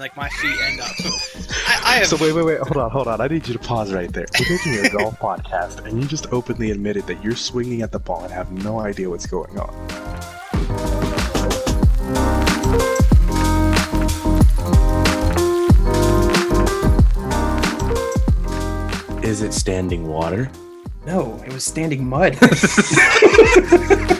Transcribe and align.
like 0.00 0.16
my 0.16 0.28
feet 0.30 0.58
end 0.62 0.80
up. 0.80 0.90
I, 1.68 1.80
I 1.84 1.94
have, 1.96 2.06
So 2.06 2.16
wait, 2.16 2.32
wait, 2.32 2.44
wait, 2.44 2.58
hold 2.60 2.78
on, 2.78 2.90
hold 2.90 3.06
on. 3.06 3.20
I 3.20 3.28
need 3.28 3.46
you 3.46 3.52
to 3.52 3.58
pause 3.58 3.92
right 3.92 4.10
there. 4.12 4.26
We're 4.40 4.50
making 4.50 4.86
a 4.86 4.88
golf 4.88 5.18
podcast, 5.20 5.84
and 5.84 6.02
you 6.02 6.08
just 6.08 6.32
openly 6.32 6.70
admitted 6.70 7.06
that 7.06 7.22
you're 7.22 7.36
swinging 7.36 7.82
at 7.82 7.92
the 7.92 7.98
ball 7.98 8.24
and 8.24 8.32
have 8.32 8.50
no 8.50 8.80
idea 8.80 9.10
what's 9.10 9.26
going 9.26 9.58
on. 9.58 9.74
Is 19.22 19.42
it 19.42 19.52
standing 19.52 20.08
water? 20.08 20.50
No, 21.06 21.40
it 21.46 21.52
was 21.52 21.64
standing 21.64 22.08
mud. 22.08 22.38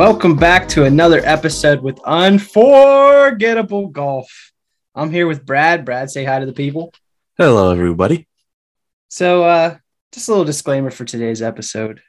Welcome 0.00 0.34
back 0.34 0.66
to 0.68 0.84
another 0.84 1.20
episode 1.26 1.82
with 1.82 2.00
Unforgettable 2.06 3.88
Golf. 3.88 4.50
I'm 4.94 5.10
here 5.10 5.26
with 5.26 5.44
Brad. 5.44 5.84
Brad, 5.84 6.10
say 6.10 6.24
hi 6.24 6.38
to 6.38 6.46
the 6.46 6.54
people. 6.54 6.94
Hello, 7.36 7.70
everybody. 7.70 8.26
So, 9.10 9.44
uh, 9.44 9.76
just 10.10 10.28
a 10.28 10.32
little 10.32 10.46
disclaimer 10.46 10.90
for 10.90 11.04
today's 11.04 11.42
episode. 11.42 12.00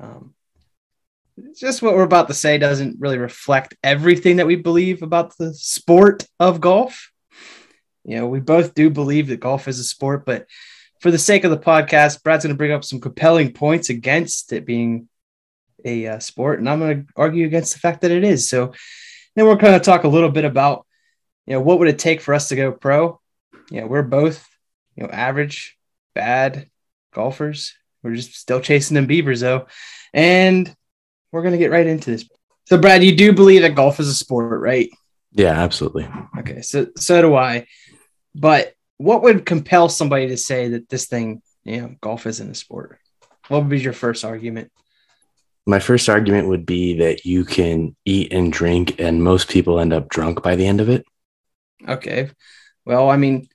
Um, 0.00 0.32
just 1.56 1.82
what 1.82 1.96
we're 1.96 2.04
about 2.04 2.28
to 2.28 2.34
say 2.34 2.56
doesn't 2.56 3.00
really 3.00 3.18
reflect 3.18 3.74
everything 3.82 4.36
that 4.36 4.46
we 4.46 4.54
believe 4.54 5.02
about 5.02 5.36
the 5.36 5.52
sport 5.52 6.24
of 6.38 6.60
golf. 6.60 7.10
You 8.04 8.18
know, 8.18 8.28
we 8.28 8.38
both 8.38 8.74
do 8.74 8.90
believe 8.90 9.26
that 9.26 9.40
golf 9.40 9.66
is 9.66 9.80
a 9.80 9.84
sport, 9.84 10.24
but 10.24 10.46
for 11.00 11.10
the 11.10 11.18
sake 11.18 11.42
of 11.42 11.50
the 11.50 11.58
podcast, 11.58 12.22
Brad's 12.22 12.44
going 12.44 12.54
to 12.54 12.58
bring 12.58 12.70
up 12.70 12.84
some 12.84 13.00
compelling 13.00 13.52
points 13.52 13.90
against 13.90 14.52
it 14.52 14.64
being 14.64 15.08
a 15.84 16.06
uh, 16.06 16.18
sport, 16.18 16.58
and 16.58 16.68
I'm 16.68 16.80
going 16.80 17.06
to 17.06 17.12
argue 17.16 17.46
against 17.46 17.72
the 17.72 17.80
fact 17.80 18.02
that 18.02 18.10
it 18.10 18.24
is. 18.24 18.48
So, 18.48 18.72
then 19.36 19.46
we're 19.46 19.56
going 19.56 19.78
to 19.78 19.84
talk 19.84 20.04
a 20.04 20.08
little 20.08 20.30
bit 20.30 20.44
about, 20.44 20.86
you 21.46 21.54
know, 21.54 21.60
what 21.60 21.78
would 21.78 21.88
it 21.88 21.98
take 21.98 22.20
for 22.20 22.34
us 22.34 22.48
to 22.48 22.56
go 22.56 22.72
pro? 22.72 23.20
You 23.70 23.82
know, 23.82 23.86
we're 23.86 24.02
both, 24.02 24.46
you 24.96 25.04
know, 25.04 25.10
average, 25.10 25.78
bad 26.14 26.68
golfers. 27.14 27.74
We're 28.02 28.14
just 28.14 28.34
still 28.34 28.60
chasing 28.60 28.94
them 28.94 29.06
beavers, 29.06 29.40
though, 29.40 29.66
and 30.12 30.74
we're 31.32 31.42
going 31.42 31.52
to 31.52 31.58
get 31.58 31.70
right 31.70 31.86
into 31.86 32.10
this. 32.10 32.28
So, 32.66 32.78
Brad, 32.78 33.04
you 33.04 33.14
do 33.14 33.32
believe 33.32 33.62
that 33.62 33.74
golf 33.74 34.00
is 34.00 34.08
a 34.08 34.14
sport, 34.14 34.60
right? 34.60 34.90
Yeah, 35.32 35.52
absolutely. 35.52 36.08
Okay, 36.38 36.62
so 36.62 36.88
so 36.96 37.20
do 37.20 37.34
I. 37.34 37.66
But 38.34 38.74
what 38.96 39.22
would 39.22 39.46
compel 39.46 39.88
somebody 39.88 40.28
to 40.28 40.36
say 40.36 40.68
that 40.68 40.88
this 40.88 41.06
thing, 41.06 41.42
you 41.64 41.80
know, 41.80 41.96
golf 42.00 42.26
isn't 42.26 42.50
a 42.50 42.54
sport? 42.54 42.98
What 43.48 43.60
would 43.60 43.70
be 43.70 43.80
your 43.80 43.92
first 43.92 44.24
argument? 44.24 44.70
My 45.70 45.78
first 45.78 46.08
argument 46.08 46.48
would 46.48 46.66
be 46.66 46.98
that 46.98 47.24
you 47.24 47.44
can 47.44 47.94
eat 48.04 48.32
and 48.32 48.52
drink, 48.52 48.98
and 48.98 49.22
most 49.22 49.48
people 49.48 49.78
end 49.78 49.92
up 49.92 50.08
drunk 50.08 50.42
by 50.42 50.56
the 50.56 50.66
end 50.66 50.80
of 50.80 50.88
it. 50.88 51.04
Okay. 51.88 52.28
Well, 52.84 53.08
I 53.08 53.16
mean, 53.16 53.48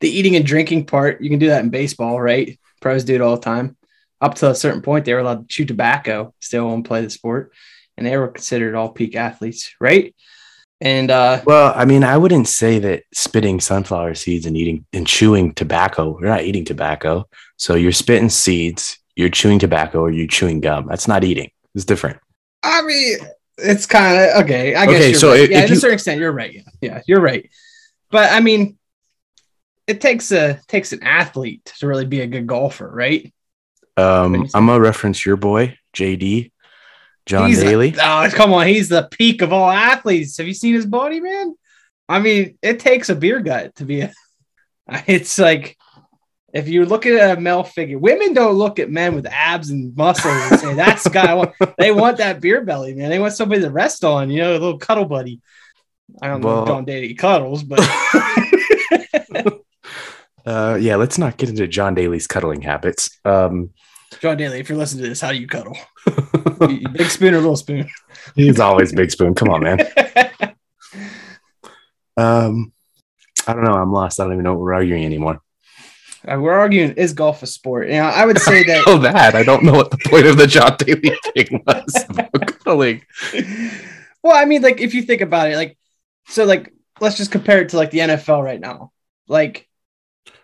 the 0.00 0.08
eating 0.08 0.36
and 0.36 0.46
drinking 0.46 0.86
part, 0.86 1.20
you 1.20 1.28
can 1.28 1.38
do 1.38 1.48
that 1.48 1.62
in 1.62 1.68
baseball, 1.68 2.18
right? 2.18 2.58
Pros 2.80 3.04
do 3.04 3.14
it 3.14 3.20
all 3.20 3.36
the 3.36 3.42
time. 3.42 3.76
Up 4.22 4.36
to 4.36 4.48
a 4.48 4.54
certain 4.54 4.80
point, 4.80 5.04
they 5.04 5.12
were 5.12 5.20
allowed 5.20 5.48
to 5.48 5.54
chew 5.54 5.66
tobacco 5.66 6.32
still 6.40 6.72
and 6.72 6.82
play 6.82 7.02
the 7.02 7.10
sport, 7.10 7.52
and 7.98 8.06
they 8.06 8.16
were 8.16 8.28
considered 8.28 8.74
all 8.74 8.88
peak 8.88 9.14
athletes, 9.14 9.74
right? 9.78 10.14
And 10.80 11.10
uh, 11.10 11.42
Well, 11.44 11.74
I 11.76 11.84
mean, 11.84 12.04
I 12.04 12.16
wouldn't 12.16 12.48
say 12.48 12.78
that 12.78 13.02
spitting 13.12 13.60
sunflower 13.60 14.14
seeds 14.14 14.46
and 14.46 14.56
eating 14.56 14.86
and 14.94 15.06
chewing 15.06 15.52
tobacco, 15.52 16.18
you're 16.18 16.30
not 16.30 16.44
eating 16.44 16.64
tobacco. 16.64 17.28
So 17.58 17.74
you're 17.74 17.92
spitting 17.92 18.30
seeds, 18.30 18.98
you're 19.16 19.28
chewing 19.28 19.58
tobacco, 19.58 20.00
or 20.00 20.10
you're 20.10 20.26
chewing 20.26 20.60
gum. 20.60 20.86
That's 20.88 21.08
not 21.08 21.24
eating. 21.24 21.50
It's 21.74 21.84
different. 21.84 22.18
I 22.62 22.82
mean, 22.82 23.18
it's 23.58 23.86
kind 23.86 24.16
of 24.16 24.44
okay. 24.44 24.74
I 24.74 24.86
guess 24.86 24.94
Okay, 24.96 25.10
you're 25.10 25.18
so 25.18 25.30
right. 25.30 25.40
if- 25.40 25.50
yeah, 25.50 25.58
if 25.60 25.66
to 25.66 25.72
a 25.72 25.74
you- 25.74 25.80
certain 25.80 25.94
extent, 25.94 26.20
you're 26.20 26.32
right. 26.32 26.52
Yeah, 26.54 26.62
yeah, 26.80 27.02
you're 27.06 27.20
right. 27.20 27.48
But 28.10 28.32
I 28.32 28.40
mean, 28.40 28.76
it 29.86 30.00
takes 30.00 30.30
a 30.32 30.60
takes 30.68 30.92
an 30.92 31.02
athlete 31.02 31.72
to 31.78 31.86
really 31.86 32.06
be 32.06 32.20
a 32.20 32.26
good 32.26 32.46
golfer, 32.46 32.88
right? 32.90 33.32
Um, 33.96 34.32
What 34.32 34.38
do 34.38 34.44
you 34.44 34.50
I'm 34.54 34.66
gonna 34.66 34.80
reference 34.80 35.24
your 35.26 35.36
boy, 35.36 35.76
JD, 35.94 36.52
John 37.26 37.48
He's 37.48 37.60
Daly. 37.60 37.94
oh, 38.00 38.28
come 38.32 38.52
on, 38.52 38.66
he's 38.66 38.88
the 38.88 39.08
peak 39.10 39.42
of 39.42 39.52
all 39.52 39.68
athletes. 39.70 40.36
Have 40.38 40.46
you 40.46 40.54
seen 40.54 40.74
his 40.74 40.86
body, 40.86 41.20
man? 41.20 41.54
I 42.08 42.18
mean, 42.18 42.56
it 42.62 42.80
takes 42.80 43.08
a 43.08 43.14
beer 43.14 43.40
gut 43.40 43.74
to 43.76 43.84
be 43.84 44.00
a. 44.02 44.12
It's 45.06 45.38
like 45.38 45.76
if 46.52 46.68
you 46.68 46.84
look 46.84 47.06
at 47.06 47.38
a 47.38 47.40
male 47.40 47.62
figure, 47.62 47.98
women 47.98 48.32
don't 48.34 48.54
look 48.54 48.78
at 48.78 48.90
men 48.90 49.14
with 49.14 49.26
abs 49.26 49.70
and 49.70 49.94
muscles 49.96 50.34
and 50.50 50.60
say 50.60 50.74
that's 50.74 51.04
the 51.04 51.10
guy. 51.10 51.30
I 51.30 51.34
want." 51.34 51.52
They 51.78 51.92
want 51.92 52.18
that 52.18 52.40
beer 52.40 52.62
belly, 52.64 52.94
man. 52.94 53.08
They 53.10 53.18
want 53.18 53.32
somebody 53.34 53.60
to 53.62 53.70
rest 53.70 54.04
on, 54.04 54.30
you 54.30 54.40
know, 54.40 54.50
a 54.52 54.58
little 54.58 54.78
cuddle 54.78 55.04
buddy. 55.06 55.40
I 56.20 56.26
don't 56.28 56.40
know 56.40 56.48
Well- 56.48 56.62
if 56.62 56.68
John 56.68 56.84
Daly 56.84 57.14
cuddles, 57.14 57.62
but 57.62 57.80
Uh, 60.46 60.78
yeah, 60.80 60.96
let's 60.96 61.18
not 61.18 61.36
get 61.36 61.50
into 61.50 61.68
John 61.68 61.94
Daly's 61.94 62.26
cuddling 62.26 62.62
habits. 62.62 63.10
Um, 63.26 63.70
John 64.20 64.38
Daly, 64.38 64.58
if 64.58 64.68
you're 64.70 64.78
listening 64.78 65.02
to 65.04 65.10
this, 65.10 65.20
how 65.20 65.32
do 65.32 65.38
you 65.38 65.46
cuddle? 65.46 65.76
You- 66.68 66.88
Big 66.88 67.06
spoon 67.10 67.34
or 67.34 67.38
little 67.38 67.56
spoon? 67.56 67.88
he's 68.34 68.58
always 68.60 68.92
big 68.92 69.10
spoon. 69.10 69.34
Come 69.34 69.48
on, 69.50 69.62
man. 69.62 69.78
Um, 72.16 72.72
I 73.46 73.54
don't 73.54 73.64
know. 73.64 73.72
I'm 73.74 73.92
lost. 73.92 74.20
I 74.20 74.24
don't 74.24 74.32
even 74.34 74.44
know 74.44 74.52
what 74.52 74.60
we're 74.60 74.74
arguing 74.74 75.04
anymore. 75.04 75.40
Uh, 76.26 76.38
We're 76.38 76.52
arguing 76.52 76.92
is 76.92 77.12
golf 77.12 77.42
a 77.42 77.46
sport? 77.46 77.88
You 77.88 77.94
know, 77.94 78.04
I 78.04 78.26
would 78.26 78.38
say 78.38 78.62
that 78.64 78.84
Oh, 78.86 78.98
that 78.98 79.34
I 79.34 79.42
don't 79.42 79.64
know 79.64 79.72
what 79.72 79.90
the 79.90 79.98
point 80.06 80.26
of 80.26 80.36
the 80.36 80.46
John 80.46 80.76
Daly 80.78 81.16
thing 81.34 81.62
was 81.66 82.04
well, 84.22 84.36
I 84.36 84.44
mean, 84.44 84.62
like 84.62 84.80
if 84.80 84.94
you 84.94 85.02
think 85.02 85.20
about 85.22 85.50
it, 85.50 85.56
like 85.56 85.78
so, 86.28 86.44
like 86.44 86.72
let's 87.00 87.16
just 87.16 87.32
compare 87.32 87.60
it 87.62 87.70
to 87.70 87.76
like 87.76 87.90
the 87.90 87.98
NFL 88.00 88.44
right 88.44 88.60
now. 88.60 88.92
Like 89.28 89.68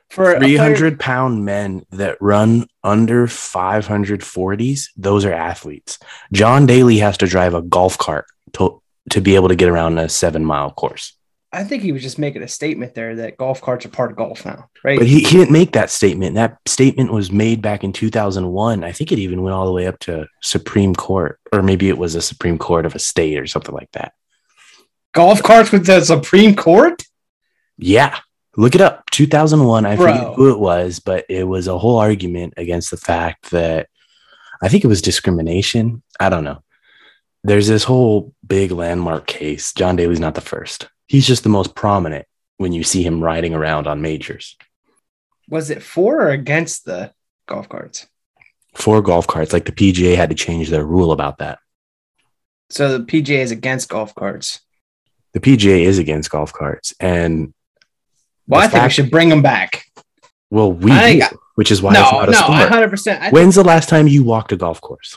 for 0.09 0.33
a 0.33 0.39
player- 0.39 0.57
300 0.59 0.99
pound 1.01 1.45
men 1.45 1.85
that 1.91 2.17
run 2.21 2.67
under 2.83 3.27
540s, 3.27 4.89
those 4.97 5.25
are 5.25 5.33
athletes. 5.33 5.99
John 6.33 6.67
Daly 6.67 6.99
has 6.99 7.19
to 7.19 7.27
drive 7.27 7.55
a 7.55 7.63
golf 7.63 7.99
cart 7.99 8.27
to, 8.55 8.81
to 9.11 9.21
be 9.21 9.35
able 9.35 9.49
to 9.49 9.57
get 9.57 9.69
around 9.69 9.99
a 9.99 10.09
seven 10.09 10.45
mile 10.45 10.71
course. 10.71 11.16
I 11.57 11.65
think 11.65 11.83
he 11.83 11.91
was 11.91 12.03
just 12.03 12.19
making 12.19 12.43
a 12.43 12.49
statement 12.49 12.95
there 12.95 13.17
that 13.17 13.39
golf 13.39 13.63
carts 13.63 13.87
are 13.87 13.89
part 13.89 14.11
of 14.11 14.19
golf 14.19 14.45
now, 14.45 14.69
right? 14.85 14.99
But 14.99 15.07
he, 15.07 15.21
he 15.21 15.39
didn't 15.39 15.53
make 15.53 15.73
that 15.73 15.91
statement. 15.91 16.35
That 16.35 16.59
statement 16.67 17.13
was 17.13 17.33
made 17.33 17.63
back 17.63 17.83
in 17.83 17.95
2001. 17.95 18.85
I 18.85 18.93
think 18.93 19.11
it 19.11 19.19
even 19.19 19.43
went 19.43 19.55
all 19.55 19.65
the 19.65 19.73
way 19.73 19.87
up 19.87 19.99
to 20.01 20.27
Supreme 20.43 20.95
Court, 20.95 21.41
or 21.53 21.63
maybe 21.63 21.89
it 21.89 21.97
was 21.97 22.15
a 22.15 22.21
Supreme 22.21 22.59
Court 22.59 22.85
of 22.85 22.95
a 22.95 22.99
state 22.99 23.39
or 23.39 23.47
something 23.47 23.75
like 23.75 23.91
that. 23.93 24.13
golf 25.13 25.43
carts 25.43 25.73
with 25.73 25.87
the 25.87 26.03
Supreme 26.03 26.55
Court. 26.55 27.03
Yeah. 27.79 28.19
Look 28.59 28.75
it 28.75 28.83
up. 28.83 29.11
2001. 29.11 29.87
I 29.87 29.97
Bro. 29.97 30.07
forget 30.07 30.35
who 30.35 30.53
it 30.53 30.59
was, 30.59 30.99
but 31.01 31.25
it 31.31 31.45
was 31.45 31.69
a 31.69 31.79
whole 31.79 31.99
argument 31.99 32.53
against 32.59 32.91
the 32.91 32.99
fact 32.99 33.51
that 33.51 33.89
I 34.61 34.69
think 34.69 34.85
it 34.85 34.89
was 34.89 35.01
discrimination. 35.01 36.03
I 36.21 36.29
don't 36.29 36.45
know. 36.45 36.63
There's 37.45 37.67
this 37.67 37.85
whole 37.85 38.35
big 38.47 38.73
landmark 38.73 39.27
case. 39.27 39.73
John 39.73 39.97
Daly's 39.97 40.21
not 40.21 40.35
the 40.35 40.41
first. 40.43 40.89
He's 41.07 41.27
just 41.27 41.43
the 41.43 41.49
most 41.49 41.75
prominent 41.75 42.27
when 42.57 42.73
you 42.73 42.83
see 42.83 43.03
him 43.03 43.23
riding 43.23 43.55
around 43.55 43.87
on 43.87 44.03
majors. 44.03 44.57
Was 45.49 45.71
it 45.71 45.83
for 45.83 46.23
or 46.23 46.31
against 46.31 46.85
the 46.85 47.13
golf 47.47 47.69
carts? 47.69 48.07
For 48.75 49.01
golf 49.03 49.27
carts, 49.27 49.53
like 49.53 49.65
the 49.65 49.73
PGA 49.73 50.17
had 50.17 50.31
to 50.31 50.35
change 50.37 50.69
their 50.69 50.85
rule 50.85 51.13
about 51.13 51.39
that. 51.39 51.59
So 52.69 52.99
the 52.99 53.05
PGA 53.05 53.39
is 53.39 53.51
against 53.53 53.89
golf 53.89 54.15
carts. 54.15 54.61
The 55.33 55.41
PGA 55.41 55.83
is 55.83 55.99
against 55.99 56.31
golf 56.31 56.53
carts. 56.53 56.93
And 56.99 57.55
Well, 58.49 58.61
I 58.61 58.69
think 58.69 58.83
we 58.83 58.91
should 58.91 59.11
bring 59.11 59.29
them 59.29 59.43
back. 59.43 59.85
well, 60.51 60.73
we 60.73 60.91
do, 60.91 61.23
which 61.55 61.71
is 61.71 61.81
why 61.81 61.93
it's 61.93 62.01
no, 62.01 62.19
not 62.19 62.29
a 62.29 62.33
no, 62.33 62.39
sport. 62.39 62.69
hundred 62.69 62.91
percent. 62.91 63.33
When's 63.33 63.55
the 63.55 63.63
last 63.65 63.89
time 63.89 64.09
you 64.09 64.25
walked 64.25 64.51
a 64.53 64.57
golf 64.57 64.81
course? 64.81 65.17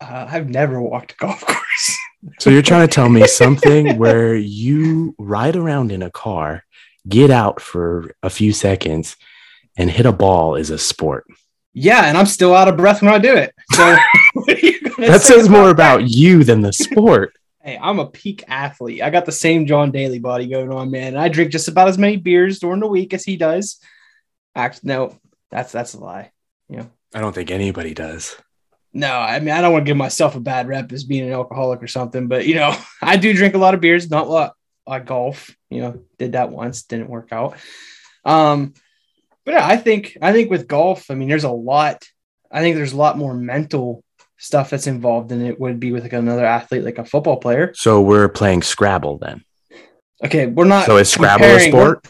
Uh, 0.00 0.26
I've 0.28 0.48
never 0.50 0.80
walked 0.82 1.12
a 1.12 1.16
golf 1.16 1.40
course. 1.46 1.96
So 2.38 2.50
you're 2.50 2.62
trying 2.62 2.86
to 2.86 2.92
tell 2.94 3.08
me 3.08 3.26
something 3.26 3.98
where 3.98 4.34
you 4.34 5.14
ride 5.18 5.56
around 5.56 5.90
in 5.90 6.02
a 6.02 6.10
car, 6.10 6.64
get 7.08 7.30
out 7.30 7.60
for 7.60 8.14
a 8.22 8.30
few 8.30 8.52
seconds, 8.52 9.16
and 9.76 9.90
hit 9.90 10.06
a 10.06 10.12
ball 10.12 10.54
is 10.54 10.70
a 10.70 10.78
sport. 10.78 11.26
Yeah, 11.74 12.04
and 12.06 12.16
I'm 12.16 12.26
still 12.26 12.54
out 12.54 12.68
of 12.68 12.76
breath 12.76 13.02
when 13.02 13.12
I 13.12 13.18
do 13.18 13.34
it. 13.34 13.54
So 13.72 13.96
what 14.34 14.48
are 14.48 14.66
you 14.66 14.80
gonna 14.80 15.08
That 15.08 15.22
say 15.22 15.34
says 15.34 15.48
more 15.48 15.64
that? 15.64 15.70
about 15.70 16.08
you 16.08 16.44
than 16.44 16.60
the 16.60 16.72
sport. 16.72 17.34
Hey, 17.62 17.78
I'm 17.80 17.98
a 17.98 18.06
peak 18.06 18.44
athlete. 18.48 19.02
I 19.02 19.10
got 19.10 19.24
the 19.24 19.32
same 19.32 19.66
John 19.66 19.90
Daly 19.90 20.18
body 20.18 20.48
going 20.48 20.72
on, 20.72 20.90
man. 20.90 21.16
I 21.16 21.28
drink 21.28 21.50
just 21.52 21.68
about 21.68 21.88
as 21.88 21.98
many 21.98 22.16
beers 22.16 22.58
during 22.58 22.80
the 22.80 22.88
week 22.88 23.14
as 23.14 23.24
he 23.24 23.36
does. 23.36 23.78
Act 24.54 24.84
no, 24.84 25.18
that's 25.50 25.72
that's 25.72 25.94
a 25.94 25.98
lie. 26.00 26.30
I 27.14 27.20
don't 27.20 27.34
think 27.34 27.50
anybody 27.50 27.94
does. 27.94 28.36
No, 28.92 29.10
I 29.10 29.40
mean 29.40 29.50
I 29.50 29.60
don't 29.60 29.72
want 29.72 29.84
to 29.86 29.90
give 29.90 29.96
myself 29.96 30.36
a 30.36 30.40
bad 30.40 30.68
rep 30.68 30.92
as 30.92 31.04
being 31.04 31.26
an 31.26 31.32
alcoholic 31.32 31.82
or 31.82 31.88
something, 31.88 32.28
but 32.28 32.46
you 32.46 32.54
know, 32.54 32.76
I 33.02 33.16
do 33.16 33.32
drink 33.32 33.54
a 33.54 33.58
lot 33.58 33.74
of 33.74 33.80
beers, 33.80 34.10
not 34.10 34.26
a 34.26 34.30
lot. 34.30 34.54
I 34.86 34.98
golf, 34.98 35.54
you 35.70 35.80
know, 35.80 36.02
did 36.18 36.32
that 36.32 36.50
once, 36.50 36.82
didn't 36.82 37.08
work 37.08 37.32
out. 37.32 37.56
Um, 38.24 38.74
But 39.44 39.54
yeah, 39.54 39.66
I 39.66 39.76
think 39.76 40.16
I 40.20 40.32
think 40.32 40.50
with 40.50 40.68
golf, 40.68 41.10
I 41.10 41.14
mean, 41.14 41.28
there's 41.28 41.44
a 41.44 41.50
lot. 41.50 42.04
I 42.50 42.60
think 42.60 42.76
there's 42.76 42.92
a 42.92 42.96
lot 42.96 43.18
more 43.18 43.34
mental 43.34 44.04
stuff 44.36 44.70
that's 44.70 44.86
involved 44.86 45.30
than 45.30 45.44
it 45.44 45.58
would 45.58 45.80
be 45.80 45.92
with 45.92 46.02
like 46.02 46.12
another 46.12 46.44
athlete, 46.44 46.84
like 46.84 46.98
a 46.98 47.04
football 47.04 47.36
player. 47.38 47.72
So 47.74 48.00
we're 48.00 48.28
playing 48.28 48.62
Scrabble 48.62 49.18
then. 49.18 49.44
Okay, 50.24 50.46
we're 50.46 50.64
not. 50.64 50.86
So 50.86 50.96
is 50.98 51.10
Scrabble 51.10 51.44
a 51.44 51.60
sport? 51.60 52.06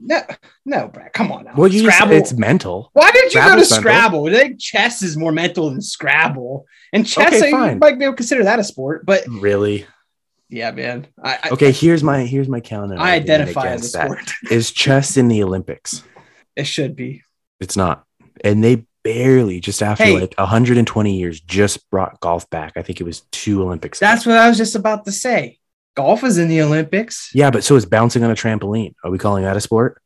No, 0.00 0.20
no, 0.66 0.88
Brad. 0.88 1.12
Come 1.12 1.30
on 1.32 1.44
now. 1.44 1.52
Well, 1.56 1.70
you 1.72 1.90
Scrabble. 1.90 2.12
it's 2.14 2.32
mental. 2.32 2.90
Why 2.94 3.10
did 3.12 3.32
you 3.32 3.40
go 3.40 3.56
to 3.56 3.64
Scrabble's 3.64 3.70
mental. 3.70 3.80
Scrabble? 3.80 4.26
I 4.28 4.32
think 4.32 4.60
chess 4.60 5.02
is 5.02 5.16
more 5.16 5.32
mental 5.32 5.70
than 5.70 5.80
Scrabble. 5.80 6.66
And 6.92 7.06
chess, 7.06 7.32
Okay, 7.34 7.52
I 7.52 7.74
might 7.74 7.98
be 7.98 8.04
able 8.04 8.12
to 8.14 8.16
consider 8.16 8.44
that 8.44 8.58
a 8.58 8.64
sport. 8.64 9.06
But 9.06 9.24
Really? 9.28 9.86
yeah, 10.50 10.70
man, 10.72 11.06
I, 11.22 11.38
I, 11.44 11.48
Okay, 11.50 11.72
here's 11.72 12.02
my 12.02 12.20
here's 12.24 12.48
my 12.48 12.60
counter. 12.60 12.96
I 12.98 13.14
identify 13.14 13.68
as 13.68 13.84
a 13.84 13.88
sport. 13.88 14.30
Is 14.50 14.70
chess 14.72 15.16
in 15.16 15.28
the 15.28 15.42
Olympics? 15.42 16.02
it 16.56 16.64
should 16.66 16.94
be. 16.96 17.22
It's 17.60 17.76
not. 17.76 18.04
And 18.42 18.62
they 18.62 18.86
barely 19.04 19.60
just 19.60 19.82
after 19.82 20.04
Hey. 20.04 20.18
like 20.20 20.34
120 20.38 21.16
years 21.18 21.40
just 21.40 21.88
brought 21.90 22.20
golf 22.20 22.48
back. 22.50 22.72
I 22.76 22.82
think 22.82 23.00
it 23.00 23.04
was 23.04 23.20
two 23.32 23.62
Olympics. 23.62 24.00
ago. 24.00 24.06
That's 24.08 24.26
what 24.26 24.36
I 24.38 24.48
was 24.48 24.56
just 24.58 24.74
about 24.74 25.04
to 25.06 25.12
say. 25.12 25.58
Golf 25.94 26.24
is 26.24 26.38
in 26.38 26.48
the 26.48 26.60
Olympics. 26.62 27.30
yeah, 27.34 27.50
but 27.50 27.62
so 27.64 27.76
is 27.76 27.86
bouncing 27.86 28.24
on 28.24 28.30
a 28.30 28.34
trampoline. 28.34 28.94
Are 29.04 29.10
we 29.10 29.18
calling 29.18 29.44
that 29.44 29.56
a 29.56 29.60
sport? 29.60 30.00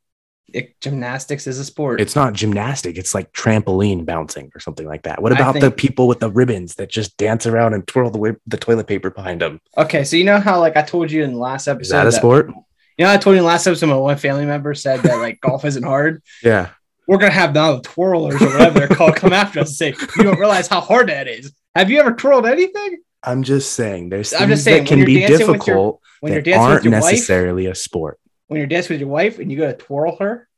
It- 0.53 0.81
gymnastics 0.81 1.47
is 1.47 1.59
a 1.59 1.65
sport. 1.65 2.01
It's 2.01 2.17
not 2.17 2.33
gymnastic. 2.33 2.97
It's 2.97 3.15
like 3.15 3.33
trampoline 3.33 4.07
bouncing 4.07 4.51
or 4.55 4.61
something 4.61 4.87
like 4.87 5.03
that. 5.03 5.21
What 5.23 5.33
about 5.33 5.61
the 5.61 5.71
people 5.71 6.09
with 6.09 6.21
the 6.21 6.31
ribbons 6.31 6.77
that 6.77 6.91
just 6.91 7.17
dance 7.19 7.47
around 7.47 7.75
and 7.75 7.87
twirl 7.87 8.11
the, 8.11 8.37
the 8.47 8.57
toilet 8.57 8.87
paper 8.87 9.11
behind 9.11 9.41
them? 9.43 9.61
okay, 9.77 10.05
so 10.05 10.17
you 10.17 10.25
know 10.25 10.41
how 10.41 10.59
like 10.61 10.77
I 10.77 10.83
told 10.83 11.11
you 11.11 11.23
in 11.25 11.33
the 11.33 11.39
last 11.39 11.69
episode 11.69 11.83
Is 11.83 11.91
that 11.91 12.07
a 12.07 12.13
sport? 12.13 12.51
You 12.97 13.05
know, 13.05 13.13
I 13.13 13.17
told 13.17 13.35
you 13.35 13.39
in 13.39 13.45
the 13.45 13.49
last 13.49 13.67
episode, 13.67 13.87
my 13.87 13.97
one 13.97 14.17
family 14.17 14.45
member 14.47 14.75
said 14.75 15.01
that 15.03 15.19
like 15.19 15.41
golf 15.41 15.65
isn't 15.65 15.83
hard. 15.85 16.23
Yeah. 16.43 16.71
We're 17.07 17.19
gonna 17.19 17.33
have 17.33 17.55
now 17.55 17.77
the 17.77 17.83
twirlers 17.83 18.41
or 18.41 18.47
whatever 18.47 18.81
they're 18.81 18.89
called 18.89 19.17
come 19.17 19.33
after 19.33 19.61
us 19.61 19.69
and 19.69 19.77
say, 19.77 20.07
"You 20.17 20.25
don't 20.25 20.39
realize 20.39 20.67
how 20.69 20.81
hard 20.81 21.09
that 21.09 21.27
is." 21.29 21.53
Have 21.75 21.91
you 21.91 22.01
ever 22.01 22.13
twirled 22.13 22.45
anything? 22.47 22.99
I'm 23.23 23.43
just 23.43 23.73
saying 23.73 24.09
there's 24.11 24.33
I'm 24.33 24.41
things 24.41 24.51
just 24.51 24.65
saying, 24.65 24.85
that 24.85 24.89
can 24.89 25.05
be 25.05 25.21
with 25.23 25.29
your- 25.31 25.39
difficult 25.39 26.01
When 26.21 26.33
you're 26.33 26.43
that 26.43 26.51
dancing 26.51 26.63
aren't 26.63 26.85
with 26.85 26.93
your 26.93 27.01
wife, 27.01 27.13
necessarily 27.13 27.67
a 27.67 27.75
sport. 27.75 28.19
when 28.47 28.59
you're 28.59 28.67
dancing 28.67 28.95
with 28.95 29.01
your 29.01 29.11
wife 29.11 29.39
and 29.39 29.51
you 29.51 29.59
go 29.59 29.67
to 29.67 29.77
twirl 29.77 30.17
her, 30.19 30.49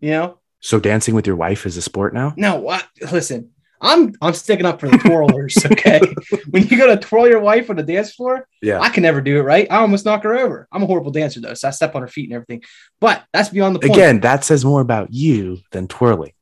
you 0.00 0.10
know, 0.10 0.38
So 0.60 0.78
dancing 0.80 1.14
with 1.14 1.26
your 1.26 1.36
wife 1.36 1.66
is 1.66 1.76
a 1.76 1.82
sport 1.82 2.14
now? 2.14 2.32
no, 2.36 2.56
what? 2.56 2.86
Listen, 3.12 3.50
I'm 3.80 4.14
I'm 4.22 4.32
sticking 4.32 4.64
up 4.66 4.80
for 4.80 4.88
the 4.88 4.96
twirlers. 4.98 5.54
Okay, 5.72 6.00
when 6.50 6.66
you 6.66 6.78
go 6.78 6.86
to 6.86 6.96
twirl 6.96 7.28
your 7.28 7.40
wife 7.40 7.68
on 7.68 7.76
the 7.76 7.82
dance 7.82 8.14
floor, 8.14 8.48
Yeah. 8.62 8.80
I 8.80 8.88
can 8.88 9.02
never 9.02 9.20
do 9.20 9.36
it 9.38 9.42
right. 9.42 9.66
I 9.70 9.76
almost 9.78 10.04
knock 10.06 10.22
her 10.22 10.34
over. 10.36 10.66
I'm 10.72 10.82
a 10.82 10.86
horrible 10.86 11.10
dancer 11.10 11.40
though, 11.40 11.52
so 11.54 11.68
I 11.68 11.72
step 11.72 11.94
on 11.94 12.00
her 12.02 12.08
feet 12.08 12.30
and 12.30 12.34
everything. 12.34 12.62
But 13.00 13.24
that's 13.34 13.50
beyond 13.50 13.74
the 13.76 13.80
point. 13.80 13.92
Again, 13.92 14.20
that 14.20 14.44
says 14.44 14.64
more 14.64 14.80
about 14.80 15.12
you 15.12 15.58
than 15.72 15.88
twirling. 15.88 16.32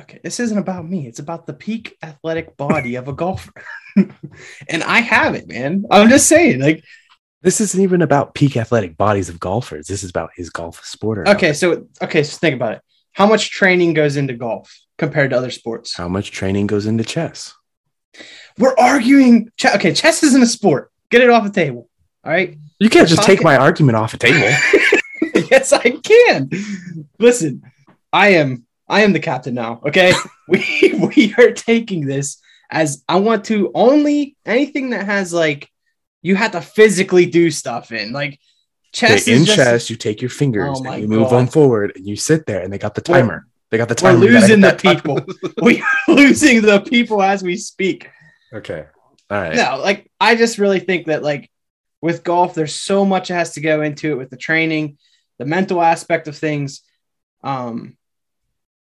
Okay, 0.00 0.20
this 0.22 0.40
isn't 0.40 0.58
about 0.58 0.88
me. 0.88 1.06
It's 1.06 1.18
about 1.18 1.46
the 1.46 1.52
peak 1.52 1.96
athletic 2.02 2.56
body 2.56 2.96
of 2.96 3.08
a 3.08 3.12
golfer. 3.12 3.52
and 3.96 4.82
I 4.82 5.00
have 5.00 5.34
it, 5.34 5.48
man. 5.48 5.84
I'm 5.90 6.08
just 6.08 6.28
saying, 6.28 6.60
like, 6.60 6.84
This 7.42 7.60
isn't 7.60 7.80
even 7.80 8.02
about 8.02 8.34
peak 8.34 8.56
athletic 8.56 8.96
bodies 8.96 9.28
of 9.28 9.40
golfers. 9.40 9.86
This 9.86 10.02
is 10.02 10.10
about 10.10 10.30
his 10.34 10.50
golf 10.50 10.84
sport 10.84 11.26
okay, 11.28 11.52
so 11.52 11.86
okay, 12.02 12.22
so 12.22 12.36
think 12.36 12.54
about 12.56 12.74
it. 12.74 12.82
How 13.12 13.26
much 13.26 13.50
training 13.50 13.94
goes 13.94 14.16
into 14.16 14.34
golf 14.34 14.78
compared 14.98 15.30
to 15.30 15.36
other 15.36 15.50
sports? 15.50 15.96
How 15.96 16.08
much 16.08 16.30
training 16.30 16.66
goes 16.66 16.86
into 16.86 17.04
chess? 17.04 17.54
We're 18.58 18.76
arguing. 18.76 19.50
Ch- 19.56 19.74
okay, 19.74 19.94
chess 19.94 20.22
isn't 20.22 20.42
a 20.42 20.46
sport. 20.46 20.92
Get 21.10 21.22
it 21.22 21.30
off 21.30 21.44
the 21.44 21.50
table. 21.50 21.88
All 22.24 22.32
right. 22.32 22.56
You 22.78 22.88
can't 22.88 23.08
We're 23.08 23.16
just 23.16 23.26
take 23.26 23.42
my 23.42 23.56
argument 23.56 23.96
off 23.96 24.14
a 24.14 24.18
table. 24.18 24.38
yes, 25.50 25.72
I 25.72 25.90
can. 25.90 26.50
Listen, 27.18 27.62
I 28.12 28.34
am 28.34 28.66
I 28.90 29.00
am 29.02 29.12
the 29.12 29.20
captain 29.20 29.54
now. 29.54 29.80
Okay, 29.86 30.12
we 30.48 30.92
we 31.16 31.34
are 31.38 31.52
taking 31.52 32.06
this 32.06 32.40
as 32.70 33.02
I 33.08 33.16
want 33.20 33.44
to 33.46 33.70
only 33.74 34.36
anything 34.44 34.90
that 34.90 35.06
has 35.06 35.32
like 35.32 35.68
you 36.22 36.36
have 36.36 36.52
to 36.52 36.60
physically 36.60 37.26
do 37.26 37.50
stuff 37.50 37.92
in 37.92 38.12
like 38.12 38.38
chess. 38.92 39.22
Okay, 39.22 39.32
is 39.32 39.40
in 39.40 39.44
just- 39.46 39.56
chess, 39.56 39.90
you 39.90 39.96
take 39.96 40.20
your 40.20 40.30
fingers 40.30 40.80
Oh 40.84 40.84
and 40.90 41.02
you 41.02 41.08
move 41.08 41.30
God. 41.30 41.38
them 41.38 41.46
forward 41.46 41.92
and 41.96 42.06
you 42.06 42.16
sit 42.16 42.46
there 42.46 42.60
and 42.62 42.72
they 42.72 42.78
got 42.78 42.94
the 42.94 43.02
We're- 43.08 43.20
timer. 43.22 43.46
they 43.70 43.78
got 43.78 43.88
the 43.88 43.94
timer. 43.94 44.18
we're 44.18 44.26
timer. 44.26 44.32
You 44.32 44.40
gotta 44.40 44.52
losing 44.52 44.60
the 44.60 44.68
hit 44.70 44.78
that 44.82 45.02
timer. 45.02 45.20
people. 45.22 45.52
we 45.62 45.80
are 45.82 46.14
losing 46.14 46.62
the 46.62 46.80
people 46.80 47.22
as 47.22 47.42
we 47.42 47.56
speak. 47.56 48.10
Okay. 48.52 48.84
All 49.30 49.40
right. 49.40 49.54
No, 49.54 49.78
like 49.80 50.10
I 50.20 50.34
just 50.34 50.58
really 50.58 50.80
think 50.80 51.06
that 51.06 51.22
like 51.22 51.48
with 52.02 52.24
golf, 52.24 52.54
there's 52.54 52.74
so 52.74 53.04
much 53.04 53.28
that 53.28 53.34
has 53.34 53.52
to 53.54 53.60
go 53.60 53.80
into 53.82 54.10
it 54.12 54.16
with 54.16 54.30
the 54.30 54.36
training, 54.36 54.98
the 55.38 55.44
mental 55.44 55.80
aspect 55.80 56.26
of 56.28 56.36
things. 56.36 56.82
Um, 57.44 57.96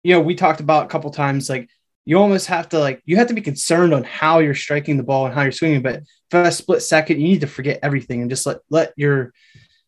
you 0.04 0.13
know, 0.13 0.22
we 0.22 0.36
talked 0.36 0.60
about 0.62 0.86
a 0.86 0.90
couple 0.90 1.10
times, 1.12 1.50
like 1.50 1.69
you 2.06 2.18
almost 2.18 2.48
have 2.48 2.69
to 2.69 2.80
like 2.80 3.01
you 3.06 3.18
have 3.18 3.28
to 3.28 3.34
be 3.34 3.42
concerned 3.42 3.94
on 3.94 4.04
how 4.04 4.40
you're 4.40 4.56
striking 4.56 4.98
the 4.98 5.04
ball 5.04 5.25
and 5.25 5.36
how 5.36 5.42
you're 5.44 5.51
swinging, 5.51 5.81
but 5.81 6.04
for 6.31 6.42
a 6.44 6.51
split 6.51 6.81
second, 6.81 7.19
you 7.19 7.28
need 7.28 7.42
to 7.42 7.48
forget 7.48 7.80
everything 7.84 8.22
and 8.22 8.30
just 8.30 8.46
let 8.46 8.60
let 8.69 8.94
your 8.96 9.34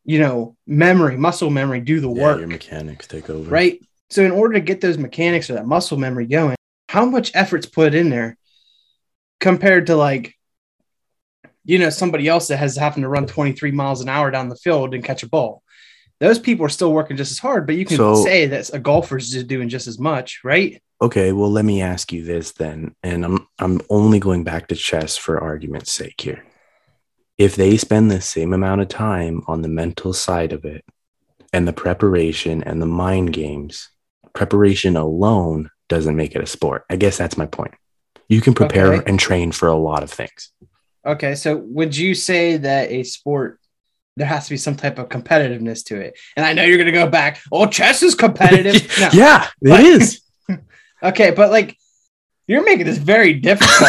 you 0.04 0.20
know 0.20 0.56
memory, 0.68 1.18
muscle 1.18 1.50
memory 1.50 1.80
do 1.80 2.00
the 2.00 2.10
Yeah, 2.10 2.22
work 2.22 2.40
your 2.40 2.48
mechanics 2.48 3.08
take 3.08 3.30
over. 3.30 3.50
right? 3.50 3.80
So 4.10 4.24
in 4.24 4.32
order 4.32 4.56
to 4.56 4.60
get 4.60 4.82
those 4.82 4.98
mechanics 4.98 5.50
or 5.50 5.54
that 5.54 5.66
muscle 5.68 5.98
memory 5.98 6.26
going, 6.26 6.56
how 6.90 7.06
much 7.06 7.32
effort's 7.34 7.66
put 7.66 7.94
in 7.94 8.10
there 8.10 8.38
compared 9.40 9.88
to 9.88 9.96
like, 9.96 10.36
you 11.64 11.80
know, 11.80 11.90
somebody 11.90 12.28
else 12.28 12.48
that 12.50 12.58
has 12.58 12.76
happened 12.76 13.04
to 13.04 13.10
run 13.10 13.26
23 13.26 13.72
miles 13.72 14.02
an 14.02 14.10
hour 14.10 14.32
down 14.32 14.50
the 14.50 14.56
field 14.56 14.94
and 14.94 15.04
catch 15.04 15.24
a 15.24 15.30
ball. 15.30 15.64
Those 16.22 16.40
people 16.40 16.66
are 16.66 16.70
still 16.70 16.94
working 16.94 17.18
just 17.18 17.32
as 17.32 17.40
hard, 17.40 17.66
but 17.66 17.76
you 17.76 17.84
can 17.84 17.98
So- 17.98 18.24
say 18.24 18.46
that 18.46 18.70
a 18.74 18.80
golfer's 18.80 19.32
just 19.32 19.48
doing 19.48 19.68
just 19.68 19.88
as 19.88 20.00
much, 20.00 20.40
right? 20.44 20.80
Okay, 21.02 21.32
well, 21.32 21.52
let 21.52 21.66
me 21.66 21.82
ask 21.82 22.14
you 22.14 22.24
this 22.24 22.52
then, 22.52 22.96
and 23.02 23.26
I'm 23.26 23.48
I'm 23.58 23.82
only 23.90 24.20
going 24.20 24.44
back 24.44 24.68
to 24.68 24.76
chess 24.76 25.18
for 25.18 25.42
argument's 25.42 25.92
sake 25.92 26.22
here. 26.22 26.46
If 27.40 27.56
they 27.56 27.76
spend 27.78 28.12
the 28.12 28.22
same 28.22 28.54
amount 28.54 28.82
of 28.82 28.88
time 28.88 29.42
on 29.48 29.64
the 29.64 29.68
mental 29.68 30.14
side 30.14 30.54
of 30.54 30.64
it 30.64 30.86
and 31.52 31.68
the 31.68 31.74
preparation 31.74 32.62
and 32.64 32.80
the 32.80 32.86
mind 32.86 33.34
games, 33.34 33.90
preparation 34.34 34.96
alone 34.96 35.72
doesn't 35.90 36.16
make 36.16 36.36
it 36.36 36.44
a 36.44 36.46
sport. 36.46 36.84
I 36.88 36.98
guess 36.98 37.18
that's 37.18 37.36
my 37.38 37.48
point. 37.48 37.74
You 38.30 38.40
can 38.42 38.54
prepare 38.54 38.94
Okay. 38.94 39.10
and 39.10 39.20
train 39.20 39.52
for 39.52 39.68
a 39.70 39.76
lot 39.76 40.04
of 40.04 40.12
things. 40.12 40.52
Okay, 41.04 41.34
so 41.34 41.58
would 41.58 41.98
you 41.98 42.14
say 42.14 42.58
that 42.58 42.92
a 42.92 43.02
sport 43.02 43.60
there 44.22 44.28
has 44.28 44.46
to 44.46 44.52
be 44.52 44.58
some 44.58 44.76
type 44.76 45.00
of 45.00 45.10
competitiveness 45.10 45.84
to 45.86 46.00
it? 46.00 46.18
And 46.38 46.46
I 46.46 46.54
know 46.54 46.64
you're 46.64 46.78
going 46.78 46.86
to 46.86 46.92
go 46.92 47.10
back. 47.10 47.42
Oh, 47.52 47.66
chess 47.66 48.04
is 48.04 48.14
competitive. 48.14 48.88
No. 49.00 49.10
Yeah, 49.12 49.48
it 49.62 49.70
But- 49.70 49.80
is. 49.84 50.22
Okay, 51.04 51.32
but 51.32 51.50
like 51.50 51.76
you're 52.46 52.64
making 52.64 52.86
this 52.86 53.00
very 53.00 53.34
difficult. 53.34 53.80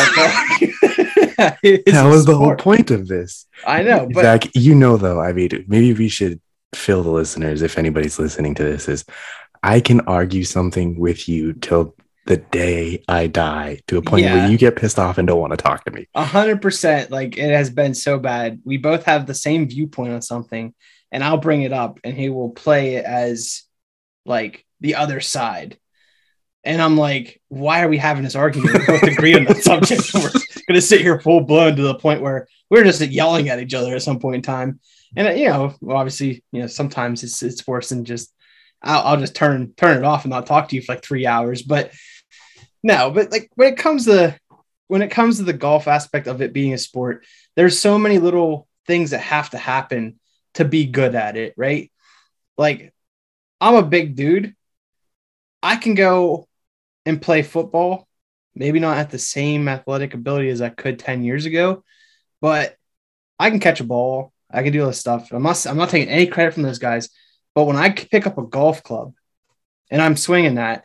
That 1.39 2.09
was 2.11 2.25
the 2.25 2.35
whole 2.37 2.57
point 2.57 2.91
of 2.91 3.07
this. 3.07 3.47
I 3.67 3.83
know, 3.83 4.09
but 4.11 4.23
Zach, 4.23 4.45
you 4.55 4.75
know 4.75 4.97
though, 4.97 5.21
I 5.21 5.35
mean, 5.35 5.67
maybe 5.69 5.93
we 5.93 6.09
should 6.09 6.41
fill 6.75 7.03
the 7.03 7.11
listeners 7.11 7.61
if 7.61 7.77
anybody's 7.77 8.19
listening 8.19 8.55
to 8.55 8.65
this 8.65 8.89
is 8.89 9.05
I 9.63 9.81
can 9.81 10.01
argue 10.03 10.45
something 10.45 10.99
with 10.99 11.29
you 11.29 11.53
till 11.53 11.95
the 12.27 12.37
day 12.37 13.03
I 13.09 13.27
die 13.27 13.81
to 13.89 13.99
a 13.99 14.03
point 14.03 14.25
Yeah. 14.25 14.35
where 14.35 14.51
you 14.51 14.57
get 14.59 14.77
pissed 14.77 14.99
off 14.99 15.19
and 15.19 15.27
don't 15.27 15.41
want 15.41 15.53
to 15.53 15.57
talk 15.57 15.85
to 15.85 15.91
me. 15.91 16.07
a 16.15 16.25
hundred 16.25 16.63
percent, 16.63 17.11
like 17.11 17.37
it 17.37 17.51
has 17.51 17.71
been 17.71 17.95
so 17.95 18.19
bad. 18.19 18.61
We 18.65 18.77
both 18.77 19.05
have 19.05 19.27
the 19.27 19.35
same 19.35 19.69
viewpoint 19.69 20.13
on 20.13 20.23
something, 20.23 20.73
and 21.11 21.25
I'll 21.25 21.37
bring 21.39 21.63
it 21.63 21.73
up, 21.73 21.99
and 22.05 22.17
he 22.17 22.29
will 22.29 22.51
play 22.51 22.95
it 22.97 23.05
as 23.05 23.63
like 24.25 24.65
the 24.81 24.95
other 24.97 25.21
side. 25.21 25.79
And 26.65 26.81
I'm 26.81 26.97
like, 26.97 27.41
why 27.49 27.83
are 27.83 27.89
we 27.89 27.99
having 27.99 28.23
this 28.23 28.37
argument? 28.37 28.79
We 28.79 28.87
both 28.87 29.03
agree 29.03 29.35
on 29.35 29.45
the 29.45 29.55
subject. 29.61 30.15
We're 30.15 30.31
gonna 30.69 30.81
sit 30.81 31.01
here 31.01 31.21
full 31.21 31.41
blown 31.41 31.75
to 31.75 31.83
the 31.83 31.97
point 31.97 32.23
where 32.23 32.47
we're 32.71 32.85
just 32.85 33.01
yelling 33.01 33.49
at 33.49 33.59
each 33.59 33.75
other 33.75 33.97
at 33.97 34.03
some 34.03 34.21
point 34.21 34.37
in 34.37 34.43
time. 34.43 34.79
And 35.17 35.37
you 35.39 35.49
know, 35.49 35.75
obviously, 35.91 36.45
you 36.53 36.61
know, 36.61 36.69
sometimes 36.69 37.25
it's 37.25 37.43
it's 37.43 37.67
worse 37.67 37.89
than 37.89 38.05
just 38.05 38.33
I'll, 38.81 39.01
I'll 39.03 39.17
just 39.21 39.35
turn 39.35 39.75
turn 39.77 39.99
it 39.99 40.05
off 40.05 40.25
and 40.25 40.31
not 40.31 40.47
talk 40.47 40.69
to 40.69 40.77
you 40.77 40.83
for 40.83 40.93
like 40.95 41.03
three 41.05 41.27
hours. 41.27 41.63
But 41.63 41.91
no, 42.83 43.11
but 43.11 43.31
like 43.31 43.51
when 43.55 43.73
it 43.73 43.79
comes 43.79 44.07
to 44.07 44.39
when 44.89 45.03
it 45.03 45.11
comes 45.11 45.39
to 45.39 45.45
the 45.45 45.53
golf 45.53 45.89
aspect 45.89 46.27
of 46.27 46.43
it 46.43 46.53
being 46.53 46.75
a 46.75 46.79
sport, 46.79 47.25
there's 47.57 47.79
so 47.79 47.99
many 47.99 48.19
little 48.19 48.67
things 48.87 49.11
that 49.11 49.21
have 49.21 49.51
to 49.51 49.59
happen 49.59 50.19
to 50.55 50.65
be 50.65 50.87
good 50.87 51.15
at 51.15 51.37
it, 51.37 51.55
right? 51.57 51.91
Like 52.59 52.93
I'm 53.61 53.77
a 53.77 53.83
big 53.83 54.17
dude. 54.17 54.55
I 55.63 55.77
can 55.77 55.95
go 55.95 56.49
and 57.07 57.23
play 57.23 57.43
football, 57.43 58.09
maybe 58.55 58.81
not 58.81 58.99
at 58.99 59.11
the 59.11 59.19
same 59.19 59.69
athletic 59.69 60.15
ability 60.15 60.51
as 60.51 60.61
I 60.61 60.69
could 60.69 60.99
10 60.99 61.23
years 61.23 61.47
ago, 61.47 61.85
but 62.41 62.77
I 63.39 63.51
can 63.51 63.61
catch 63.61 63.81
a 63.81 63.85
ball. 63.85 64.33
I 64.51 64.63
can 64.63 64.73
do 64.73 64.83
all 64.83 64.89
this 64.89 64.99
stuff. 64.99 65.33
I'm 65.33 65.43
not, 65.43 65.65
I'm 65.67 65.77
not 65.77 65.89
taking 65.89 66.09
any 66.09 66.27
credit 66.27 66.55
from 66.55 66.65
those 66.65 66.79
guys, 66.79 67.09
but 67.55 67.65
when 67.65 67.77
I 67.77 67.91
pick 67.91 68.27
up 68.27 68.37
a 68.39 68.47
golf 68.47 68.83
club 68.83 69.15
and 69.91 70.03
I'm 70.03 70.17
swinging 70.17 70.57
that, 70.57 70.85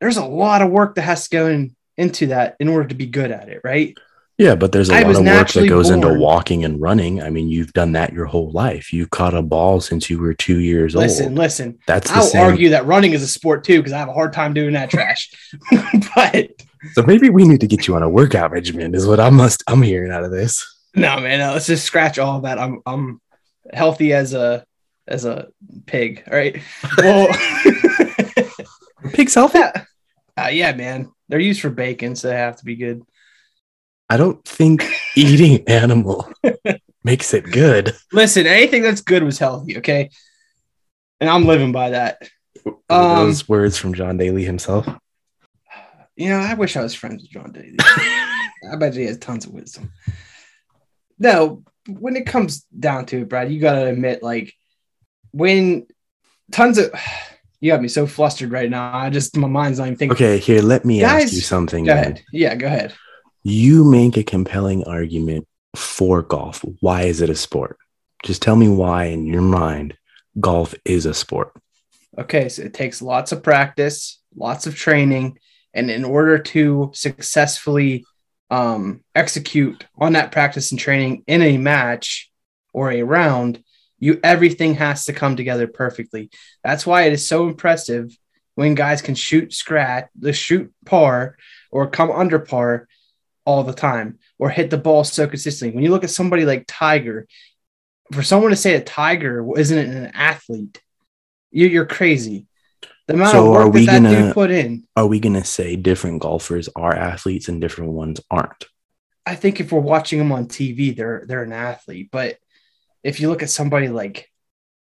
there's 0.00 0.16
a 0.16 0.24
lot 0.24 0.62
of 0.62 0.70
work 0.70 0.94
that 0.96 1.02
has 1.02 1.28
to 1.28 1.36
go 1.36 1.46
in, 1.48 1.74
into 1.96 2.28
that 2.28 2.56
in 2.60 2.68
order 2.68 2.88
to 2.88 2.94
be 2.94 3.06
good 3.06 3.30
at 3.30 3.48
it, 3.48 3.60
right? 3.64 3.96
Yeah, 4.38 4.54
but 4.54 4.72
there's 4.72 4.88
a 4.88 4.94
I 4.94 5.02
lot 5.02 5.16
of 5.16 5.24
work 5.26 5.48
that 5.48 5.68
goes 5.68 5.90
into 5.90 6.14
walking 6.14 6.64
and 6.64 6.80
running. 6.80 7.20
I 7.22 7.28
mean, 7.28 7.48
you've 7.50 7.74
done 7.74 7.92
that 7.92 8.14
your 8.14 8.24
whole 8.24 8.50
life. 8.52 8.90
You've 8.90 9.10
caught 9.10 9.34
a 9.34 9.42
ball 9.42 9.82
since 9.82 10.08
you 10.08 10.18
were 10.18 10.32
two 10.32 10.60
years 10.60 10.94
Listen, 10.94 11.26
old. 11.26 11.34
listen. 11.34 11.66
Listen. 11.66 11.78
That's 11.86 12.10
I'll 12.10 12.22
same. 12.22 12.46
argue 12.46 12.70
that 12.70 12.86
running 12.86 13.12
is 13.12 13.22
a 13.22 13.28
sport 13.28 13.64
too 13.64 13.80
because 13.80 13.92
I 13.92 13.98
have 13.98 14.08
a 14.08 14.14
hard 14.14 14.32
time 14.32 14.54
doing 14.54 14.72
that 14.72 14.88
trash. 14.88 15.30
but 16.16 16.52
So 16.94 17.02
maybe 17.02 17.28
we 17.28 17.46
need 17.46 17.60
to 17.60 17.66
get 17.66 17.86
you 17.86 17.96
on 17.96 18.02
a 18.02 18.08
workout 18.08 18.50
regimen. 18.50 18.94
Is 18.94 19.06
what 19.06 19.20
I 19.20 19.28
must. 19.28 19.62
I'm 19.66 19.82
hearing 19.82 20.10
out 20.10 20.24
of 20.24 20.30
this. 20.30 20.64
no, 20.94 21.20
man, 21.20 21.38
no, 21.40 21.52
let's 21.52 21.66
just 21.66 21.84
scratch 21.84 22.18
all 22.18 22.38
of 22.38 22.44
that. 22.44 22.58
I'm 22.58 22.80
I'm 22.86 23.20
healthy 23.74 24.14
as 24.14 24.32
a 24.32 24.64
as 25.06 25.26
a 25.26 25.48
pig. 25.84 26.22
All 26.30 26.38
right. 26.38 26.62
Well, 26.96 27.28
Pig's 29.12 29.34
healthy. 29.34 29.60
Uh, 30.44 30.48
yeah, 30.48 30.72
man. 30.72 31.10
They're 31.28 31.40
used 31.40 31.60
for 31.60 31.70
bacon, 31.70 32.16
so 32.16 32.28
they 32.28 32.36
have 32.36 32.56
to 32.56 32.64
be 32.64 32.76
good. 32.76 33.02
I 34.08 34.16
don't 34.16 34.44
think 34.44 34.84
eating 35.16 35.68
animal 35.68 36.30
makes 37.04 37.32
it 37.32 37.44
good. 37.44 37.94
Listen, 38.12 38.46
anything 38.46 38.82
that's 38.82 39.00
good 39.00 39.22
was 39.22 39.38
healthy, 39.38 39.78
okay? 39.78 40.10
And 41.20 41.30
I'm 41.30 41.44
living 41.44 41.72
by 41.72 41.90
that. 41.90 42.28
Um, 42.88 43.26
Those 43.26 43.48
words 43.48 43.76
from 43.78 43.94
John 43.94 44.16
Daly 44.16 44.44
himself. 44.44 44.88
You 46.16 46.30
know, 46.30 46.38
I 46.38 46.54
wish 46.54 46.76
I 46.76 46.82
was 46.82 46.94
friends 46.94 47.22
with 47.22 47.30
John 47.30 47.52
Daly. 47.52 47.76
I 47.78 48.76
bet 48.78 48.94
he 48.94 49.04
has 49.04 49.18
tons 49.18 49.46
of 49.46 49.52
wisdom. 49.52 49.92
No, 51.18 51.62
when 51.88 52.16
it 52.16 52.26
comes 52.26 52.62
down 52.64 53.06
to 53.06 53.22
it, 53.22 53.28
Brad, 53.28 53.52
you 53.52 53.60
gotta 53.60 53.86
admit, 53.86 54.22
like, 54.22 54.52
when 55.32 55.86
tons 56.50 56.78
of 56.78 56.92
you 57.60 57.70
got 57.70 57.82
me 57.82 57.88
so 57.88 58.06
flustered 58.06 58.50
right 58.50 58.70
now. 58.70 58.94
I 58.94 59.10
just 59.10 59.36
my 59.36 59.48
mind's 59.48 59.78
not 59.78 59.86
even 59.86 59.96
thinking. 59.96 60.14
Okay, 60.14 60.38
here, 60.38 60.62
let 60.62 60.84
me 60.84 61.02
ask 61.04 61.32
you 61.32 61.40
something. 61.40 61.84
Go 61.84 61.92
ahead. 61.92 62.22
Yeah, 62.32 62.54
go 62.54 62.66
ahead. 62.66 62.94
You 63.42 63.84
make 63.84 64.16
a 64.16 64.24
compelling 64.24 64.84
argument 64.84 65.46
for 65.76 66.22
golf. 66.22 66.64
Why 66.80 67.02
is 67.02 67.20
it 67.20 67.30
a 67.30 67.36
sport? 67.36 67.78
Just 68.24 68.42
tell 68.42 68.56
me 68.56 68.68
why, 68.68 69.04
in 69.06 69.26
your 69.26 69.42
mind, 69.42 69.96
golf 70.38 70.74
is 70.84 71.06
a 71.06 71.14
sport. 71.14 71.52
Okay, 72.18 72.48
so 72.48 72.62
it 72.62 72.74
takes 72.74 73.00
lots 73.00 73.32
of 73.32 73.42
practice, 73.42 74.20
lots 74.34 74.66
of 74.66 74.74
training, 74.74 75.38
and 75.72 75.90
in 75.90 76.04
order 76.04 76.38
to 76.38 76.90
successfully 76.92 78.04
um, 78.50 79.02
execute 79.14 79.86
on 79.96 80.14
that 80.14 80.32
practice 80.32 80.70
and 80.70 80.80
training 80.80 81.22
in 81.26 81.40
a 81.40 81.56
match 81.56 82.30
or 82.72 82.90
a 82.90 83.02
round, 83.02 83.62
you 84.00 84.18
everything 84.24 84.74
has 84.74 85.04
to 85.04 85.12
come 85.12 85.36
together 85.36 85.66
perfectly. 85.68 86.30
That's 86.64 86.84
why 86.86 87.02
it 87.02 87.12
is 87.12 87.26
so 87.26 87.46
impressive 87.46 88.16
when 88.56 88.74
guys 88.74 89.00
can 89.02 89.14
shoot 89.14 89.52
scratch, 89.52 90.08
the 90.18 90.32
shoot 90.32 90.72
par, 90.84 91.36
or 91.70 91.88
come 91.88 92.10
under 92.10 92.38
par 92.40 92.88
all 93.44 93.62
the 93.62 93.72
time, 93.72 94.18
or 94.38 94.50
hit 94.50 94.70
the 94.70 94.76
ball 94.78 95.04
so 95.04 95.26
consistently. 95.28 95.74
When 95.74 95.84
you 95.84 95.90
look 95.90 96.04
at 96.04 96.10
somebody 96.10 96.44
like 96.44 96.64
Tiger, 96.66 97.26
for 98.12 98.22
someone 98.22 98.50
to 98.50 98.56
say 98.56 98.74
a 98.74 98.80
Tiger 98.80 99.46
isn't 99.56 99.78
an 99.78 100.06
athlete, 100.14 100.80
you, 101.50 101.66
you're 101.66 101.86
crazy. 101.86 102.46
The 103.06 103.14
amount 103.14 103.32
So 103.32 103.50
of 103.50 103.56
are 103.56 103.64
work 103.66 103.74
we 103.74 103.86
that, 103.86 104.02
that 104.02 104.02
gonna- 104.02 104.24
dude 104.26 104.34
put 104.34 104.50
in. 104.50 104.86
Are 104.96 105.06
we 105.06 105.20
going 105.20 105.34
to 105.34 105.44
say 105.44 105.76
different 105.76 106.20
golfers 106.20 106.68
are 106.76 106.94
athletes 106.94 107.48
and 107.48 107.60
different 107.60 107.92
ones 107.92 108.20
aren't? 108.30 108.66
I 109.26 109.34
think 109.36 109.60
if 109.60 109.72
we're 109.72 109.80
watching 109.80 110.18
them 110.18 110.32
on 110.32 110.46
TV, 110.46 110.94
they're 110.96 111.24
they're 111.26 111.42
an 111.42 111.52
athlete. 111.52 112.08
But 112.10 112.38
if 113.02 113.20
you 113.20 113.28
look 113.28 113.42
at 113.42 113.50
somebody 113.50 113.88
like, 113.88 114.30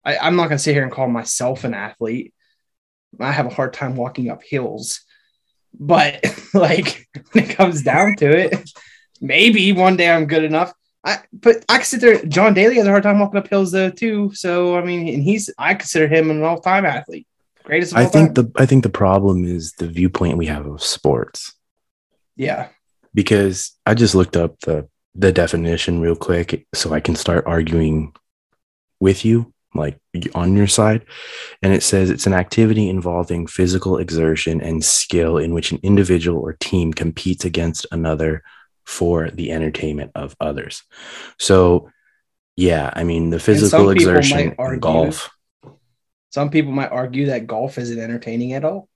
I, 0.03 0.17
I'm 0.17 0.35
not 0.35 0.45
gonna 0.49 0.59
sit 0.59 0.73
here 0.73 0.83
and 0.83 0.91
call 0.91 1.07
myself 1.07 1.63
an 1.63 1.73
athlete. 1.73 2.33
I 3.19 3.31
have 3.31 3.45
a 3.45 3.53
hard 3.53 3.73
time 3.73 3.95
walking 3.95 4.29
up 4.29 4.43
hills. 4.43 5.01
But 5.73 6.23
like 6.53 7.07
when 7.31 7.45
it 7.45 7.55
comes 7.55 7.83
down 7.83 8.15
to 8.17 8.29
it, 8.29 8.69
maybe 9.21 9.71
one 9.71 9.97
day 9.97 10.09
I'm 10.09 10.25
good 10.25 10.43
enough. 10.43 10.73
I 11.03 11.19
but 11.31 11.63
I 11.69 11.77
consider 11.77 12.25
John 12.25 12.53
Daly 12.53 12.75
has 12.75 12.87
a 12.87 12.89
hard 12.89 13.03
time 13.03 13.19
walking 13.19 13.39
up 13.39 13.47
hills 13.47 13.71
though 13.71 13.89
too. 13.89 14.31
So 14.33 14.77
I 14.77 14.83
mean, 14.83 15.07
and 15.13 15.23
he's 15.23 15.49
I 15.57 15.73
consider 15.75 16.07
him 16.07 16.29
an 16.29 16.43
all 16.43 16.59
time 16.59 16.85
athlete, 16.85 17.27
greatest. 17.63 17.93
Of 17.93 17.99
I 17.99 18.05
think 18.05 18.35
time. 18.35 18.45
the 18.45 18.51
I 18.61 18.65
think 18.65 18.83
the 18.83 18.89
problem 18.89 19.45
is 19.45 19.73
the 19.73 19.87
viewpoint 19.87 20.37
we 20.37 20.47
have 20.47 20.65
of 20.65 20.83
sports. 20.83 21.53
yeah. 22.35 22.67
because 23.13 23.77
I 23.85 23.93
just 23.93 24.13
looked 24.15 24.35
up 24.37 24.59
the 24.61 24.87
the 25.19 25.33
definition 25.33 25.99
real 25.99 26.15
quick 26.15 26.65
so 26.73 26.93
I 26.93 27.01
can 27.01 27.13
start 27.13 27.43
arguing 27.45 28.13
with 29.01 29.25
you 29.25 29.53
like 29.75 29.99
on 30.33 30.55
your 30.55 30.65
side 30.65 31.05
and 31.61 31.73
it 31.73 31.83
says 31.83 32.09
it's 32.09 32.25
an 32.25 32.33
activity 32.33 32.89
involving 32.89 33.45
physical 33.45 33.97
exertion 33.97 34.61
and 34.61 34.83
skill 34.83 35.37
in 35.37 35.53
which 35.53 35.73
an 35.73 35.79
individual 35.83 36.39
or 36.39 36.53
team 36.53 36.93
competes 36.93 37.43
against 37.43 37.85
another 37.91 38.43
for 38.85 39.29
the 39.29 39.51
entertainment 39.51 40.11
of 40.15 40.35
others. 40.39 40.83
So 41.37 41.91
yeah, 42.55 42.89
I 42.95 43.03
mean 43.03 43.29
the 43.29 43.39
physical 43.39 43.89
exertion 43.89 44.55
argue- 44.57 44.79
golf 44.79 45.29
Some 46.31 46.49
people 46.49 46.71
might 46.71 46.91
argue 46.91 47.25
that 47.25 47.45
golf 47.45 47.77
isn't 47.77 47.99
entertaining 47.99 48.53
at 48.53 48.63
all. 48.63 48.87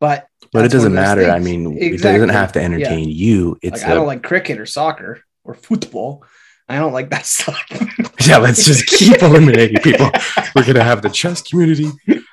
But 0.00 0.26
but 0.52 0.64
it 0.64 0.70
doesn't 0.72 0.94
matter. 0.94 1.30
I 1.30 1.38
mean, 1.38 1.76
it 1.80 2.00
doesn't 2.02 2.28
have 2.28 2.52
to 2.52 2.62
entertain 2.62 3.08
you. 3.08 3.58
It's 3.62 3.80
like 3.82 3.88
I 3.90 3.92
a- 3.92 3.94
don't 3.96 4.06
like 4.06 4.22
cricket 4.22 4.58
or 4.58 4.66
soccer 4.66 5.22
or 5.44 5.54
football. 5.54 6.24
I 6.68 6.78
don't 6.78 6.92
like 6.92 7.10
that 7.10 7.26
stuff. 7.26 7.60
yeah, 8.26 8.38
let's 8.38 8.64
just 8.64 8.86
keep 8.86 9.22
eliminating 9.22 9.80
people. 9.82 10.10
We're 10.54 10.64
gonna 10.66 10.84
have 10.84 11.02
the 11.02 11.10
chess 11.10 11.42
community, 11.42 11.90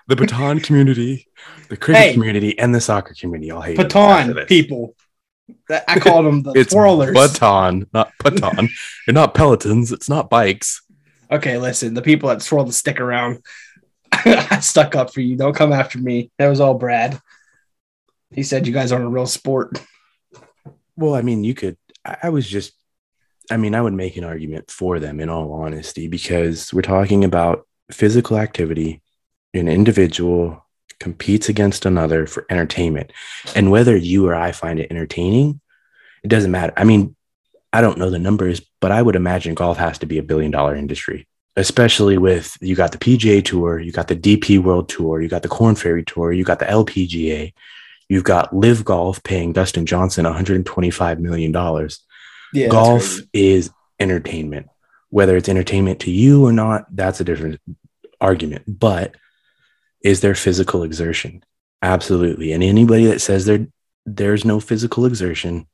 the 0.08 0.16
baton 0.16 0.60
community, 0.60 1.28
the 1.70 1.78
cricket 1.78 2.04
Hey. 2.04 2.14
community, 2.14 2.58
and 2.60 2.74
the 2.74 2.82
soccer 2.82 3.14
community. 3.20 3.52
All 3.52 3.62
hate 3.62 3.78
Baton 3.78 4.46
people. 4.48 4.96
I 5.70 6.00
call 6.00 6.24
them 6.24 6.44
the 6.44 6.52
It's 6.54 6.74
twirlers. 6.74 7.14
baton, 7.14 7.88
not 7.94 8.12
baton. 8.24 8.70
They're 9.06 9.14
not 9.14 9.34
pelotons. 9.36 9.92
It's 9.92 10.08
not 10.10 10.30
bikes. 10.30 10.82
okay, 11.30 11.58
listen, 11.58 11.94
the 11.94 12.02
people 12.02 12.30
that 12.30 12.42
twirl 12.42 12.64
the 12.66 12.74
stick 12.74 13.00
around. 13.00 13.40
I 14.14 14.60
stuck 14.60 14.96
up 14.96 15.14
for 15.14 15.22
you. 15.22 15.36
Don't 15.38 15.56
come 15.56 15.72
after 15.74 15.98
me. 15.98 16.32
That 16.38 16.48
was 16.48 16.60
all 16.60 16.74
Brad. 16.74 17.20
He 18.34 18.44
said 18.44 18.66
you 18.66 18.74
guys 18.74 18.92
aren't 18.92 19.06
a 19.06 19.10
real 19.10 19.28
sport. 19.28 19.82
Well, 20.96 21.16
I 21.16 21.22
mean, 21.22 21.44
you 21.44 21.54
could. 21.54 21.78
I, 22.06 22.30
was 22.30 22.48
just. 22.48 22.74
I 23.50 23.58
mean, 23.58 23.76
I 23.76 23.82
would 23.82 23.94
make 23.94 24.18
an 24.18 24.24
argument 24.24 24.72
for 24.72 25.00
them 25.00 25.20
in 25.20 25.30
all 25.30 25.54
honesty 25.54 26.08
because 26.08 26.74
we're 26.74 26.82
talking 26.82 27.24
about 27.24 27.68
physical 27.92 28.38
activity. 28.38 29.02
An 29.54 29.68
individual 29.68 30.66
competes 31.00 31.50
against 31.50 31.86
another 31.86 32.26
for 32.26 32.46
entertainment, 32.50 33.12
and 33.56 33.72
whether 33.72 33.98
you 33.98 34.28
or 34.28 34.36
I 34.36 34.54
find 34.54 34.80
it 34.80 34.92
entertaining, 34.92 35.60
it 36.24 36.30
doesn't 36.30 36.52
matter. 36.52 36.74
I 36.78 36.86
mean, 36.86 37.16
I 37.74 37.82
don't 37.82 37.98
know 37.98 38.10
the 38.10 38.20
numbers, 38.20 38.62
but 38.80 38.92
I 38.92 39.02
would 39.02 39.16
imagine 39.16 39.56
golf 39.56 39.78
has 39.78 39.98
to 40.00 40.06
be 40.06 40.18
a 40.18 40.24
billion 40.24 40.52
dollar 40.52 40.76
industry, 40.76 41.28
especially 41.56 42.18
with 42.18 42.58
you 42.62 42.76
got 42.76 42.92
the 42.92 42.98
PGA 42.98 43.44
Tour, 43.44 43.80
you 43.80 43.92
got 43.92 44.08
the 44.08 44.16
DP 44.16 44.60
World 44.60 44.88
Tour, 44.88 45.22
you 45.22 45.30
got 45.30 45.44
the 45.44 45.50
Corn 45.50 45.76
Ferry 45.76 46.04
Tour, 46.04 46.32
you 46.32 46.44
got 46.44 46.60
the 46.60 46.66
LPGA, 46.66 47.54
you've 48.12 48.26
got 48.26 48.54
LIV 48.54 48.84
Golf 48.84 49.24
paying 49.24 49.54
Dustin 49.54 49.86
Johnson 49.86 50.26
125 50.26 51.20
million 51.22 51.54
dollars. 51.54 52.02
Yeah, 52.54 52.68
golf 52.68 53.20
is 53.32 53.72
entertainment. 54.02 54.68
Whether 55.10 55.38
it's 55.38 55.48
entertainment 55.48 56.02
to 56.02 56.12
you 56.12 56.46
or 56.46 56.52
not, 56.52 56.86
that's 56.94 57.22
a 57.22 57.24
different 57.24 57.62
argument. 58.20 58.66
But 58.68 59.16
is 60.04 60.20
there 60.20 60.36
physical 60.36 60.84
exertion? 60.84 61.44
Absolutely. 61.82 62.52
And 62.52 62.64
anybody 62.64 63.06
that 63.06 63.22
says 63.22 63.46
there 63.46 63.68
there's 64.06 64.44
no 64.44 64.60
physical 64.60 65.06
exertion 65.06 65.68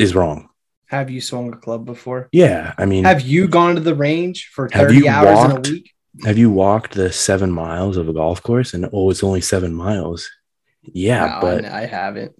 is 0.00 0.16
wrong. 0.16 0.48
Have 0.86 1.10
you 1.10 1.20
swung 1.20 1.52
a 1.52 1.56
club 1.56 1.84
before? 1.84 2.28
Yeah, 2.32 2.74
I 2.76 2.86
mean, 2.86 3.04
Have 3.04 3.20
you 3.20 3.46
gone 3.46 3.76
to 3.76 3.80
the 3.80 3.94
range 3.94 4.50
for 4.52 4.68
Have 4.72 4.88
30 4.88 4.96
you 4.96 5.08
hours 5.08 5.44
in 5.44 5.56
a 5.56 5.60
week? 5.60 5.92
have 6.24 6.38
you 6.38 6.50
walked 6.50 6.94
the 6.94 7.12
seven 7.12 7.52
miles 7.52 7.96
of 7.96 8.08
a 8.08 8.12
golf 8.12 8.42
course 8.42 8.72
and 8.72 8.88
oh, 8.92 9.10
it's 9.10 9.22
only 9.22 9.40
seven 9.40 9.72
miles? 9.74 10.28
Yeah, 10.92 11.26
No, 11.26 11.38
but 11.40 11.64
I, 11.64 11.82
I 11.82 11.86
haven't. 11.86 12.32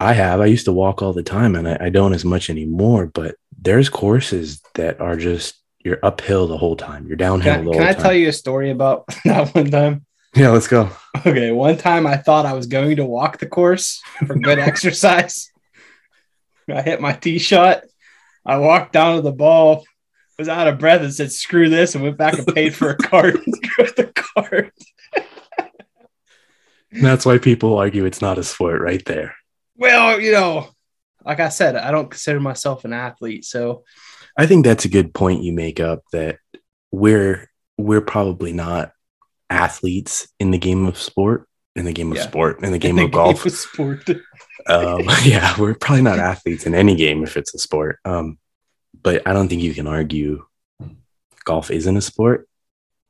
I 0.00 0.12
have. 0.12 0.40
I 0.40 0.46
used 0.46 0.64
to 0.66 0.72
walk 0.72 1.02
all 1.02 1.12
the 1.12 1.22
time 1.22 1.54
and 1.54 1.68
I, 1.68 1.76
I 1.80 1.88
don't 1.88 2.12
as 2.14 2.24
much 2.24 2.50
anymore, 2.50 3.06
but 3.06 3.36
there's 3.60 3.88
courses 3.88 4.60
that 4.74 5.00
are 5.00 5.16
just 5.16 5.54
you're 5.84 5.98
uphill 6.02 6.46
the 6.46 6.56
whole 6.58 6.76
time. 6.76 7.06
You're 7.06 7.16
downhill 7.16 7.54
Can, 7.54 7.64
the 7.64 7.70
I- 7.70 7.74
can 7.74 7.86
I 7.86 7.92
tell 7.92 8.12
you 8.14 8.28
a 8.28 8.32
story 8.32 8.70
about 8.70 9.06
that 9.24 9.54
one 9.54 9.70
time? 9.70 10.04
Yeah, 10.34 10.50
let's 10.50 10.66
go. 10.66 10.90
Okay, 11.24 11.52
one 11.52 11.76
time 11.76 12.06
I 12.08 12.16
thought 12.16 12.44
I 12.44 12.54
was 12.54 12.66
going 12.66 12.96
to 12.96 13.04
walk 13.04 13.38
the 13.38 13.46
course 13.46 14.00
for 14.26 14.34
good 14.34 14.58
exercise. 14.70 15.52
I 16.68 16.82
hit 16.82 17.00
my 17.00 17.12
tee 17.12 17.38
shot. 17.38 17.84
I 18.44 18.56
walked 18.56 18.92
down 18.92 19.16
to 19.16 19.22
the 19.22 19.32
ball, 19.32 19.84
was 20.38 20.48
out 20.48 20.66
of 20.66 20.78
breath, 20.78 21.02
and 21.02 21.14
said, 21.14 21.30
"Screw 21.30 21.68
this," 21.68 21.94
and 21.94 22.02
went 22.02 22.16
back 22.18 22.36
and 22.36 22.46
paid 22.48 22.74
for 22.74 22.90
a 22.90 22.96
cart. 22.96 23.34
the 23.44 24.10
cart. 24.14 24.72
That's 27.02 27.26
why 27.26 27.38
people 27.38 27.78
argue 27.78 28.04
it's 28.04 28.22
not 28.22 28.38
a 28.38 28.44
sport 28.44 28.80
right 28.80 29.04
there. 29.04 29.34
Well, 29.76 30.20
you 30.20 30.32
know, 30.32 30.68
like 31.24 31.40
I 31.40 31.48
said, 31.48 31.76
I 31.76 31.90
don't 31.90 32.10
consider 32.10 32.40
myself 32.40 32.84
an 32.84 32.92
athlete, 32.92 33.44
so 33.44 33.84
I 34.36 34.46
think 34.46 34.64
that's 34.64 34.84
a 34.84 34.88
good 34.88 35.12
point 35.14 35.42
you 35.42 35.52
make 35.52 35.80
up 35.80 36.02
that 36.12 36.38
we're 36.92 37.50
we're 37.76 38.00
probably 38.00 38.52
not 38.52 38.92
athletes 39.50 40.28
in 40.38 40.50
the 40.50 40.58
game 40.58 40.86
of 40.86 40.96
sport, 40.96 41.48
in 41.76 41.84
the 41.84 41.92
game 41.92 42.12
of 42.12 42.18
Yeah. 42.18 42.24
sport, 42.24 42.62
in 42.62 42.72
the 42.72 42.78
game 42.78 42.96
the 42.96 43.04
of 43.04 43.10
golf. 43.12 43.44
of 43.44 43.52
sport. 43.52 44.08
um, 44.68 45.02
yeah, 45.24 45.54
we're 45.58 45.74
probably 45.74 46.02
not 46.02 46.18
athletes 46.18 46.66
in 46.66 46.74
any 46.74 46.94
game 46.94 47.22
if 47.24 47.36
it's 47.36 47.54
a 47.54 47.58
sport. 47.58 47.98
Um, 48.04 48.38
but 49.02 49.26
I 49.26 49.32
don't 49.32 49.48
think 49.48 49.62
you 49.62 49.74
can 49.74 49.86
argue 49.86 50.44
golf 51.44 51.70
isn't 51.70 51.96
a 51.96 52.00
sport. 52.00 52.48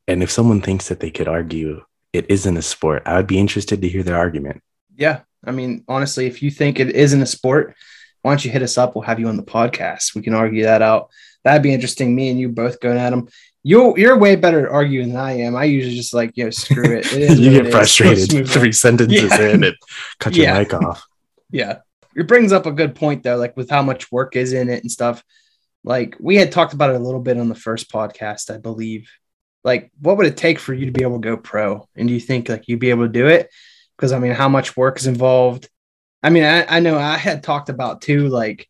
And 0.09 0.23
if 0.23 0.31
someone 0.31 0.61
thinks 0.61 0.89
that 0.89 1.01
they 1.01 1.11
could 1.11 1.29
argue 1.29 1.83
it 2.15 2.27
isn't 2.31 2.57
a 2.57 2.63
sport, 2.63 3.03
I 3.07 3.17
would 3.17 3.27
be 3.27 3.39
interested 3.39 3.81
to 3.83 3.89
hear 3.89 4.03
their 4.03 4.17
argument. 4.17 4.63
Yeah. 4.97 5.21
I 5.45 5.51
mean, 5.51 5.85
honestly, 5.89 6.27
if 6.27 6.43
you 6.43 6.51
think 6.51 6.81
it 6.81 6.91
isn't 6.95 7.21
a 7.21 7.27
sport, 7.27 7.75
why 8.23 8.31
don't 8.31 8.45
you 8.45 8.51
hit 8.51 8.63
us 8.63 8.79
up? 8.79 8.95
We'll 8.95 9.03
have 9.03 9.21
you 9.21 9.29
on 9.29 9.37
the 9.37 9.43
podcast. 9.43 10.15
We 10.15 10.23
can 10.23 10.35
argue 10.35 10.63
that 10.65 10.81
out. 10.83 11.11
That'd 11.43 11.63
be 11.63 11.75
interesting. 11.75 12.15
Me 12.15 12.31
and 12.31 12.41
you 12.41 12.49
both 12.49 12.81
going 12.81 12.97
at 12.97 13.11
them. 13.11 13.29
You're 13.63 13.99
you're 13.99 14.19
way 14.19 14.37
better 14.37 14.67
at 14.67 14.73
arguing 14.73 15.09
than 15.09 15.17
I 15.19 15.33
am. 15.41 15.57
I 15.57 15.65
usually 15.65 15.97
just 15.97 16.15
like, 16.15 16.37
yo, 16.37 16.51
screw 16.51 16.85
it. 16.97 17.07
it 17.13 17.39
you 17.39 17.51
get 17.51 17.67
it 17.67 17.71
frustrated 17.73 18.19
Let's 18.33 18.35
move 18.35 18.49
on. 18.49 18.53
three 18.53 18.73
sentences 18.73 19.23
Yeah. 19.31 19.49
in 19.49 19.65
and 19.65 19.77
cut 20.21 20.35
your 20.37 20.47
Yeah. 20.47 20.59
mic 20.59 20.73
off. 20.75 21.05
Yeah. 21.51 21.79
It 22.17 22.27
brings 22.27 22.53
up 22.53 22.67
a 22.67 22.73
good 22.73 22.95
point 22.95 23.23
though, 23.23 23.37
like 23.37 23.57
with 23.57 23.71
how 23.71 23.83
much 23.83 24.11
work 24.11 24.35
is 24.37 24.53
in 24.53 24.69
it 24.71 24.83
and 24.83 24.91
stuff. 24.91 25.23
Like 25.85 26.17
we 26.19 26.37
had 26.37 26.51
talked 26.53 26.73
about 26.73 26.91
it 26.91 26.97
a 26.97 27.05
little 27.05 27.21
bit 27.21 27.39
on 27.39 27.49
the 27.49 27.55
first 27.55 27.93
podcast, 27.93 28.53
I 28.53 28.59
believe. 28.59 29.09
Like, 29.65 29.91
what 29.99 30.19
would 30.19 30.27
it 30.27 30.37
take 30.37 30.59
for 30.59 30.75
you 30.75 30.87
to 30.87 30.93
be 30.93 31.03
able 31.03 31.21
to 31.21 31.29
go 31.29 31.37
pro? 31.37 31.89
And 31.97 32.07
do 32.07 32.15
you 32.15 32.21
think 32.21 32.49
like 32.49 32.69
you'd 32.69 32.81
be 32.81 32.91
able 32.91 33.05
to 33.07 33.13
do 33.13 33.27
it? 33.27 33.51
Because 33.97 34.13
I 34.13 34.19
mean, 34.19 34.33
how 34.33 34.49
much 34.49 34.77
work 34.77 34.99
is 34.99 35.07
involved? 35.07 35.69
I 36.23 36.31
mean, 36.31 36.45
I, 36.45 36.77
I 36.77 36.81
know 36.81 36.99
I 36.99 37.17
had 37.17 37.43
talked 37.43 37.69
about 37.69 38.03
too, 38.03 38.29
like 38.29 38.69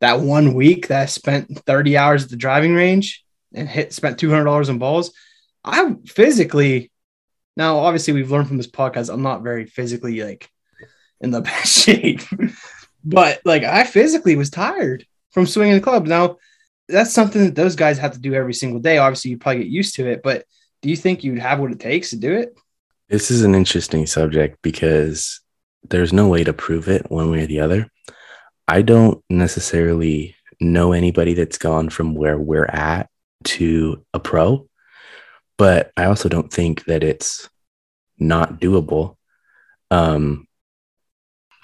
that 0.00 0.20
one 0.20 0.54
week 0.54 0.88
that 0.88 1.02
I 1.02 1.06
spent 1.06 1.64
30 1.64 1.96
hours 1.96 2.24
at 2.24 2.30
the 2.30 2.36
driving 2.36 2.74
range 2.74 3.24
and 3.52 3.68
hit 3.68 3.92
spent 3.92 4.18
$200 4.18 4.68
on 4.68 4.78
balls. 4.78 5.12
I 5.64 5.96
physically, 6.06 6.90
now 7.56 7.78
obviously 7.78 8.12
we've 8.12 8.30
learned 8.30 8.48
from 8.48 8.56
this 8.58 8.70
podcast, 8.70 9.12
I'm 9.12 9.22
not 9.22 9.42
very 9.42 9.66
physically 9.66 10.22
like 10.22 10.48
in 11.20 11.30
the 11.30 11.40
best 11.42 11.84
shape. 11.84 12.20
but 13.04 13.40
like 13.44 13.64
I 13.64 13.84
physically 13.84 14.36
was 14.36 14.50
tired 14.50 15.04
from 15.30 15.46
swinging 15.46 15.74
the 15.74 15.80
club. 15.80 16.06
Now 16.06 16.36
that's 16.88 17.12
something 17.12 17.44
that 17.44 17.54
those 17.54 17.76
guys 17.76 17.98
have 17.98 18.12
to 18.12 18.20
do 18.20 18.34
every 18.34 18.54
single 18.54 18.80
day. 18.80 18.98
Obviously, 18.98 19.30
you 19.30 19.38
probably 19.38 19.64
get 19.64 19.70
used 19.70 19.94
to 19.96 20.06
it, 20.06 20.22
but 20.22 20.44
do 20.82 20.88
you 20.88 20.96
think 20.96 21.22
you'd 21.22 21.38
have 21.38 21.58
what 21.60 21.72
it 21.72 21.80
takes 21.80 22.10
to 22.10 22.16
do 22.16 22.34
it? 22.34 22.58
This 23.08 23.30
is 23.30 23.42
an 23.42 23.54
interesting 23.54 24.06
subject 24.06 24.58
because 24.62 25.40
there's 25.88 26.12
no 26.12 26.28
way 26.28 26.44
to 26.44 26.52
prove 26.52 26.88
it 26.88 27.10
one 27.10 27.30
way 27.30 27.44
or 27.44 27.46
the 27.46 27.60
other. 27.60 27.90
I 28.66 28.82
don't 28.82 29.22
necessarily 29.30 30.36
know 30.60 30.92
anybody 30.92 31.34
that's 31.34 31.58
gone 31.58 31.88
from 31.88 32.14
where 32.14 32.38
we're 32.38 32.66
at 32.66 33.08
to 33.44 34.04
a 34.12 34.20
pro, 34.20 34.68
but 35.56 35.90
I 35.96 36.04
also 36.04 36.28
don't 36.28 36.52
think 36.52 36.84
that 36.84 37.02
it's 37.02 37.48
not 38.18 38.60
doable. 38.60 39.16
Um, 39.90 40.46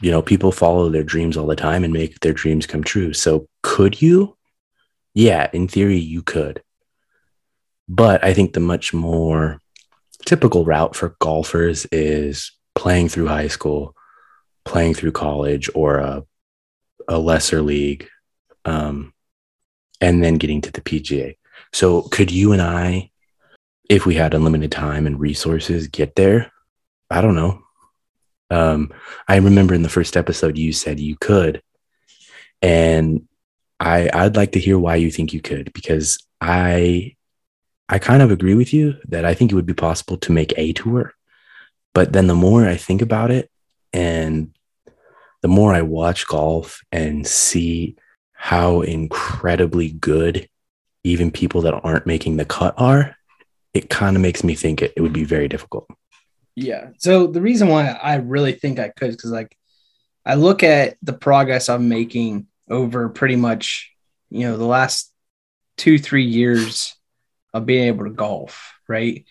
you 0.01 0.11
know, 0.11 0.23
people 0.23 0.53
follow 0.53 0.89
their 0.89 1.03
dreams 1.03 1.37
all 1.37 1.47
the 1.47 1.57
time 1.57 1.85
and 1.85 1.93
make 1.93 2.21
their 2.21 2.33
dreams 2.33 2.67
come 2.67 2.83
true. 2.83 3.13
So, 3.13 3.49
could 3.63 4.01
you? 4.01 4.37
Yeah, 5.15 5.49
in 5.53 5.69
theory, 5.69 5.99
you 5.99 6.23
could. 6.23 6.63
But 7.89 8.25
I 8.25 8.35
think 8.35 8.53
the 8.53 8.61
much 8.61 8.93
more 8.93 9.61
typical 10.27 10.65
route 10.65 10.97
for 10.97 11.17
golfers 11.21 11.87
is 11.87 12.53
playing 12.75 13.09
through 13.09 13.29
high 13.29 13.49
school, 13.49 13.95
playing 14.65 14.95
through 14.95 15.13
college 15.13 15.71
or 15.75 15.99
a, 15.99 16.25
a 17.09 17.19
lesser 17.19 17.63
league, 17.63 18.09
um, 18.65 19.13
and 20.01 20.23
then 20.23 20.35
getting 20.35 20.61
to 20.63 20.73
the 20.73 20.81
PGA. 20.81 21.37
So, 21.73 22.03
could 22.03 22.31
you 22.31 22.53
and 22.53 22.63
I, 22.63 23.11
if 23.89 24.07
we 24.07 24.15
had 24.15 24.35
unlimited 24.35 24.73
time 24.73 25.07
and 25.07 25.21
resources, 25.21 25.89
get 25.89 26.17
there? 26.17 26.53
I 27.11 27.21
don't 27.21 27.37
know. 27.37 27.61
Um, 28.51 28.93
I 29.29 29.37
remember 29.37 29.75
in 29.75 29.83
the 29.83 29.89
first 29.89 30.17
episode 30.17 30.59
you 30.59 30.73
said 30.73 30.99
you 30.99 31.17
could, 31.17 31.63
and 32.63 33.29
I 33.81 34.11
I'd 34.13 34.37
like 34.37 34.53
to 34.53 34.61
hear 34.61 34.79
why 34.79 34.97
you 34.97 35.11
think 35.11 35.33
you 35.33 35.41
could 35.41 35.73
because 35.73 36.19
I 36.41 37.17
I 37.89 37.99
kind 37.99 38.23
of 38.23 38.31
agree 38.31 38.55
with 38.55 38.73
you 38.73 38.95
that 39.09 39.25
I 39.25 39.35
think 39.35 39.53
it 39.53 39.55
would 39.55 39.67
be 39.67 39.75
possible 39.75 40.17
to 40.19 40.33
make 40.33 40.55
a 40.57 40.73
tour. 40.73 41.13
But 41.93 42.13
then 42.13 42.27
the 42.27 42.35
more 42.35 42.67
I 42.67 42.77
think 42.77 43.03
about 43.03 43.31
it 43.31 43.51
and 43.93 44.51
the 45.43 45.49
more 45.49 45.75
I 45.75 45.83
watch 45.83 46.27
golf 46.27 46.81
and 46.91 47.27
see 47.27 47.97
how 48.33 48.81
incredibly 48.81 49.91
good 49.91 50.49
even 51.05 51.31
people 51.31 51.61
that 51.63 51.75
aren't 51.85 52.07
making 52.07 52.37
the 52.37 52.47
cut 52.47 52.75
are, 52.79 53.15
it 53.75 53.91
kind 53.91 54.17
of 54.17 54.23
makes 54.23 54.43
me 54.43 54.55
think 54.55 54.81
it, 54.81 54.93
it 54.97 55.03
would 55.03 55.13
be 55.13 55.25
very 55.25 55.49
difficult. 55.49 55.87
Yeah. 56.57 56.91
So 56.99 57.27
the 57.27 57.43
reason 57.43 57.69
why 57.69 57.89
I 57.89 58.17
really 58.17 58.53
think 58.53 58.79
I 58.79 58.89
could 58.89 59.11
is 59.11 59.17
because 59.17 59.33
like 59.33 59.57
I 60.25 60.35
look 60.35 60.63
at 60.63 60.97
the 61.03 61.13
progress 61.13 61.69
I'm 61.69 61.89
making 61.89 62.47
over 62.69 63.09
pretty 63.09 63.37
much, 63.37 63.93
you 64.31 64.47
know, 64.47 64.57
the 64.57 64.65
last 64.65 65.13
two, 65.77 65.99
three 65.99 66.25
years 66.25 66.95
of 67.53 67.67
being 67.67 67.85
able 67.85 68.05
to 68.05 68.11
golf, 68.11 68.75
right? 68.89 69.25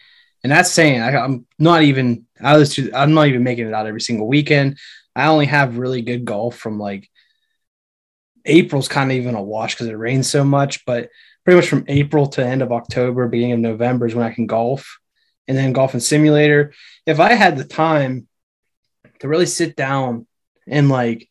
And 0.44 0.52
that's 0.52 0.72
saying 0.72 1.02
I, 1.02 1.16
I'm 1.18 1.46
not 1.58 1.84
even 1.84 2.26
I 2.42 2.58
was 2.58 2.78
I'm 2.94 3.14
not 3.14 3.28
even 3.28 3.44
making 3.44 3.68
it 3.68 3.74
out 3.74 3.88
every 3.88 4.02
single 4.02 4.28
weekend. 4.28 4.78
I 5.16 5.28
only 5.28 5.46
have 5.46 5.78
really 5.78 6.02
good 6.02 6.26
golf 6.26 6.58
from 6.58 6.80
like 6.80 7.10
April's 8.46 8.88
kind 8.88 9.12
of 9.12 9.18
even 9.18 9.36
a 9.36 9.42
wash 9.42 9.76
because 9.76 9.88
it 9.88 9.94
rains 9.94 10.30
so 10.30 10.44
much, 10.44 10.86
but 10.86 11.10
pretty 11.44 11.58
much 11.58 11.70
from 11.70 11.86
April 11.88 12.28
to 12.28 12.46
end 12.46 12.62
of 12.62 12.72
October, 12.72 13.28
beginning 13.28 13.54
of 13.54 13.60
November 13.60 14.06
is 14.06 14.16
when 14.16 14.26
I 14.26 14.34
can 14.34 14.48
golf. 14.48 15.00
And 15.46 15.58
then 15.58 15.74
golf 15.74 15.94
and 15.94 16.02
simulator. 16.02 16.74
If 17.06 17.20
I 17.20 17.34
had 17.34 17.58
the 17.58 17.66
time 17.66 18.28
to 19.20 19.28
really 19.28 19.46
sit 19.46 19.76
down 19.76 20.26
and 20.68 20.88
like 20.88 21.30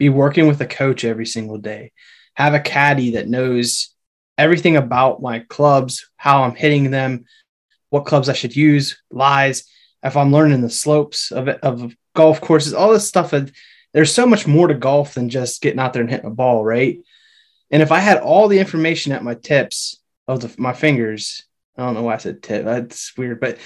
be 0.00 0.08
working 0.08 0.48
with 0.48 0.60
a 0.62 0.66
coach 0.66 1.04
every 1.04 1.26
single 1.26 1.58
day, 1.58 1.92
have 2.34 2.54
a 2.54 2.58
caddy 2.58 3.12
that 3.12 3.28
knows 3.28 3.94
everything 4.38 4.76
about 4.76 5.20
my 5.20 5.40
clubs, 5.40 6.08
how 6.16 6.42
I'm 6.42 6.54
hitting 6.54 6.90
them, 6.90 7.26
what 7.90 8.06
clubs 8.06 8.30
I 8.30 8.32
should 8.32 8.56
use, 8.56 9.00
lies, 9.12 9.64
if 10.02 10.16
I'm 10.16 10.32
learning 10.32 10.62
the 10.62 10.70
slopes 10.70 11.30
of 11.30 11.48
of 11.48 11.94
golf 12.16 12.40
courses, 12.40 12.72
all 12.72 12.90
this 12.90 13.06
stuff. 13.06 13.34
There's 13.92 14.14
so 14.14 14.24
much 14.24 14.46
more 14.46 14.68
to 14.68 14.74
golf 14.74 15.14
than 15.14 15.28
just 15.28 15.60
getting 15.60 15.78
out 15.78 15.92
there 15.92 16.00
and 16.00 16.10
hitting 16.10 16.26
a 16.26 16.30
ball, 16.30 16.64
right? 16.64 16.98
And 17.70 17.82
if 17.82 17.92
I 17.92 17.98
had 17.98 18.18
all 18.18 18.48
the 18.48 18.58
information 18.58 19.12
at 19.12 19.22
my 19.22 19.34
tips 19.34 20.00
of 20.26 20.40
the, 20.40 20.54
my 20.56 20.72
fingers, 20.72 21.44
I 21.76 21.84
don't 21.84 21.94
know 21.94 22.04
why 22.04 22.14
I 22.14 22.18
said 22.18 22.42
tip. 22.42 22.64
That's 22.64 23.14
weird, 23.18 23.38
but 23.38 23.58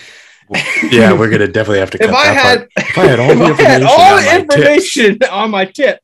Yeah, 0.91 1.13
we're 1.13 1.31
gonna 1.31 1.49
definitely 1.49 1.79
have 1.81 1.91
to 1.93 1.99
cut 1.99 2.09
if 2.11 2.15
I 2.15 2.27
had 2.27 2.59
part. 2.59 2.71
If 2.77 2.99
I 2.99 3.07
had 3.07 3.19
all 3.21 3.29
the 3.35 3.47
information, 3.51 3.87
all 3.87 4.01
on 4.01 4.17
the 4.17 4.25
my 4.25 4.57
tips- 4.57 4.97
information 4.97 5.19
on 5.31 5.51
my 5.51 5.65
tip. 5.65 6.01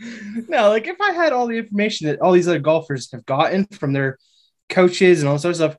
no, 0.48 0.68
like 0.68 0.86
if 0.86 1.00
I 1.00 1.12
had 1.12 1.32
all 1.32 1.46
the 1.46 1.58
information 1.58 2.08
that 2.08 2.20
all 2.20 2.32
these 2.32 2.48
other 2.48 2.58
golfers 2.58 3.10
have 3.12 3.24
gotten 3.24 3.66
from 3.66 3.92
their 3.92 4.18
coaches 4.68 5.20
and 5.20 5.28
all 5.28 5.34
this 5.36 5.44
of 5.44 5.56
stuff, 5.56 5.76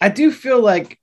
I 0.00 0.08
do 0.10 0.30
feel 0.30 0.60
like 0.60 0.98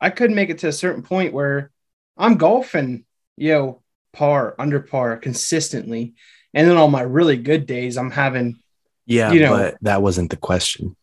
I 0.00 0.10
could 0.10 0.30
make 0.30 0.50
it 0.50 0.58
to 0.58 0.68
a 0.68 0.72
certain 0.72 1.02
point 1.02 1.34
where 1.34 1.70
I'm 2.16 2.36
golfing, 2.36 3.04
you 3.36 3.52
know, 3.52 3.82
par, 4.12 4.54
under 4.58 4.80
par 4.80 5.16
consistently. 5.16 6.14
And 6.54 6.68
then 6.68 6.76
on 6.76 6.90
my 6.90 7.02
really 7.02 7.36
good 7.36 7.66
days, 7.66 7.96
I'm 7.96 8.10
having, 8.10 8.58
Yeah, 9.06 9.32
you 9.32 9.40
know- 9.40 9.56
but 9.56 9.76
that 9.82 10.02
wasn't 10.02 10.30
the 10.30 10.36
question. 10.36 10.96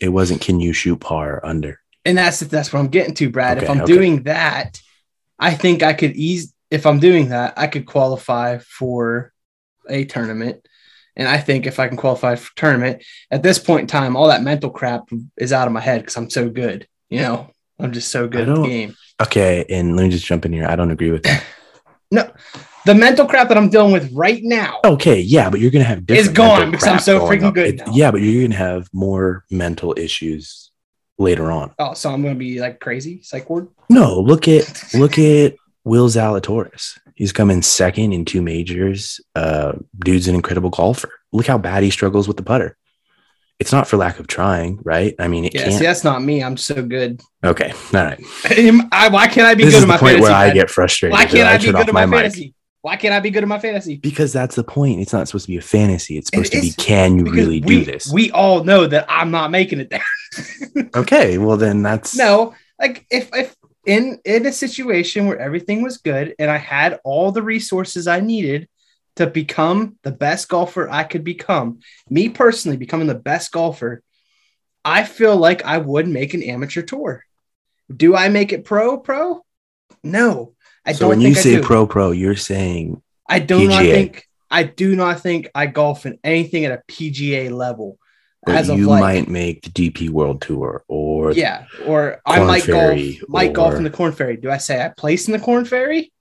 It 0.00 0.08
wasn't 0.10 0.40
can 0.40 0.60
you 0.60 0.72
shoot 0.72 1.00
par 1.00 1.40
under. 1.44 1.80
And 2.08 2.16
that's 2.16 2.40
that's 2.40 2.72
what 2.72 2.80
I'm 2.80 2.88
getting 2.88 3.14
to, 3.16 3.28
Brad. 3.28 3.62
if 3.62 3.68
I'm 3.68 3.82
okay. 3.82 3.92
doing 3.92 4.22
that, 4.22 4.80
I 5.38 5.52
think 5.54 5.82
I 5.82 5.92
could 5.92 6.16
ease. 6.16 6.54
If 6.70 6.86
I'm 6.86 6.98
doing 6.98 7.28
that, 7.28 7.58
I 7.58 7.66
could 7.66 7.86
qualify 7.86 8.58
for 8.58 9.32
a 9.88 10.04
tournament. 10.04 10.66
And 11.16 11.28
I 11.28 11.38
think 11.38 11.66
if 11.66 11.78
I 11.78 11.88
can 11.88 11.96
qualify 11.96 12.36
for 12.36 12.50
tournament 12.56 13.02
at 13.30 13.42
this 13.42 13.58
point 13.58 13.82
in 13.82 13.86
time, 13.88 14.16
all 14.16 14.28
that 14.28 14.42
mental 14.42 14.70
crap 14.70 15.08
is 15.36 15.52
out 15.52 15.66
of 15.66 15.72
my 15.74 15.80
head 15.80 16.00
because 16.00 16.16
I'm 16.16 16.30
so 16.30 16.48
good. 16.48 16.86
You 17.10 17.20
know, 17.20 17.50
I'm 17.78 17.92
just 17.92 18.10
so 18.10 18.26
good 18.26 18.48
at 18.48 18.54
the 18.54 18.62
game. 18.62 18.96
Okay, 19.20 19.66
and 19.68 19.96
let 19.96 20.04
me 20.04 20.10
just 20.10 20.24
jump 20.24 20.46
in 20.46 20.52
here. 20.52 20.66
I 20.66 20.76
don't 20.76 20.90
agree 20.90 21.10
with 21.10 21.24
that. 21.24 21.44
No, 22.10 22.32
the 22.86 22.94
mental 22.94 23.26
crap 23.26 23.48
that 23.48 23.58
I'm 23.58 23.68
dealing 23.68 23.92
with 23.92 24.10
right 24.14 24.40
now. 24.42 24.80
Okay, 24.82 25.20
yeah, 25.20 25.50
but 25.50 25.60
you're 25.60 25.70
gonna 25.70 25.84
have 25.84 26.06
different 26.06 26.34
gone 26.34 26.70
because 26.70 26.86
I'm 26.88 27.00
so 27.00 27.20
freaking 27.20 27.52
good 27.52 27.74
It- 27.74 27.86
now. 27.86 27.92
yeah, 27.92 28.10
but 28.10 28.22
you're 28.22 28.48
gonna 28.48 28.56
have 28.56 28.88
more 28.94 29.44
mental 29.50 29.92
issues 29.98 30.67
later 31.18 31.50
on. 31.50 31.72
Oh, 31.78 31.94
so 31.94 32.10
I'm 32.10 32.22
gonna 32.22 32.34
be 32.34 32.60
like 32.60 32.80
crazy 32.80 33.20
psych 33.22 33.48
ward. 33.50 33.68
No, 33.90 34.20
look 34.20 34.48
at 34.48 34.94
look 34.94 35.18
at 35.18 35.56
Will 35.84 36.08
Zalatoris. 36.08 36.98
He's 37.14 37.32
come 37.32 37.50
in 37.50 37.62
second 37.62 38.12
in 38.12 38.24
two 38.24 38.42
majors. 38.42 39.20
Uh, 39.34 39.72
dude's 39.98 40.28
an 40.28 40.34
incredible 40.34 40.70
golfer. 40.70 41.10
Look 41.32 41.46
how 41.46 41.58
bad 41.58 41.82
he 41.82 41.90
struggles 41.90 42.28
with 42.28 42.36
the 42.36 42.44
putter. 42.44 42.76
It's 43.58 43.72
not 43.72 43.88
for 43.88 43.96
lack 43.96 44.20
of 44.20 44.28
trying, 44.28 44.78
right? 44.84 45.16
I 45.18 45.26
mean, 45.26 45.44
it 45.44 45.52
Yeah, 45.54 45.64
can't. 45.64 45.74
see, 45.74 45.84
that's 45.84 46.04
not 46.04 46.22
me. 46.22 46.44
I'm 46.44 46.56
so 46.56 46.80
good. 46.80 47.20
Okay, 47.42 47.72
all 47.72 48.04
right. 48.04 48.20
I, 48.92 49.08
why 49.10 49.26
can't 49.26 49.48
I 49.48 49.54
be 49.54 49.64
This 49.64 49.74
good 49.74 49.78
is 49.78 49.82
the 49.82 49.88
my 49.88 49.98
point 49.98 50.12
fantasy? 50.12 50.22
where 50.22 50.32
I 50.32 50.50
get 50.52 50.70
frustrated. 50.70 51.12
Why 51.12 51.24
can't 51.24 51.48
I 51.48 51.58
be 51.58 51.72
good 51.72 51.88
at 51.88 51.92
my, 51.92 52.06
mic. 52.06 52.20
fantasy? 52.20 52.54
Why 52.82 52.94
can't 52.94 53.12
I 53.12 53.18
be 53.18 53.30
good 53.30 53.42
at 53.42 53.48
my 53.48 53.58
fantasy? 53.58 53.96
Because 53.96 54.32
that's 54.32 54.54
the 54.54 54.62
point. 54.62 55.00
It's 55.00 55.12
not 55.12 55.26
supposed 55.26 55.46
to 55.46 55.50
be 55.50 55.56
a 55.56 55.60
fantasy. 55.60 56.16
It's 56.16 56.30
supposed 56.30 56.52
to 56.52 56.60
be 56.60 56.70
can 56.70 57.18
you 57.18 57.32
really 57.32 57.60
we, 57.60 57.80
do 57.80 57.84
this? 57.84 58.12
We 58.12 58.30
all 58.30 58.62
know 58.62 58.86
that 58.86 59.06
I'm 59.08 59.32
not 59.32 59.50
making 59.50 59.80
it 59.80 59.90
there. 59.90 60.04
Okay, 60.94 61.38
well 61.38 61.56
then 61.56 61.82
that's 61.82 62.16
no, 62.16 62.54
like 62.78 63.06
if 63.10 63.30
if 63.34 63.56
in 63.86 64.18
in 64.24 64.46
a 64.46 64.52
situation 64.52 65.26
where 65.26 65.38
everything 65.38 65.82
was 65.82 65.98
good 65.98 66.34
and 66.38 66.50
I 66.50 66.58
had 66.58 67.00
all 67.04 67.32
the 67.32 67.42
resources 67.42 68.06
I 68.06 68.20
needed 68.20 68.68
to 69.16 69.26
become 69.26 69.96
the 70.02 70.12
best 70.12 70.48
golfer 70.48 70.88
I 70.88 71.04
could 71.04 71.24
become, 71.24 71.80
me 72.08 72.28
personally 72.28 72.76
becoming 72.76 73.08
the 73.08 73.14
best 73.14 73.50
golfer, 73.50 74.02
I 74.84 75.04
feel 75.04 75.36
like 75.36 75.64
I 75.64 75.78
would 75.78 76.06
make 76.06 76.34
an 76.34 76.42
amateur 76.42 76.82
tour. 76.82 77.24
Do 77.94 78.14
I 78.14 78.28
make 78.28 78.52
it 78.52 78.64
pro 78.64 78.98
pro? 78.98 79.44
No. 80.04 80.54
I 80.84 80.92
so 80.92 81.00
don't 81.00 81.08
when 81.10 81.20
you 81.20 81.34
say 81.34 81.60
pro 81.60 81.86
pro, 81.86 82.12
you're 82.12 82.36
saying 82.36 83.02
I 83.28 83.40
do 83.40 83.68
not 83.68 83.82
PGA. 83.82 83.92
think 83.92 84.28
I 84.50 84.62
do 84.62 84.96
not 84.96 85.20
think 85.20 85.50
I 85.54 85.66
golf 85.66 86.06
in 86.06 86.18
anything 86.24 86.64
at 86.64 86.72
a 86.72 86.82
PGA 86.88 87.50
level. 87.50 87.98
That 88.48 88.56
as 88.56 88.68
you 88.68 88.86
like, 88.86 89.00
might 89.00 89.28
make 89.28 89.62
the 89.62 89.70
DP 89.70 90.10
World 90.10 90.42
Tour 90.42 90.84
or 90.88 91.32
yeah, 91.32 91.66
or 91.86 92.20
I 92.26 92.40
might 92.40 92.64
Ferry, 92.64 93.14
golf, 93.14 93.28
might 93.28 93.52
golf 93.52 93.74
in 93.74 93.84
the 93.84 93.90
Corn 93.90 94.12
Ferry. 94.12 94.36
Do 94.36 94.50
I 94.50 94.58
say 94.58 94.84
I 94.84 94.88
place 94.88 95.26
in 95.26 95.32
the 95.32 95.38
Corn 95.38 95.64
Ferry? 95.64 96.12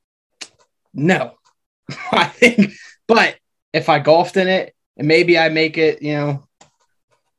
No, 0.93 1.33
I 2.11 2.25
think. 2.25 2.73
But 3.07 3.37
if 3.73 3.89
I 3.89 3.99
golfed 3.99 4.37
in 4.37 4.47
it, 4.47 4.75
and 4.97 5.07
maybe 5.07 5.37
I 5.37 5.49
make 5.49 5.77
it, 5.77 6.01
you 6.01 6.13
know, 6.13 6.47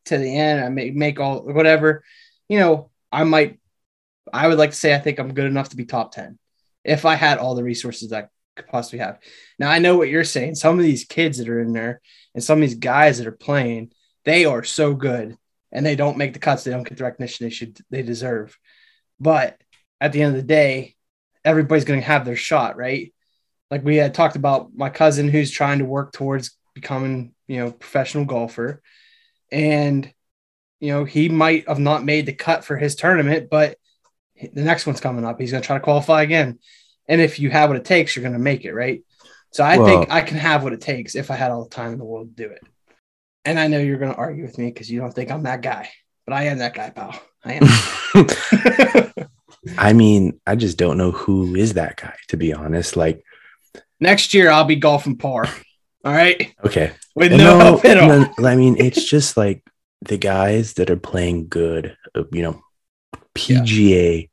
to 0.06 0.18
the 0.18 0.36
end, 0.36 0.64
I 0.64 0.68
may 0.68 0.90
make 0.90 1.20
all 1.20 1.40
whatever, 1.40 2.04
you 2.48 2.58
know, 2.58 2.90
I 3.12 3.24
might. 3.24 3.58
I 4.32 4.46
would 4.46 4.58
like 4.58 4.70
to 4.70 4.76
say 4.76 4.94
I 4.94 4.98
think 4.98 5.18
I'm 5.18 5.32
good 5.32 5.46
enough 5.46 5.70
to 5.70 5.76
be 5.76 5.86
top 5.86 6.12
ten 6.12 6.38
if 6.84 7.04
I 7.04 7.14
had 7.14 7.38
all 7.38 7.54
the 7.54 7.64
resources 7.64 8.12
I 8.12 8.28
could 8.56 8.66
possibly 8.66 8.98
have. 8.98 9.18
Now 9.58 9.70
I 9.70 9.78
know 9.78 9.96
what 9.96 10.08
you're 10.08 10.24
saying. 10.24 10.56
Some 10.56 10.78
of 10.78 10.84
these 10.84 11.04
kids 11.04 11.38
that 11.38 11.48
are 11.48 11.60
in 11.60 11.72
there, 11.72 12.00
and 12.34 12.44
some 12.44 12.58
of 12.58 12.68
these 12.68 12.78
guys 12.78 13.18
that 13.18 13.26
are 13.26 13.32
playing, 13.32 13.92
they 14.28 14.44
are 14.44 14.62
so 14.62 14.92
good 14.92 15.38
and 15.72 15.86
they 15.86 15.96
don't 15.96 16.18
make 16.18 16.34
the 16.34 16.38
cuts. 16.38 16.62
They 16.62 16.70
don't 16.70 16.86
get 16.86 16.98
the 16.98 17.04
recognition 17.04 17.46
they 17.46 17.50
should 17.50 17.78
they 17.88 18.02
deserve. 18.02 18.58
But 19.18 19.58
at 20.02 20.12
the 20.12 20.20
end 20.20 20.36
of 20.36 20.42
the 20.42 20.46
day, 20.46 20.96
everybody's 21.46 21.86
going 21.86 22.00
to 22.00 22.06
have 22.06 22.26
their 22.26 22.36
shot, 22.36 22.76
right? 22.76 23.14
Like 23.70 23.84
we 23.84 23.96
had 23.96 24.12
talked 24.12 24.36
about 24.36 24.70
my 24.74 24.90
cousin 24.90 25.28
who's 25.28 25.50
trying 25.50 25.78
to 25.78 25.86
work 25.86 26.12
towards 26.12 26.54
becoming, 26.74 27.32
you 27.46 27.56
know, 27.56 27.72
professional 27.72 28.26
golfer, 28.26 28.82
and 29.50 30.12
you 30.78 30.92
know 30.92 31.04
he 31.04 31.30
might 31.30 31.66
have 31.66 31.78
not 31.78 32.04
made 32.04 32.26
the 32.26 32.34
cut 32.34 32.66
for 32.66 32.76
his 32.76 32.96
tournament, 32.96 33.48
but 33.50 33.78
the 34.52 34.62
next 34.62 34.86
one's 34.86 35.00
coming 35.00 35.24
up. 35.24 35.40
He's 35.40 35.52
going 35.52 35.62
to 35.62 35.66
try 35.66 35.78
to 35.78 35.84
qualify 35.84 36.22
again, 36.22 36.58
and 37.08 37.22
if 37.22 37.38
you 37.38 37.48
have 37.48 37.70
what 37.70 37.78
it 37.78 37.86
takes, 37.86 38.14
you're 38.14 38.22
going 38.22 38.34
to 38.34 38.38
make 38.38 38.66
it, 38.66 38.74
right? 38.74 39.02
So 39.52 39.64
I 39.64 39.78
think 39.78 40.10
I 40.10 40.20
can 40.20 40.36
have 40.36 40.64
what 40.64 40.74
it 40.74 40.82
takes 40.82 41.14
if 41.14 41.30
I 41.30 41.36
had 41.36 41.50
all 41.50 41.64
the 41.64 41.70
time 41.70 41.92
in 41.92 41.98
the 41.98 42.04
world 42.04 42.36
to 42.36 42.42
do 42.42 42.50
it. 42.52 42.62
And 43.44 43.58
I 43.58 43.66
know 43.68 43.78
you're 43.78 43.98
going 43.98 44.12
to 44.12 44.18
argue 44.18 44.44
with 44.44 44.58
me 44.58 44.66
because 44.66 44.90
you 44.90 45.00
don't 45.00 45.12
think 45.12 45.30
I'm 45.30 45.44
that 45.44 45.62
guy, 45.62 45.90
but 46.26 46.34
I 46.34 46.44
am 46.44 46.58
that 46.58 46.74
guy, 46.74 46.90
pal. 46.90 47.18
I 47.44 47.60
am. 47.60 49.14
I 49.78 49.92
mean, 49.92 50.40
I 50.46 50.56
just 50.56 50.76
don't 50.78 50.98
know 50.98 51.12
who 51.12 51.54
is 51.54 51.74
that 51.74 51.96
guy, 51.96 52.14
to 52.28 52.36
be 52.36 52.52
honest. 52.52 52.96
Like, 52.96 53.24
Next 54.00 54.32
year, 54.32 54.50
I'll 54.50 54.64
be 54.64 54.76
golfing 54.76 55.16
par. 55.16 55.48
All 56.04 56.12
right. 56.12 56.54
okay. 56.64 56.92
With 57.14 57.32
And 57.32 57.42
no, 57.42 57.58
help 57.58 57.84
at 57.84 57.98
all. 57.98 58.08
no, 58.08 58.48
I 58.48 58.54
mean, 58.54 58.76
it's 58.78 59.04
just 59.04 59.36
like 59.36 59.62
the 60.02 60.16
guys 60.16 60.74
that 60.74 60.90
are 60.90 60.96
playing 60.96 61.48
good, 61.48 61.96
uh, 62.14 62.24
you 62.30 62.42
know, 62.42 62.62
PGA, 63.34 64.30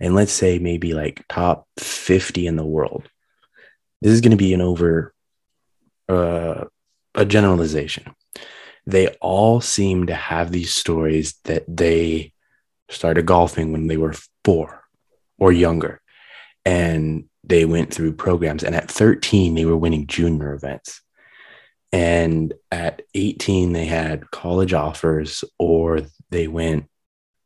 and 0.00 0.14
let's 0.14 0.32
say 0.32 0.58
maybe 0.58 0.94
like 0.94 1.24
top 1.28 1.66
50 1.78 2.46
in 2.46 2.56
the 2.56 2.64
world. 2.64 3.08
This 4.00 4.12
is 4.12 4.20
going 4.20 4.30
to 4.30 4.36
be 4.36 4.54
an 4.54 4.60
over 4.60 5.12
uh, 6.08 6.64
a 7.18 7.24
generalization. 7.24 8.14
They 8.86 9.08
all 9.20 9.60
seem 9.60 10.06
to 10.06 10.14
have 10.14 10.50
these 10.50 10.72
stories 10.72 11.34
that 11.44 11.64
they 11.68 12.32
started 12.88 13.26
golfing 13.26 13.72
when 13.72 13.88
they 13.88 13.98
were 13.98 14.14
four 14.44 14.84
or 15.38 15.52
younger. 15.52 16.00
And 16.64 17.24
they 17.44 17.64
went 17.64 17.92
through 17.92 18.12
programs. 18.14 18.62
And 18.62 18.74
at 18.74 18.90
13, 18.90 19.54
they 19.54 19.64
were 19.64 19.76
winning 19.76 20.06
junior 20.06 20.54
events. 20.54 21.02
And 21.92 22.54
at 22.70 23.02
18, 23.14 23.72
they 23.72 23.86
had 23.86 24.30
college 24.30 24.72
offers 24.72 25.44
or 25.58 26.02
they 26.30 26.46
went 26.46 26.88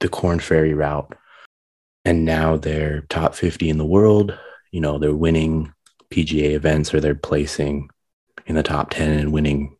the 0.01 0.09
Corn 0.09 0.39
Ferry 0.39 0.75
route. 0.75 1.17
And 2.05 2.25
now 2.25 2.57
they're 2.57 3.03
top 3.09 3.35
50 3.35 3.71
in 3.71 3.79
the 3.79 3.87
world. 3.87 4.39
You 4.71 4.81
know, 4.81 4.99
they're 4.99 5.15
winning 5.15 5.73
PGA 6.13 6.53
events 6.53 6.93
or 6.93 7.01
they're 7.01 7.15
placing 7.15 7.89
in 8.47 8.55
the 8.55 8.63
top 8.63 8.91
10 8.91 9.11
and 9.11 9.33
winning 9.33 9.77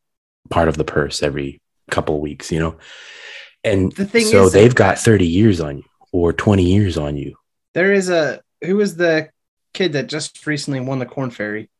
part 0.51 0.69
of 0.69 0.77
the 0.77 0.85
purse 0.85 1.23
every 1.23 1.61
couple 1.91 2.17
of 2.17 2.21
weeks, 2.21 2.53
you 2.53 2.61
know? 2.61 2.77
And 3.65 3.93
The 3.93 4.05
thing 4.05 4.27
so 4.27 4.47
is, 4.47 4.53
they've 4.53 4.75
got 4.75 4.99
30 4.99 5.27
years 5.27 5.61
on 5.61 5.79
you 5.79 5.85
or 6.13 6.33
20 6.33 6.63
years 6.63 6.99
on 6.99 7.17
you. 7.17 7.37
There 7.75 7.93
is 7.93 8.11
a 8.11 8.41
who 8.61 8.77
was 8.77 8.97
the 8.97 9.31
kid 9.73 9.95
that 9.95 10.07
just 10.07 10.47
recently 10.47 10.81
won 10.81 10.99
the 10.99 11.07
Corn 11.07 11.31
Ferry? 11.31 11.71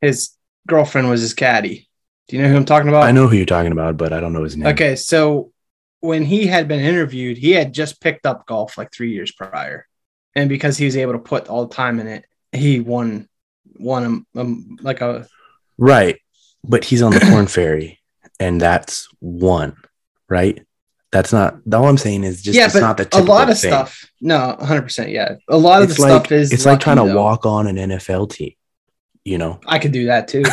His 0.00 0.30
girlfriend 0.66 1.08
was 1.08 1.20
his 1.20 1.34
caddy. 1.34 1.88
Do 2.28 2.36
you 2.36 2.42
know 2.42 2.48
who 2.48 2.56
I'm 2.56 2.64
talking 2.64 2.88
about? 2.88 3.04
I 3.04 3.12
know 3.12 3.26
who 3.26 3.36
you're 3.36 3.46
talking 3.46 3.72
about, 3.72 3.96
but 3.96 4.12
I 4.12 4.20
don't 4.20 4.32
know 4.32 4.44
his 4.44 4.56
name. 4.56 4.68
Okay, 4.68 4.94
so 4.96 5.52
when 6.00 6.24
he 6.24 6.46
had 6.46 6.68
been 6.68 6.80
interviewed, 6.80 7.38
he 7.38 7.50
had 7.52 7.72
just 7.72 8.00
picked 8.00 8.24
up 8.24 8.46
golf 8.46 8.78
like 8.78 8.92
three 8.92 9.12
years 9.12 9.32
prior, 9.32 9.86
and 10.34 10.48
because 10.48 10.78
he 10.78 10.84
was 10.84 10.96
able 10.96 11.12
to 11.14 11.18
put 11.18 11.48
all 11.48 11.66
the 11.66 11.74
time 11.74 11.98
in 11.98 12.06
it, 12.06 12.24
he 12.52 12.80
won 12.80 13.28
won 13.74 14.24
a, 14.34 14.40
um, 14.40 14.78
like 14.80 15.00
a 15.00 15.26
Right. 15.80 16.20
But 16.62 16.84
he's 16.84 17.00
on 17.02 17.12
the 17.12 17.20
Corn 17.20 17.46
Ferry, 17.48 17.98
and 18.38 18.60
that's 18.60 19.08
one, 19.18 19.76
right? 20.28 20.62
That's 21.10 21.32
not 21.32 21.56
all 21.72 21.88
I'm 21.88 21.96
saying 21.98 22.22
is 22.22 22.40
just 22.42 22.56
yeah, 22.56 22.66
it's 22.66 22.74
but 22.74 22.80
not 22.80 22.96
the 22.98 23.08
a 23.14 23.22
lot 23.22 23.50
of 23.50 23.58
thing. 23.58 23.70
stuff. 23.72 24.04
No, 24.20 24.54
100. 24.58 24.82
percent 24.82 25.10
Yeah, 25.10 25.36
a 25.48 25.56
lot 25.56 25.82
of 25.82 25.88
It's 25.88 25.96
the 25.98 26.02
like 26.02 26.10
stuff 26.26 26.32
is 26.32 26.52
it's 26.52 26.66
like 26.66 26.78
trying 26.80 26.98
to 26.98 27.04
though. 27.06 27.16
walk 27.16 27.46
on 27.46 27.66
an 27.66 27.76
NFL 27.76 28.30
team, 28.30 28.52
you 29.24 29.38
know. 29.38 29.58
I 29.66 29.78
could 29.80 29.90
do 29.92 30.06
that 30.06 30.28
too. 30.28 30.44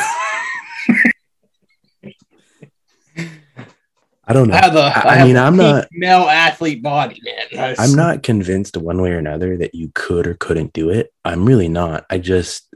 I 4.29 4.33
don't 4.33 4.49
know. 4.49 4.55
I 4.55 4.57
have 4.61 4.75
a, 4.75 4.79
I- 4.79 5.03
I, 5.05 5.15
have 5.17 5.27
mean, 5.27 5.37
I'm 5.37 5.55
not- 5.55 5.87
male 5.91 6.23
athlete 6.23 6.81
body, 6.83 7.21
man. 7.23 7.75
I'm 7.79 7.93
not 7.93 8.23
convinced 8.23 8.75
one 8.75 9.01
way 9.01 9.11
or 9.11 9.17
another 9.19 9.57
that 9.57 9.73
you 9.73 9.89
could 9.93 10.27
or 10.27 10.33
couldn't 10.33 10.73
do 10.73 10.89
it. 10.89 11.13
I'm 11.23 11.45
really 11.45 11.69
not. 11.69 12.05
I 12.09 12.17
just 12.17 12.67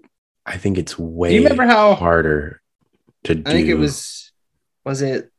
I 0.45 0.58
think 0.58 0.77
it's 0.77 0.97
way 0.97 1.30
Do 1.30 1.36
you 1.36 1.43
remember 1.43 1.65
how 1.65 1.95
harder 1.95 2.62
to 3.25 3.36
do. 3.36 3.43
I 3.45 3.54
think 3.54 3.67
it 3.67 3.75
was 3.75 4.32
was 4.84 5.01
it 5.01 5.32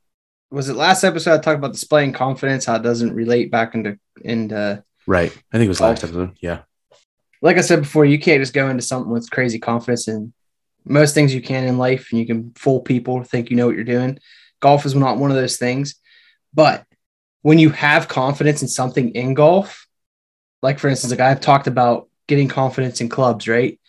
was 0.51 0.69
it 0.69 0.77
last 0.77 1.03
episode 1.05 1.35
I 1.35 1.39
talked 1.39 1.59
about 1.59 1.73
displaying 1.73 2.13
confidence, 2.13 2.65
how 2.65 2.77
it 2.77 2.83
doesn't 2.83 3.15
relate 3.15 3.51
back 3.51 3.75
into 3.75 3.99
into 4.23 4.85
right. 5.07 5.31
I 5.31 5.57
think 5.57 5.67
it 5.67 5.69
was 5.69 5.81
last 5.81 6.05
episode. 6.05 6.37
Yeah. 6.41 6.61
like 7.41 7.59
I 7.59 7.63
said 7.63 7.81
before, 7.81 8.05
you 8.05 8.19
can't 8.19 8.41
just 8.41 8.55
go 8.55 8.69
into 8.69 8.83
something 8.83 9.11
with 9.11 9.31
crazy 9.31 9.59
confidence 9.59 10.09
and 10.09 10.33
most 10.85 11.15
things 11.15 11.35
you 11.35 11.43
can 11.43 11.65
in 11.65 11.79
life 11.79 12.09
and 12.11 12.21
you 12.21 12.27
can 12.27 12.53
fool 12.55 12.81
people, 12.81 13.23
think 13.25 13.51
you 13.51 13.57
know 13.57 13.67
what 13.67 13.75
you're 13.75 13.85
doing. 13.85 14.19
Golf 14.61 14.87
is 14.87 14.95
not 14.95 15.19
one 15.19 15.31
of 15.31 15.37
those 15.37 15.57
things. 15.57 15.97
But 16.55 16.85
when 17.43 17.59
you 17.59 17.71
have 17.71 18.09
confidence 18.09 18.63
in 18.63 18.69
something 18.69 19.11
in 19.11 19.35
golf, 19.35 19.87
like 20.63 20.79
for 20.79 20.89
instance, 20.89 21.11
like 21.11 21.21
I've 21.21 21.41
talked 21.41 21.67
about 21.67 22.09
getting 22.29 22.49
confidence 22.49 23.01
in 23.01 23.09
clubs, 23.09 23.49
right? 23.49 23.81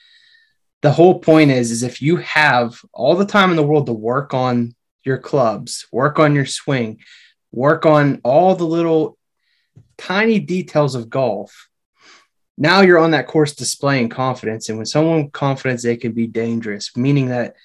The 0.84 0.92
whole 0.92 1.20
point 1.20 1.50
is, 1.50 1.72
is 1.72 1.82
if 1.82 2.02
you 2.02 2.18
have 2.18 2.80
all 2.94 3.16
the 3.16 3.26
time 3.26 3.50
in 3.50 3.56
the 3.56 3.64
world 3.64 3.88
to 3.88 3.94
work 3.94 4.34
on 4.34 4.76
your 5.04 5.18
clubs, 5.18 5.88
work 5.92 6.20
on 6.20 6.36
your 6.36 6.46
swing, 6.46 7.00
work 7.54 7.86
on 7.86 8.20
all 8.24 8.56
the 8.56 8.66
little 8.66 9.18
tiny 9.98 10.40
details 10.40 10.96
of 10.96 11.10
golf, 11.10 11.70
now 12.58 12.82
you're 12.82 13.00
on 13.00 13.12
that 13.12 13.28
course 13.28 13.56
displaying 13.56 14.10
confidence. 14.10 14.68
And 14.68 14.78
when 14.78 14.86
someone 14.86 15.32
confidence, 15.32 15.84
they 15.84 15.96
can 15.96 16.12
be 16.12 16.28
dangerous, 16.28 16.96
meaning 16.98 17.30
that 17.30 17.56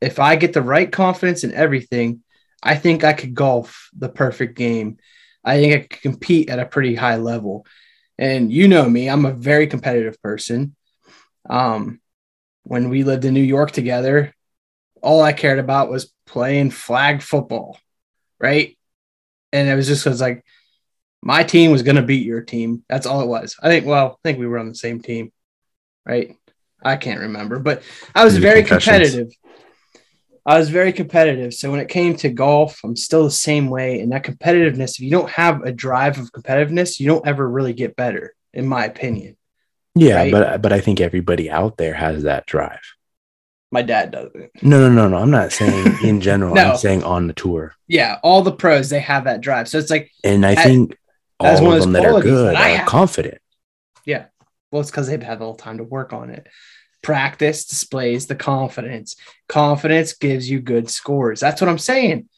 if 0.00 0.18
I 0.18 0.36
get 0.36 0.52
the 0.52 0.62
right 0.62 0.90
confidence 0.90 1.44
in 1.44 1.52
everything, 1.52 2.22
I 2.62 2.76
think 2.76 3.04
I 3.04 3.12
could 3.12 3.34
golf 3.34 3.90
the 3.92 4.08
perfect 4.08 4.56
game. 4.56 4.98
I 5.44 5.58
think 5.58 5.74
I 5.74 5.78
could 5.80 6.02
compete 6.02 6.48
at 6.48 6.60
a 6.60 6.66
pretty 6.66 6.94
high 6.94 7.16
level. 7.16 7.66
And 8.18 8.52
you 8.52 8.68
know 8.68 8.88
me, 8.88 9.10
I'm 9.10 9.24
a 9.24 9.32
very 9.32 9.66
competitive 9.66 10.22
person. 10.22 10.76
Um, 11.48 11.99
when 12.64 12.88
we 12.88 13.04
lived 13.04 13.24
in 13.24 13.34
New 13.34 13.40
York 13.40 13.70
together, 13.72 14.34
all 15.02 15.22
I 15.22 15.32
cared 15.32 15.58
about 15.58 15.90
was 15.90 16.12
playing 16.26 16.70
flag 16.70 17.22
football, 17.22 17.78
right? 18.38 18.76
And 19.52 19.68
it 19.68 19.74
was 19.74 19.86
just 19.86 20.06
was 20.06 20.20
like 20.20 20.44
my 21.22 21.42
team 21.42 21.70
was 21.70 21.82
going 21.82 21.96
to 21.96 22.02
beat 22.02 22.24
your 22.24 22.42
team. 22.42 22.84
That's 22.88 23.06
all 23.06 23.22
it 23.22 23.28
was. 23.28 23.56
I 23.62 23.68
think. 23.68 23.86
Well, 23.86 24.12
I 24.12 24.16
think 24.22 24.38
we 24.38 24.46
were 24.46 24.58
on 24.58 24.68
the 24.68 24.74
same 24.74 25.00
team, 25.00 25.32
right? 26.06 26.36
I 26.82 26.96
can't 26.96 27.20
remember, 27.20 27.58
but 27.58 27.82
I 28.14 28.24
was 28.24 28.34
Maybe 28.34 28.44
very 28.44 28.62
competitive. 28.62 29.30
I 30.46 30.58
was 30.58 30.70
very 30.70 30.92
competitive. 30.92 31.52
So 31.52 31.70
when 31.70 31.80
it 31.80 31.88
came 31.88 32.16
to 32.16 32.30
golf, 32.30 32.80
I'm 32.82 32.96
still 32.96 33.24
the 33.24 33.30
same 33.30 33.68
way. 33.68 34.00
And 34.00 34.10
that 34.12 34.24
competitiveness, 34.24 34.92
if 34.92 35.00
you 35.00 35.10
don't 35.10 35.28
have 35.28 35.62
a 35.62 35.72
drive 35.72 36.18
of 36.18 36.32
competitiveness, 36.32 36.98
you 36.98 37.06
don't 37.06 37.26
ever 37.26 37.48
really 37.48 37.74
get 37.74 37.96
better, 37.96 38.34
in 38.54 38.66
my 38.66 38.86
opinion. 38.86 39.36
Yeah, 39.94 40.16
Right. 40.16 40.32
but 40.32 40.62
but 40.62 40.72
I 40.72 40.80
think 40.80 41.00
everybody 41.00 41.50
out 41.50 41.76
there 41.76 41.94
has 41.94 42.22
that 42.24 42.46
drive. 42.46 42.80
My 43.72 43.82
dad 43.82 44.10
doesn't. 44.10 44.50
No, 44.62 44.88
no, 44.88 44.92
no, 44.92 45.08
no. 45.08 45.16
I'm 45.18 45.30
not 45.30 45.52
saying 45.52 45.96
in 46.04 46.20
general. 46.20 46.54
No. 46.54 46.70
I'm 46.72 46.76
saying 46.76 47.04
on 47.04 47.26
the 47.28 47.32
tour, 47.32 47.74
Yeah, 47.88 48.18
all 48.22 48.42
the 48.42 48.52
pros 48.52 48.88
they 48.90 49.00
have 49.00 49.24
that 49.24 49.40
drive. 49.40 49.68
So 49.68 49.78
it's 49.78 49.90
like 49.90 50.10
and 50.24 50.44
I 50.44 50.54
That- 50.54 50.64
think 50.64 50.96
all 51.38 51.64
one 51.64 51.76
of, 51.76 51.82
them 51.82 51.92
that 51.92 52.04
are 52.04 52.20
good 52.20 52.54
that 52.54 52.80
are 52.80 52.86
confident. 52.86 53.38
Yeah. 54.04 54.26
Well, 54.70 54.80
it's 54.82 54.90
because 54.90 55.06
they've 55.08 55.22
had 55.22 55.38
a 55.38 55.40
little 55.40 55.54
time 55.54 55.78
to 55.78 55.84
work 55.84 56.12
on 56.12 56.30
it. 56.30 56.46
Practice 57.02 57.64
displays 57.64 58.26
the 58.26 58.34
confidence. 58.34 59.16
Confidence 59.48 60.12
gives 60.12 60.50
you 60.50 60.60
good 60.60 60.90
scores. 60.90 61.40
That's 61.40 61.60
what 61.60 61.70
I'm 61.70 61.78
saying. 61.78 62.28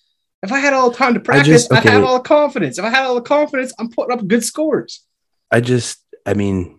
If 0.43 0.53
I 0.53 0.59
had 0.59 0.73
all 0.73 0.91
the 0.91 0.97
time 0.97 1.15
to 1.15 1.21
practice, 1.21 1.49
I, 1.49 1.53
just- 1.53 1.73
okay. 1.73 1.91
have 1.91 2.05
all 2.05 2.19
the 2.19 2.29
confidence. 2.29 2.79
If 2.79 2.85
I 2.85 2.91
had 2.91 3.05
all 3.05 3.15
the 3.17 3.21
confidence, 3.23 3.73
I'm 3.79 3.91
putting 3.91 4.13
up 4.17 4.27
good 4.27 4.45
scores. 4.45 5.05
I 5.51 5.61
just, 5.61 5.99
I 6.25 6.35
mean, 6.35 6.79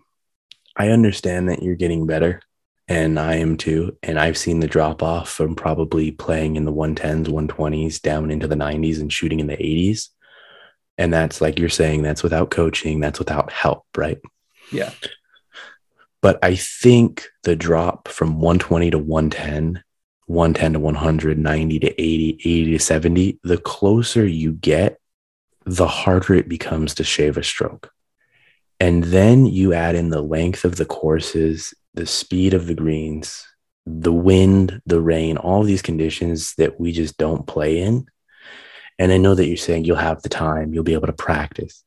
I 0.76 0.88
understand 0.88 1.48
that 1.48 1.62
you're 1.62 1.76
getting 1.76 2.06
better, 2.06 2.40
and 2.88 3.18
I 3.18 3.36
am 3.36 3.56
too. 3.56 3.96
And 4.02 4.18
I've 4.18 4.36
seen 4.36 4.60
the 4.60 4.66
drop 4.66 5.02
off 5.02 5.30
from 5.30 5.54
probably 5.54 6.10
playing 6.10 6.56
in 6.56 6.64
the 6.64 6.72
110s, 6.72 7.26
120s 7.26 8.00
down 8.02 8.30
into 8.30 8.48
the 8.48 8.56
90s 8.56 9.00
and 9.00 9.12
shooting 9.12 9.40
in 9.40 9.46
the 9.46 9.56
80s. 9.56 10.08
And 10.98 11.12
that's 11.12 11.40
like 11.40 11.58
you're 11.58 11.68
saying, 11.68 12.02
that's 12.02 12.22
without 12.22 12.50
coaching, 12.50 13.00
that's 13.00 13.18
without 13.18 13.50
help, 13.52 13.84
right? 13.96 14.20
Yeah. 14.70 14.90
But 16.20 16.38
I 16.42 16.54
think 16.54 17.26
the 17.42 17.56
drop 17.56 18.08
from 18.08 18.40
120 18.40 18.92
to 18.92 18.98
110, 18.98 19.82
110 20.26 20.72
to 20.72 20.78
100, 20.78 21.38
90 21.38 21.78
to 21.80 22.00
80, 22.00 22.30
80 22.40 22.64
to 22.72 22.78
70, 22.78 23.40
the 23.42 23.58
closer 23.58 24.26
you 24.26 24.52
get, 24.52 24.98
the 25.66 25.86
harder 25.86 26.34
it 26.34 26.48
becomes 26.48 26.94
to 26.94 27.04
shave 27.04 27.36
a 27.36 27.42
stroke. 27.42 27.90
And 28.84 29.02
then 29.02 29.46
you 29.46 29.72
add 29.72 29.94
in 29.94 30.10
the 30.10 30.20
length 30.20 30.66
of 30.66 30.76
the 30.76 30.84
courses, 30.84 31.72
the 31.94 32.04
speed 32.04 32.52
of 32.52 32.66
the 32.66 32.74
greens, 32.74 33.42
the 33.86 34.12
wind, 34.12 34.82
the 34.84 35.00
rain, 35.00 35.38
all 35.38 35.62
these 35.62 35.80
conditions 35.80 36.54
that 36.56 36.78
we 36.78 36.92
just 36.92 37.16
don't 37.16 37.46
play 37.46 37.78
in. 37.78 38.06
And 38.98 39.10
I 39.10 39.16
know 39.16 39.34
that 39.34 39.46
you're 39.46 39.56
saying 39.56 39.86
you'll 39.86 39.96
have 39.96 40.20
the 40.20 40.28
time, 40.28 40.74
you'll 40.74 40.84
be 40.84 40.92
able 40.92 41.06
to 41.06 41.14
practice. 41.14 41.82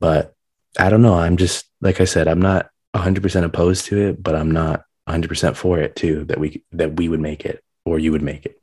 But 0.00 0.34
I 0.78 0.90
don't 0.90 1.00
know. 1.00 1.14
I'm 1.14 1.38
just, 1.38 1.64
like 1.80 1.98
I 1.98 2.04
said, 2.04 2.28
I'm 2.28 2.42
not 2.42 2.68
100% 2.94 3.44
opposed 3.44 3.86
to 3.86 3.98
it, 4.08 4.22
but 4.22 4.34
I'm 4.34 4.50
not 4.50 4.82
100% 5.08 5.56
for 5.56 5.78
it 5.78 5.96
too, 5.96 6.26
that 6.26 6.38
we, 6.38 6.62
that 6.72 6.94
we 6.96 7.08
would 7.08 7.20
make 7.20 7.46
it 7.46 7.64
or 7.86 7.98
you 7.98 8.12
would 8.12 8.20
make 8.20 8.44
it. 8.44 8.60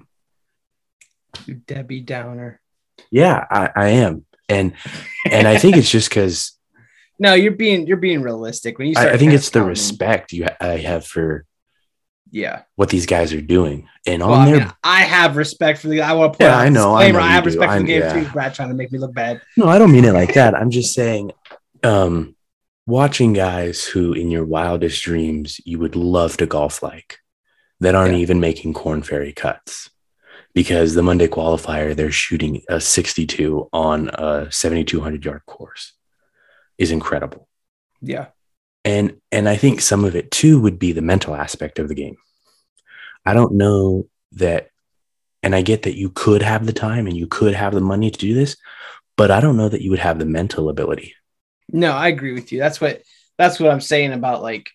Debbie 1.66 2.02
Downer. 2.02 2.62
Yeah, 3.10 3.44
I, 3.50 3.72
I 3.76 3.88
am. 3.88 4.24
And, 4.48 4.74
and 5.32 5.48
I 5.48 5.58
think 5.58 5.78
it's 5.78 5.90
just 5.90 6.10
because 6.10 6.56
No, 7.20 7.34
you're 7.34 7.52
being 7.54 7.88
you're 7.88 7.98
being 7.98 8.22
realistic 8.22 8.78
when 8.78 8.88
you. 8.88 8.94
I, 8.98 9.02
Start 9.02 9.14
I 9.16 9.18
think 9.18 9.34
it's 9.34 9.50
the 9.50 9.64
respect 9.64 10.34
you 10.34 10.46
ha- 10.46 10.58
I 10.60 10.78
have 10.78 11.06
for 11.06 11.46
Yeah. 12.32 12.64
what 12.76 12.90
these 12.90 13.06
guys 13.06 13.34
are 13.34 13.42
doing. 13.42 13.88
And 14.06 14.22
on 14.22 14.30
Well, 14.32 14.40
I, 14.40 14.46
their 14.52 14.60
mean, 14.60 14.74
I 14.84 15.02
have 15.02 15.38
respect 15.38 15.80
for 15.80 15.88
the. 15.88 16.02
I 16.02 16.14
want 16.14 16.34
to 16.34 16.38
put. 16.38 16.44
Yeah, 16.46 16.58
I 16.58 16.70
know, 16.70 16.94
I 16.96 17.12
know 17.12 17.20
I, 17.20 17.28
have 17.30 17.44
do. 17.44 17.50
respect 17.50 17.72
for 17.72 17.80
the 17.80 17.86
game 17.86 18.02
yeah. 18.02 18.14
too. 18.24 18.30
Brad 18.32 18.54
trying 18.54 18.70
to 18.70 18.76
make 18.76 18.92
me 18.92 19.00
look 19.00 19.14
bad. 19.14 19.42
No, 19.56 19.68
I 19.68 19.78
don't 19.80 19.92
mean 19.92 20.06
it 20.06 20.14
like 20.14 20.34
that. 20.34 20.56
I'm 20.56 20.70
just 20.72 20.94
saying, 20.94 21.32
um, 21.84 22.36
watching 22.86 23.34
guys 23.34 23.84
who, 23.86 24.14
in 24.14 24.30
your 24.30 24.46
wildest 24.46 25.02
dreams, 25.04 25.60
you 25.66 25.80
would 25.80 25.96
love 25.96 26.38
to 26.38 26.46
golf 26.46 26.84
like, 26.84 27.18
that 27.80 27.96
aren't 27.96 28.14
Yeah. 28.14 28.20
even 28.20 28.40
making 28.40 28.74
Corn 28.74 29.02
Ferry 29.04 29.32
cuts, 29.34 29.90
because 30.54 30.94
the 30.94 31.02
Monday 31.04 31.28
qualifier 31.28 31.96
they're 31.96 32.12
shooting 32.12 32.62
a 32.70 32.80
62 32.82 33.70
on 33.74 34.10
a 34.14 34.52
7,200 34.52 35.24
yard 35.26 35.42
course, 35.46 35.94
is 36.78 36.92
incredible. 36.92 37.48
Yeah. 38.02 38.28
And 38.84 39.20
and 39.32 39.50
I 39.50 39.56
think 39.56 39.82
some 39.82 40.06
of 40.06 40.16
it 40.16 40.30
too 40.32 40.60
would 40.62 40.78
be 40.78 40.92
the 40.92 41.02
mental 41.02 41.36
aspect 41.36 41.80
of 41.80 41.88
the 41.88 41.96
game. 41.96 42.18
I 43.26 43.34
don't 43.34 43.54
know 43.54 44.08
that, 44.34 44.70
and 45.42 45.56
I 45.56 45.62
get 45.64 45.84
that 45.84 45.98
you 45.98 46.12
could 46.12 46.44
have 46.44 46.66
the 46.66 46.74
time 46.74 47.08
and 47.08 47.18
you 47.18 47.26
could 47.26 47.56
have 47.56 47.74
the 47.74 47.82
money 47.82 48.12
to 48.12 48.20
do 48.20 48.36
this, 48.36 48.58
but 49.18 49.32
I 49.32 49.42
don't 49.42 49.58
know 49.58 49.70
that 49.70 49.82
you 49.82 49.90
would 49.90 50.00
have 50.00 50.20
the 50.20 50.26
mental 50.26 50.70
ability. 50.70 51.16
No, 51.72 51.92
I 51.94 52.10
agree 52.10 52.34
with 52.34 52.52
you. 52.52 52.60
That's 52.60 52.80
what 52.80 53.02
that's 53.40 53.60
what 53.60 53.72
I'm 53.72 53.82
saying 53.82 54.14
about 54.14 54.44
like 54.44 54.70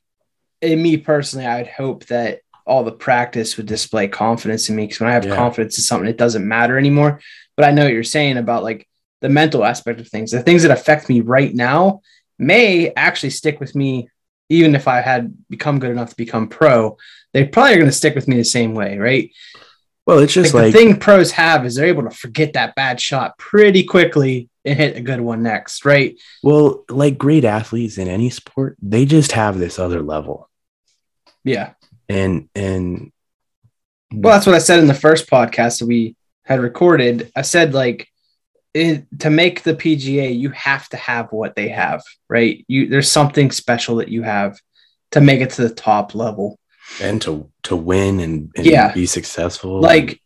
in 0.60 0.82
me 0.82 0.96
personally, 0.96 1.46
I'd 1.46 1.68
hope 1.68 2.06
that 2.06 2.40
all 2.66 2.82
the 2.84 2.92
practice 2.92 3.56
would 3.56 3.66
display 3.66 4.08
confidence 4.08 4.68
in 4.68 4.76
me 4.76 4.84
because 4.86 5.00
when 5.00 5.08
I 5.08 5.14
have 5.14 5.24
Yeah. 5.24 5.36
confidence 5.36 5.78
in 5.78 5.82
something, 5.82 6.08
it 6.08 6.18
doesn't 6.18 6.46
matter 6.46 6.76
anymore. 6.76 7.20
But 7.56 7.66
I 7.66 7.70
know 7.70 7.84
what 7.84 7.92
you're 7.92 8.02
saying 8.04 8.36
about 8.36 8.64
like 8.64 8.88
the 9.20 9.28
mental 9.28 9.64
aspect 9.64 10.00
of 10.00 10.08
things. 10.08 10.30
The 10.30 10.42
things 10.42 10.62
that 10.62 10.70
affect 10.70 11.08
me 11.08 11.20
right 11.20 11.54
now 11.54 12.00
may 12.38 12.90
actually 12.96 13.30
stick 13.30 13.60
with 13.60 13.74
me 13.74 14.08
even 14.50 14.74
if 14.74 14.88
I 14.88 15.00
had 15.00 15.32
become 15.48 15.78
good 15.78 15.92
enough 15.92 16.10
to 16.10 16.16
become 16.16 16.48
pro. 16.48 16.98
They 17.32 17.46
probably 17.46 17.74
are 17.74 17.78
going 17.78 17.86
to 17.86 17.92
stick 17.92 18.16
with 18.16 18.26
me 18.28 18.36
the 18.36 18.44
same 18.44 18.74
way, 18.74 18.98
right? 18.98 19.30
Well, 20.06 20.18
it's 20.18 20.32
just 20.32 20.52
like, 20.52 20.64
like, 20.64 20.72
the 20.72 20.78
thing 20.78 20.98
pros 20.98 21.30
have 21.32 21.64
is 21.64 21.76
they're 21.76 21.86
able 21.86 22.02
to 22.02 22.10
forget 22.10 22.54
that 22.54 22.74
bad 22.74 23.00
shot 23.00 23.38
pretty 23.38 23.84
quickly 23.84 24.48
and 24.64 24.76
hit 24.76 24.96
a 24.96 25.00
good 25.00 25.20
one 25.20 25.42
next, 25.42 25.84
right? 25.84 26.18
well, 26.42 26.84
like 26.88 27.16
great 27.16 27.44
athletes 27.44 27.96
in 27.96 28.08
any 28.08 28.28
sport, 28.28 28.76
they 28.82 29.04
just 29.04 29.32
have 29.32 29.58
this 29.58 29.78
other 29.78 30.02
level. 30.02 30.50
Yeah. 31.44 31.74
And 32.08 32.48
and 32.56 33.12
Well, 34.12 34.34
that's 34.34 34.46
what 34.46 34.56
I 34.56 34.58
said 34.58 34.80
in 34.80 34.88
the 34.88 34.94
first 34.94 35.30
podcast 35.30 35.78
that 35.78 35.86
we 35.86 36.16
had 36.44 36.60
recorded. 36.60 37.30
I 37.36 37.42
said 37.42 37.72
like 37.72 38.08
it, 38.74 39.06
to 39.20 39.30
make 39.30 39.62
the 39.62 39.74
PGA, 39.74 40.36
you 40.38 40.50
have 40.50 40.88
to 40.90 40.96
have 40.96 41.32
what 41.32 41.54
they 41.56 41.68
have, 41.68 42.02
right? 42.28 42.64
You 42.68 42.88
there's 42.88 43.10
something 43.10 43.50
special 43.50 43.96
that 43.96 44.08
you 44.08 44.22
have 44.22 44.58
to 45.12 45.20
make 45.20 45.40
it 45.40 45.50
to 45.50 45.62
the 45.68 45.74
top 45.74 46.14
level. 46.14 46.58
and 47.00 47.22
to 47.22 47.50
to 47.64 47.76
win 47.76 48.20
and, 48.20 48.50
and 48.56 48.66
Yeah. 48.66 48.92
be 48.92 49.06
successful. 49.06 49.80
Like 49.80 50.20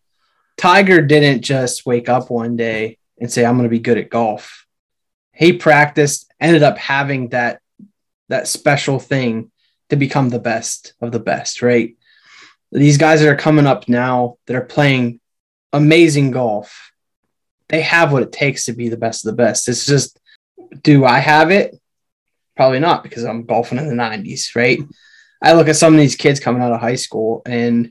Tiger 0.57 1.01
didn't 1.03 1.43
just 1.43 1.85
wake 1.87 2.09
up 2.09 2.31
one 2.31 2.57
day 2.57 2.99
and 3.21 3.31
say, 3.31 3.45
"I'm 3.45 3.57
going 3.57 3.65
to 3.65 3.69
be 3.79 3.79
good 3.81 3.99
at 3.99 4.09
golf." 4.11 4.67
He 5.33 5.53
practiced, 5.53 6.33
ended 6.41 6.63
up 6.63 6.79
having 6.79 7.31
that 7.31 7.61
that 8.29 8.49
special 8.49 8.99
thing 8.99 9.51
to 9.91 9.97
become 9.97 10.31
the 10.31 10.39
best 10.39 10.95
of 11.03 11.13
the 11.13 11.19
best, 11.21 11.61
right? 11.61 11.97
These 12.73 12.97
guys 12.99 13.21
that 13.21 13.29
are 13.29 13.37
coming 13.37 13.67
up 13.67 13.89
now 13.89 14.37
that 14.47 14.57
are 14.57 14.65
playing 14.65 15.21
amazing 15.73 16.31
golf, 16.31 16.93
they 17.69 17.81
have 17.83 18.13
what 18.13 18.23
it 18.23 18.33
takes 18.33 18.67
to 18.67 18.73
be 18.73 18.89
the 18.89 18.97
best 18.97 19.25
of 19.25 19.31
the 19.31 19.43
best. 19.43 19.69
It's 19.69 19.87
just, 19.87 20.19
do 20.83 21.05
I 21.05 21.19
have 21.19 21.51
it? 21.51 21.75
Probably 22.57 22.79
not 22.81 23.03
because 23.03 23.25
I'm 23.25 23.45
golfing 23.47 23.79
in 23.79 23.89
the 23.89 23.95
90s, 24.03 24.55
right? 24.55 24.79
I 25.43 25.55
look 25.55 25.69
at 25.69 25.77
some 25.77 25.93
of 25.95 26.01
these 26.01 26.17
kids 26.17 26.41
coming 26.41 26.63
out 26.63 26.73
of 26.73 26.81
high 26.81 26.95
school 26.95 27.43
and 27.47 27.91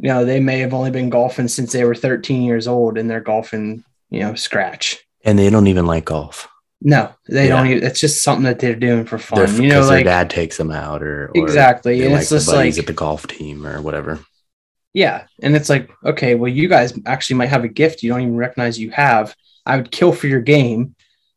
you 0.00 0.08
know, 0.08 0.24
they 0.24 0.40
may 0.40 0.58
have 0.58 0.74
only 0.74 0.90
been 0.90 1.08
golfing 1.08 1.46
since 1.48 1.72
they 1.72 1.84
were 1.84 1.94
13 1.94 2.42
years 2.42 2.66
old 2.66 2.98
and 2.98 3.08
they're 3.08 3.20
golfing, 3.20 3.84
you 4.10 4.20
know, 4.20 4.34
scratch. 4.34 4.98
and 5.24 5.38
they 5.38 5.48
don't 5.48 5.68
even 5.68 5.86
like 5.86 6.04
golf. 6.04 6.48
No, 6.82 7.10
they 7.28 7.44
Yeah. 7.48 7.56
don't. 7.56 7.66
Even, 7.68 7.84
it's 7.84 8.00
just 8.00 8.22
something 8.22 8.42
that 8.44 8.58
they're 8.58 8.74
doing 8.74 9.06
for 9.06 9.18
fun. 9.18 9.38
They're, 9.38 9.54
you 9.54 9.68
know, 9.68 9.76
because 9.76 9.88
like 9.88 10.04
their 10.04 10.12
dad 10.24 10.30
takes 10.30 10.56
them 10.58 10.70
out 10.72 11.02
or, 11.02 11.30
or 11.34 11.42
exactly. 11.44 12.02
And 12.02 12.12
like 12.12 12.22
it's 12.22 12.30
just 12.30 12.48
buddies 12.48 12.76
like, 12.76 12.82
at 12.82 12.86
the 12.88 12.92
golf 12.92 13.26
team 13.28 13.66
or 13.66 13.80
whatever. 13.80 14.18
Yeah. 14.94 15.26
And 15.42 15.54
it's 15.54 15.68
like, 15.68 15.90
okay, 16.04 16.34
well, 16.34 16.50
you 16.50 16.68
guys 16.68 16.98
actually 17.04 17.36
might 17.36 17.50
have 17.50 17.64
a 17.64 17.68
gift 17.68 18.02
you 18.02 18.08
don't 18.10 18.22
even 18.22 18.36
recognize 18.36 18.78
you 18.78 18.90
have. 18.92 19.34
I 19.66 19.76
would 19.76 19.90
kill 19.90 20.12
for 20.12 20.26
your 20.28 20.40
game, 20.40 20.94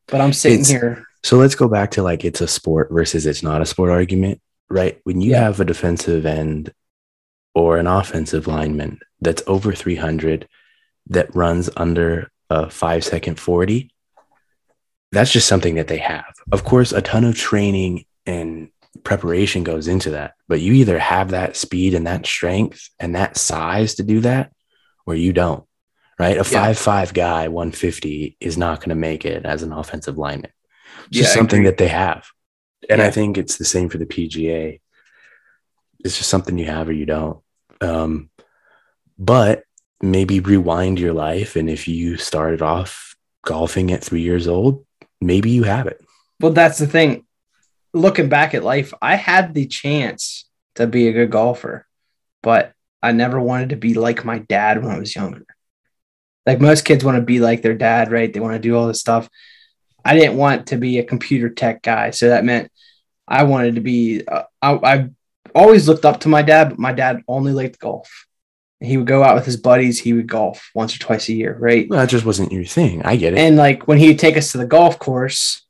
but 0.08 0.22
I'm 0.22 0.32
sitting 0.34 0.62
It's- 0.62 0.72
here. 0.72 1.04
So 1.24 1.38
let's 1.38 1.56
go 1.56 1.67
back 1.67 1.91
to 1.91 2.04
like 2.04 2.24
it's 2.24 2.39
a 2.39 2.48
sport 2.48 2.89
versus 2.91 3.26
it's 3.26 3.43
not 3.43 3.62
a 3.62 3.65
sport 3.65 3.89
argument, 3.89 4.39
right? 4.70 5.00
When 5.04 5.20
you 5.20 5.32
Yeah. 5.32 5.41
have 5.41 5.60
a 5.60 5.65
defensive 5.65 6.26
end 6.26 6.72
or 7.54 7.78
an 7.78 7.88
offensive 7.88 8.48
lineman 8.48 9.00
that's 9.20 9.43
over 9.48 9.74
300 9.74 10.48
that 11.10 11.36
runs 11.36 11.70
under 11.76 12.30
a 12.50 12.70
five 12.70 13.04
second 13.04 13.39
40, 13.39 13.89
that's 15.12 15.32
just 15.32 15.48
something 15.48 15.76
that 15.76 15.88
they 15.88 15.98
have. 15.98 16.34
Of 16.52 16.63
course, 16.63 16.91
a 16.93 17.02
ton 17.02 17.24
of 17.24 17.36
training 17.36 18.06
and 18.26 18.70
preparation 19.08 19.63
goes 19.63 19.88
into 19.88 20.10
that, 20.12 20.34
but 20.50 20.60
you 20.60 20.74
either 20.74 21.00
have 21.00 21.32
that 21.32 21.56
speed 21.56 21.93
and 21.93 22.06
that 22.08 22.26
strength 22.26 22.89
and 23.00 23.15
that 23.15 23.38
size 23.38 23.96
to 23.96 24.04
do 24.04 24.20
that, 24.20 24.52
or 25.06 25.15
you 25.15 25.32
don't, 25.32 25.63
right? 26.20 26.34
A 26.34 26.39
Yeah. 26.39 26.43
five 26.43 26.78
five 26.78 27.13
guy, 27.13 27.48
150 27.48 28.36
is 28.41 28.58
not 28.58 28.80
going 28.82 28.89
to 28.89 28.96
make 28.96 29.24
it 29.24 29.46
as 29.46 29.63
an 29.63 29.72
offensive 29.72 30.17
lineman 30.17 30.52
just 31.10 31.30
Yeah, 31.30 31.32
I 31.34 31.36
something 31.39 31.63
that 31.63 31.78
they 31.78 31.88
have. 31.88 32.26
And 32.89 33.02
I 33.02 33.10
think 33.10 33.38
it's 33.38 33.58
the 33.58 33.65
same 33.65 33.88
for 33.89 33.98
the 33.98 34.06
PGA. 34.06 34.82
It's 36.04 36.17
just 36.17 36.30
something 36.30 36.58
you 36.58 36.65
have 36.65 36.89
or 36.89 36.93
you 36.93 37.06
don't. 37.06 37.39
Um, 37.80 38.30
but 39.17 39.63
maybe 40.02 40.41
rewind 40.41 41.00
your 41.00 41.13
life. 41.13 41.56
And 41.56 41.70
if 41.70 41.88
you 41.88 42.17
started 42.17 42.62
off 42.62 43.15
golfing 43.46 43.91
at 43.91 44.04
three 44.04 44.22
years 44.22 44.48
old, 44.48 44.86
maybe 45.22 45.50
you 45.50 45.63
have 45.63 45.88
it. 45.88 46.04
Well, 46.41 46.52
that's 46.52 46.78
the 46.78 46.88
thing. 46.88 47.26
Looking 47.97 48.29
back 48.29 48.53
at 48.53 48.63
life, 48.63 48.93
I 49.01 49.15
had 49.15 49.53
the 49.53 49.65
chance 49.65 50.47
to 50.75 50.86
be 50.86 51.07
a 51.07 51.13
good 51.13 51.31
golfer, 51.31 51.88
but 52.43 52.73
I 53.01 53.12
never 53.12 53.39
wanted 53.39 53.69
to 53.69 53.75
be 53.75 53.93
like 53.95 54.23
my 54.23 54.39
dad 54.39 54.83
when 54.83 54.93
I 54.93 54.99
was 54.99 55.15
younger. 55.15 55.45
Like 56.45 56.62
most 56.62 56.86
kids 56.86 57.03
want 57.03 57.17
to 57.17 57.23
be 57.23 57.39
like 57.39 57.62
their 57.62 57.73
dad, 57.73 58.12
right? 58.12 58.31
They 58.31 58.39
want 58.39 58.53
to 58.53 58.60
do 58.60 58.75
all 58.75 58.88
this 58.88 58.99
stuff. 58.99 59.29
I 60.05 60.15
didn't 60.15 60.38
want 60.38 60.67
to 60.67 60.77
be 60.77 60.99
a 60.99 61.03
computer 61.03 61.49
tech 61.49 61.81
guy. 61.81 62.12
So 62.12 62.29
that 62.29 62.45
meant 62.45 62.71
I 63.27 63.43
wanted 63.43 63.75
to 63.75 63.81
be, 63.81 64.25
uh, 64.25 64.43
I, 64.62 64.73
I 64.73 65.10
always 65.53 65.88
looked 65.88 66.05
up 66.05 66.21
to 66.21 66.29
my 66.29 66.43
dad, 66.43 66.69
but 66.69 66.79
my 66.79 66.93
dad 66.93 67.23
only 67.27 67.51
liked 67.51 67.79
golf. 67.79 68.27
He 68.79 68.95
would 68.95 69.07
go 69.07 69.23
out 69.23 69.36
with 69.36 69.45
his 69.45 69.57
buddies, 69.57 69.99
he 69.99 70.13
would 70.13 70.27
golf 70.27 70.69
once 70.75 70.95
or 70.95 70.99
twice 70.99 71.27
a 71.29 71.33
year, 71.33 71.57
right? 71.60 71.89
Well, 71.89 71.99
that 71.99 72.10
just 72.10 72.25
wasn't 72.25 72.51
your 72.51 72.63
thing. 72.63 73.01
I 73.03 73.15
get 73.15 73.33
it. 73.33 73.39
And 73.39 73.57
like 73.57 73.88
when 73.88 73.97
he 73.97 74.10
would 74.10 74.19
take 74.19 74.38
us 74.38 74.51
to 74.51 74.60
the 74.60 74.67
golf 74.67 74.99
course, 74.99 75.66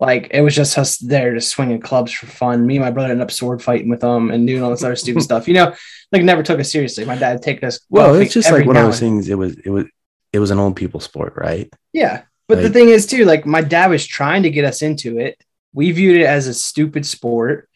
Like 0.00 0.28
it 0.32 0.40
was 0.40 0.54
just 0.54 0.76
us 0.76 0.98
there 0.98 1.34
just 1.34 1.50
swinging 1.50 1.80
clubs 1.80 2.12
for 2.12 2.26
fun. 2.26 2.66
Me 2.66 2.76
and 2.76 2.84
my 2.84 2.90
brother 2.90 3.10
ended 3.10 3.22
up 3.22 3.30
sword 3.30 3.62
fighting 3.62 3.88
with 3.88 4.00
them 4.00 4.30
and 4.30 4.46
doing 4.46 4.62
all 4.62 4.70
this 4.70 4.82
other 4.82 4.96
stupid 4.96 5.22
stuff. 5.28 5.46
You 5.48 5.54
know, 5.54 5.74
like 6.12 6.22
never 6.22 6.42
took 6.42 6.58
us 6.60 6.72
seriously. 6.72 7.04
My 7.04 7.16
dad 7.16 7.42
take 7.42 7.62
us. 7.62 7.80
Well, 7.88 8.14
it's 8.16 8.34
just 8.34 8.50
like 8.50 8.66
one 8.66 8.76
of 8.76 8.82
those 8.82 8.88
was 8.94 9.02
and- 9.02 9.08
saying. 9.08 9.18
Is 9.20 9.28
it 9.28 9.38
was 9.38 9.56
it 9.58 9.70
was 9.70 9.84
it 10.32 10.38
was 10.40 10.50
an 10.50 10.58
old 10.58 10.76
people 10.76 11.00
sport, 11.00 11.34
right? 11.36 11.72
Yeah. 11.92 12.22
But 12.46 12.60
the 12.60 12.68
thing 12.68 12.90
is, 12.90 13.06
too, 13.06 13.24
like 13.24 13.46
my 13.46 13.62
dad 13.62 13.88
was 13.88 14.06
trying 14.06 14.42
to 14.42 14.50
get 14.50 14.66
us 14.66 14.82
into 14.82 15.18
it. 15.18 15.42
We 15.72 15.90
viewed 15.92 16.20
it 16.20 16.26
as 16.26 16.46
a 16.46 16.52
stupid 16.52 17.06
sport. 17.06 17.70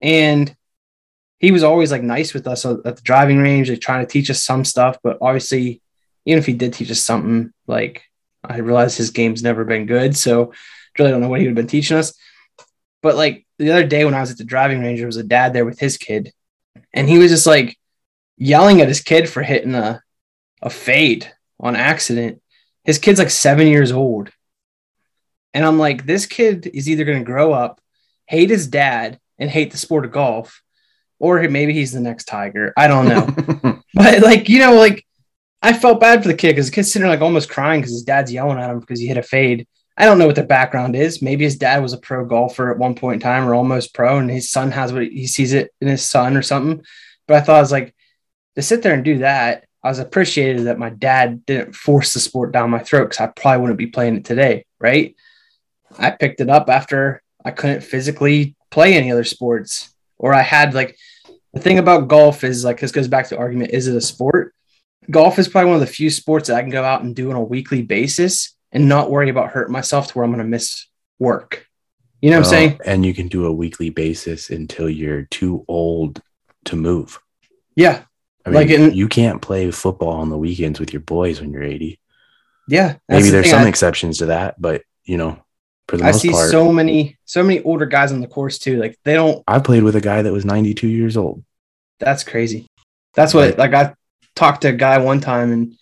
And 0.00 0.54
he 1.38 1.52
was 1.52 1.62
always 1.62 1.92
like 1.92 2.02
nice 2.02 2.34
with 2.34 2.46
us 2.48 2.64
at 2.64 2.82
the 2.82 3.00
driving 3.02 3.38
range, 3.38 3.70
like 3.70 3.80
trying 3.80 4.04
to 4.04 4.10
teach 4.10 4.28
us 4.30 4.42
some 4.42 4.64
stuff. 4.64 4.98
But 5.04 5.18
obviously, 5.20 5.82
even 6.26 6.38
if 6.40 6.46
he 6.46 6.52
did 6.52 6.72
teach 6.72 6.90
us 6.90 7.00
something, 7.00 7.52
like 7.68 8.02
I 8.42 8.56
realized 8.58 8.96
his 8.98 9.10
game's 9.10 9.42
never 9.42 9.64
been 9.64 9.86
good. 9.86 10.16
So 10.16 10.52
really 10.98 11.10
don't 11.10 11.20
know 11.20 11.28
what 11.28 11.40
he 11.40 11.46
would 11.46 11.56
have 11.56 11.64
been 11.64 11.70
teaching 11.70 11.96
us. 11.96 12.14
But 13.02 13.16
like 13.16 13.46
the 13.58 13.70
other 13.70 13.86
day 13.86 14.04
when 14.04 14.14
I 14.14 14.20
was 14.20 14.30
at 14.30 14.38
the 14.38 14.44
driving 14.44 14.80
range, 14.80 14.98
there 14.98 15.06
was 15.06 15.16
a 15.16 15.24
dad 15.24 15.52
there 15.52 15.64
with 15.64 15.78
his 15.78 15.96
kid. 15.96 16.32
And 16.94 17.08
he 17.08 17.18
was 17.18 17.30
just 17.30 17.46
like 17.46 17.76
yelling 18.36 18.80
at 18.80 18.88
his 18.88 19.00
kid 19.00 19.28
for 19.28 19.42
hitting 19.42 19.74
a, 19.74 20.02
a 20.60 20.70
fade 20.70 21.32
on 21.58 21.76
accident 21.76 22.42
his 22.84 22.98
kid's 22.98 23.18
like 23.18 23.30
seven 23.30 23.66
years 23.66 23.92
old. 23.92 24.30
And 25.54 25.64
I'm 25.64 25.78
like, 25.78 26.06
this 26.06 26.26
kid 26.26 26.70
is 26.72 26.88
either 26.88 27.04
going 27.04 27.18
to 27.18 27.24
grow 27.24 27.52
up, 27.52 27.80
hate 28.26 28.50
his 28.50 28.66
dad, 28.66 29.18
and 29.38 29.50
hate 29.50 29.70
the 29.70 29.76
sport 29.76 30.04
of 30.04 30.12
golf, 30.12 30.62
or 31.18 31.46
maybe 31.48 31.72
he's 31.72 31.92
the 31.92 32.00
next 32.00 32.24
Tiger. 32.24 32.72
I 32.76 32.88
don't 32.88 33.08
know. 33.08 33.80
but 33.94 34.22
like, 34.22 34.48
you 34.48 34.58
know, 34.58 34.74
like 34.74 35.04
I 35.60 35.72
felt 35.72 36.00
bad 36.00 36.22
for 36.22 36.28
the 36.28 36.34
kid 36.34 36.52
because 36.52 36.66
the 36.66 36.74
kid's 36.74 36.92
sitting 36.92 37.06
there 37.06 37.14
like 37.14 37.22
almost 37.22 37.50
crying 37.50 37.80
because 37.80 37.92
his 37.92 38.04
dad's 38.04 38.32
yelling 38.32 38.58
at 38.58 38.70
him 38.70 38.80
because 38.80 38.98
he 38.98 39.06
hit 39.06 39.18
a 39.18 39.22
fade. 39.22 39.66
I 39.96 40.06
don't 40.06 40.18
know 40.18 40.26
what 40.26 40.36
their 40.36 40.46
background 40.46 40.96
is. 40.96 41.20
Maybe 41.20 41.44
his 41.44 41.56
dad 41.56 41.82
was 41.82 41.92
a 41.92 41.98
pro 41.98 42.24
golfer 42.24 42.70
at 42.70 42.78
one 42.78 42.94
point 42.94 43.14
in 43.14 43.20
time 43.20 43.46
or 43.46 43.54
almost 43.54 43.94
pro, 43.94 44.18
and 44.18 44.30
his 44.30 44.50
son 44.50 44.70
has 44.70 44.92
what 44.92 45.02
he 45.02 45.26
sees 45.26 45.52
it 45.52 45.72
in 45.80 45.88
his 45.88 46.08
son 46.08 46.36
or 46.36 46.42
something. 46.42 46.84
But 47.26 47.36
I 47.36 47.40
thought 47.40 47.56
I 47.56 47.60
was 47.60 47.72
like, 47.72 47.94
to 48.56 48.62
sit 48.62 48.82
there 48.82 48.94
and 48.94 49.04
do 49.04 49.18
that, 49.18 49.66
I 49.82 49.88
was 49.88 49.98
appreciated 49.98 50.64
that 50.64 50.78
my 50.78 50.90
dad 50.90 51.44
didn't 51.44 51.74
force 51.74 52.14
the 52.14 52.20
sport 52.20 52.52
down 52.52 52.70
my 52.70 52.78
throat 52.78 53.10
because 53.10 53.20
I 53.20 53.26
probably 53.26 53.60
wouldn't 53.60 53.78
be 53.78 53.86
playing 53.88 54.16
it 54.16 54.24
today, 54.24 54.64
right? 54.78 55.14
I 55.98 56.10
picked 56.10 56.40
it 56.40 56.48
up 56.48 56.70
after 56.70 57.22
I 57.44 57.50
couldn't 57.50 57.82
physically 57.82 58.54
play 58.70 58.94
any 58.94 59.10
other 59.10 59.24
sports, 59.24 59.94
or 60.16 60.32
I 60.32 60.42
had 60.42 60.74
like 60.74 60.96
the 61.52 61.60
thing 61.60 61.78
about 61.78 62.08
golf 62.08 62.44
is 62.44 62.64
like 62.64 62.80
this 62.80 62.92
goes 62.92 63.08
back 63.08 63.28
to 63.28 63.38
argument: 63.38 63.72
is 63.72 63.88
it 63.88 63.96
a 63.96 64.00
sport? 64.00 64.54
Golf 65.10 65.38
is 65.38 65.48
probably 65.48 65.70
one 65.70 65.80
of 65.80 65.86
the 65.86 65.92
few 65.92 66.10
sports 66.10 66.48
that 66.48 66.56
I 66.56 66.62
can 66.62 66.70
go 66.70 66.84
out 66.84 67.02
and 67.02 67.14
do 67.14 67.30
on 67.30 67.36
a 67.36 67.42
weekly 67.42 67.82
basis 67.82 68.54
and 68.72 68.88
not 68.88 69.10
worry 69.10 69.28
about 69.30 69.50
hurting 69.50 69.72
myself 69.72 70.08
to 70.08 70.14
where 70.14 70.24
I'm 70.24 70.30
going 70.32 70.38
to 70.44 70.48
miss 70.48 70.86
work. 71.18 71.66
You 72.20 72.30
know 72.30 72.38
what 72.38 72.46
I'm 72.46 72.50
saying? 72.50 72.80
And 72.84 73.04
you 73.04 73.14
can 73.14 73.28
do 73.28 73.46
a 73.46 73.52
weekly 73.52 73.90
basis 73.90 74.50
until 74.50 74.88
you're 74.88 75.22
too 75.22 75.64
old 75.68 76.22
to 76.66 76.76
move. 76.76 77.18
Yeah, 77.74 78.02
I 78.46 78.50
mean, 78.50 78.54
Like 78.54 78.70
in- 78.70 78.94
you 78.94 79.08
can't 79.08 79.42
play 79.42 79.70
football 79.70 80.12
on 80.12 80.30
the 80.30 80.38
weekends 80.38 80.78
with 80.78 80.92
your 80.92 81.00
boys 81.00 81.40
when 81.40 81.52
you're 81.52 81.62
80. 81.64 81.98
yeah. 82.68 82.96
Maybe 83.08 83.24
the 83.24 83.30
there's 83.32 83.50
some 83.50 83.62
I- 83.64 83.68
exceptions 83.68 84.18
to 84.18 84.26
that, 84.26 84.60
but 84.60 84.82
you 85.04 85.16
know, 85.16 85.42
for 85.88 85.96
the 85.96 86.04
I 86.04 86.12
most 86.12 86.20
see 86.22 86.30
part, 86.30 86.50
so 86.50 86.70
many, 86.72 87.18
so 87.24 87.42
many 87.42 87.60
older 87.62 87.86
guys 87.86 88.12
on 88.12 88.20
the 88.20 88.28
course 88.28 88.58
too. 88.58 88.78
Like 88.78 88.96
they 89.04 89.14
don't. 89.14 89.42
I 89.48 89.58
played 89.58 89.82
with 89.82 89.96
a 89.96 90.00
guy 90.00 90.22
that 90.22 90.32
was 90.32 90.44
92 90.44 90.86
years 90.86 91.16
old. 91.16 91.42
That's 91.98 92.22
crazy. 92.22 92.68
That's 93.14 93.34
what. 93.34 93.50
Right. 93.50 93.58
Like 93.58 93.74
I 93.74 93.94
talked 94.36 94.62
to 94.62 94.68
a 94.68 94.72
guy 94.72 94.98
one 94.98 95.20
time, 95.20 95.50
and 95.52 95.74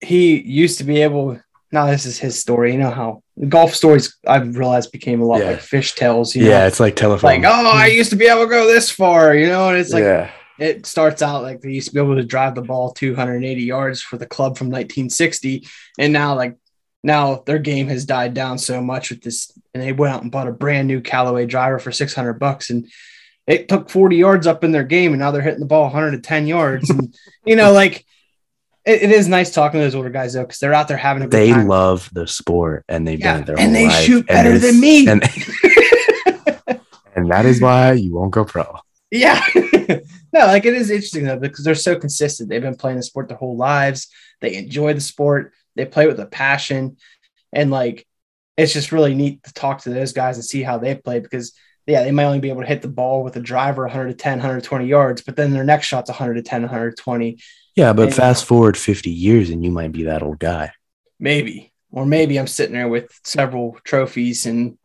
he 0.00 0.40
used 0.40 0.78
to 0.78 0.84
be 0.84 1.02
able. 1.02 1.40
Now 1.72 1.86
this 1.86 2.04
is 2.06 2.18
his 2.18 2.38
story. 2.38 2.72
You 2.72 2.78
know 2.78 2.90
how 2.90 3.22
golf 3.48 3.74
stories 3.74 4.16
I've 4.26 4.56
realized 4.56 4.92
became 4.92 5.20
a 5.22 5.24
lot 5.24 5.40
Yeah. 5.40 5.50
like 5.52 5.60
fish 5.60 5.94
tales. 5.94 6.36
You 6.36 6.44
know? 6.44 6.50
yeah, 6.50 6.66
it's 6.66 6.78
like 6.80 6.94
telephone. 6.96 7.42
Like 7.42 7.44
oh, 7.44 7.70
I 7.72 7.86
used 7.86 8.10
to 8.10 8.16
be 8.16 8.26
able 8.26 8.44
to 8.44 8.50
go 8.50 8.66
this 8.66 8.90
far. 8.90 9.34
You 9.34 9.46
know, 9.46 9.70
and 9.70 9.78
it's 9.78 9.92
like 9.92 10.04
yeah, 10.04 10.30
it 10.58 10.84
starts 10.86 11.22
out 11.22 11.42
like 11.42 11.60
they 11.60 11.70
used 11.70 11.88
to 11.88 11.94
be 11.94 12.00
able 12.00 12.14
to 12.16 12.24
drive 12.24 12.54
the 12.54 12.62
ball 12.62 12.92
280 12.92 13.62
yards 13.62 14.02
for 14.02 14.16
the 14.18 14.26
club 14.26 14.56
from 14.58 14.68
1960 14.68 15.66
and 15.98 16.12
now 16.12 16.34
like 16.36 16.56
now 17.02 17.42
their 17.46 17.58
game 17.58 17.88
has 17.88 18.04
died 18.04 18.32
down 18.34 18.58
so 18.58 18.80
much 18.80 19.10
with 19.10 19.22
this 19.22 19.50
and 19.74 19.82
they 19.82 19.92
went 19.92 20.14
out 20.14 20.22
and 20.22 20.30
bought 20.30 20.46
a 20.46 20.52
brand 20.52 20.86
new 20.86 21.00
Callaway 21.00 21.46
driver 21.46 21.78
for 21.80 21.90
600 21.90 22.34
bucks 22.34 22.70
and 22.70 22.86
it 23.48 23.66
took 23.68 23.90
40 23.90 24.14
yards 24.16 24.46
up 24.46 24.62
in 24.62 24.70
their 24.70 24.84
game 24.84 25.12
and 25.12 25.18
now 25.20 25.32
they're 25.32 25.42
hitting 25.42 25.58
the 25.58 25.66
ball 25.66 25.84
110 25.84 26.46
yards 26.46 26.90
and 26.90 27.12
you 27.44 27.56
know 27.56 27.72
like 27.72 28.04
it, 28.84 29.02
it 29.02 29.10
is 29.10 29.28
nice 29.28 29.50
talking 29.52 29.78
to 29.80 29.84
those 29.84 29.94
older 29.94 30.10
guys 30.10 30.32
though 30.34 30.42
because 30.42 30.58
they're 30.58 30.74
out 30.74 30.88
there 30.88 30.96
having 30.96 31.22
a 31.22 31.26
good 31.26 31.32
they 31.32 31.50
time. 31.50 31.68
love 31.68 32.08
the 32.12 32.26
sport 32.26 32.84
and 32.88 33.06
they've 33.06 33.20
Yeah, 33.20 33.32
done 33.34 33.42
it 33.42 33.46
their 33.46 33.58
and 33.58 33.64
whole 33.66 33.74
they 33.74 33.88
life. 33.88 34.04
shoot 34.04 34.26
better 34.26 34.58
than 34.58 34.80
me. 34.80 35.06
And, 35.08 35.22
and 37.14 37.30
that 37.30 37.44
is 37.46 37.60
why 37.60 37.92
you 37.92 38.14
won't 38.14 38.32
go 38.32 38.44
pro. 38.44 38.64
Yeah. 39.10 39.44
no, 39.54 40.46
like 40.46 40.64
it 40.64 40.74
is 40.74 40.90
interesting 40.90 41.24
though, 41.24 41.38
because 41.38 41.64
they're 41.64 41.74
so 41.74 41.96
consistent. 41.98 42.48
They've 42.48 42.62
been 42.62 42.76
playing 42.76 42.96
the 42.96 43.02
sport 43.02 43.28
their 43.28 43.36
whole 43.36 43.56
lives. 43.56 44.08
They 44.40 44.54
enjoy 44.56 44.94
the 44.94 45.00
sport. 45.00 45.52
They 45.76 45.84
play 45.84 46.06
with 46.06 46.18
a 46.20 46.26
passion. 46.26 46.96
And 47.52 47.70
like 47.70 48.06
it's 48.56 48.72
just 48.72 48.92
really 48.92 49.14
neat 49.14 49.42
to 49.44 49.52
talk 49.52 49.82
to 49.82 49.90
those 49.90 50.12
guys 50.12 50.36
and 50.36 50.44
see 50.44 50.62
how 50.62 50.78
they 50.78 50.94
play 50.94 51.20
because 51.20 51.52
yeah, 51.86 52.04
they 52.04 52.12
might 52.12 52.24
only 52.26 52.38
be 52.38 52.48
able 52.48 52.60
to 52.62 52.66
hit 52.68 52.80
the 52.80 52.88
ball 52.88 53.24
with 53.24 53.34
a 53.36 53.40
driver 53.40 53.82
110, 53.82 54.38
120 54.38 54.86
yards, 54.86 55.22
but 55.22 55.34
then 55.36 55.52
their 55.52 55.64
next 55.64 55.86
shot's 55.88 56.08
110, 56.10 56.62
120, 56.62 57.38
Yeah, 57.74 57.92
but 57.92 58.08
And- 58.08 58.14
fast 58.14 58.44
forward 58.44 58.76
50 58.76 59.10
years 59.10 59.50
and 59.50 59.64
you 59.64 59.70
might 59.70 59.92
be 59.92 60.04
that 60.04 60.22
old 60.22 60.38
guy. 60.38 60.72
maybe. 61.18 61.68
Or 61.90 62.06
maybe 62.06 62.38
I'm 62.38 62.46
sitting 62.46 62.74
there 62.74 62.88
with 62.88 63.10
several 63.22 63.76
trophies 63.84 64.46
and 64.46 64.78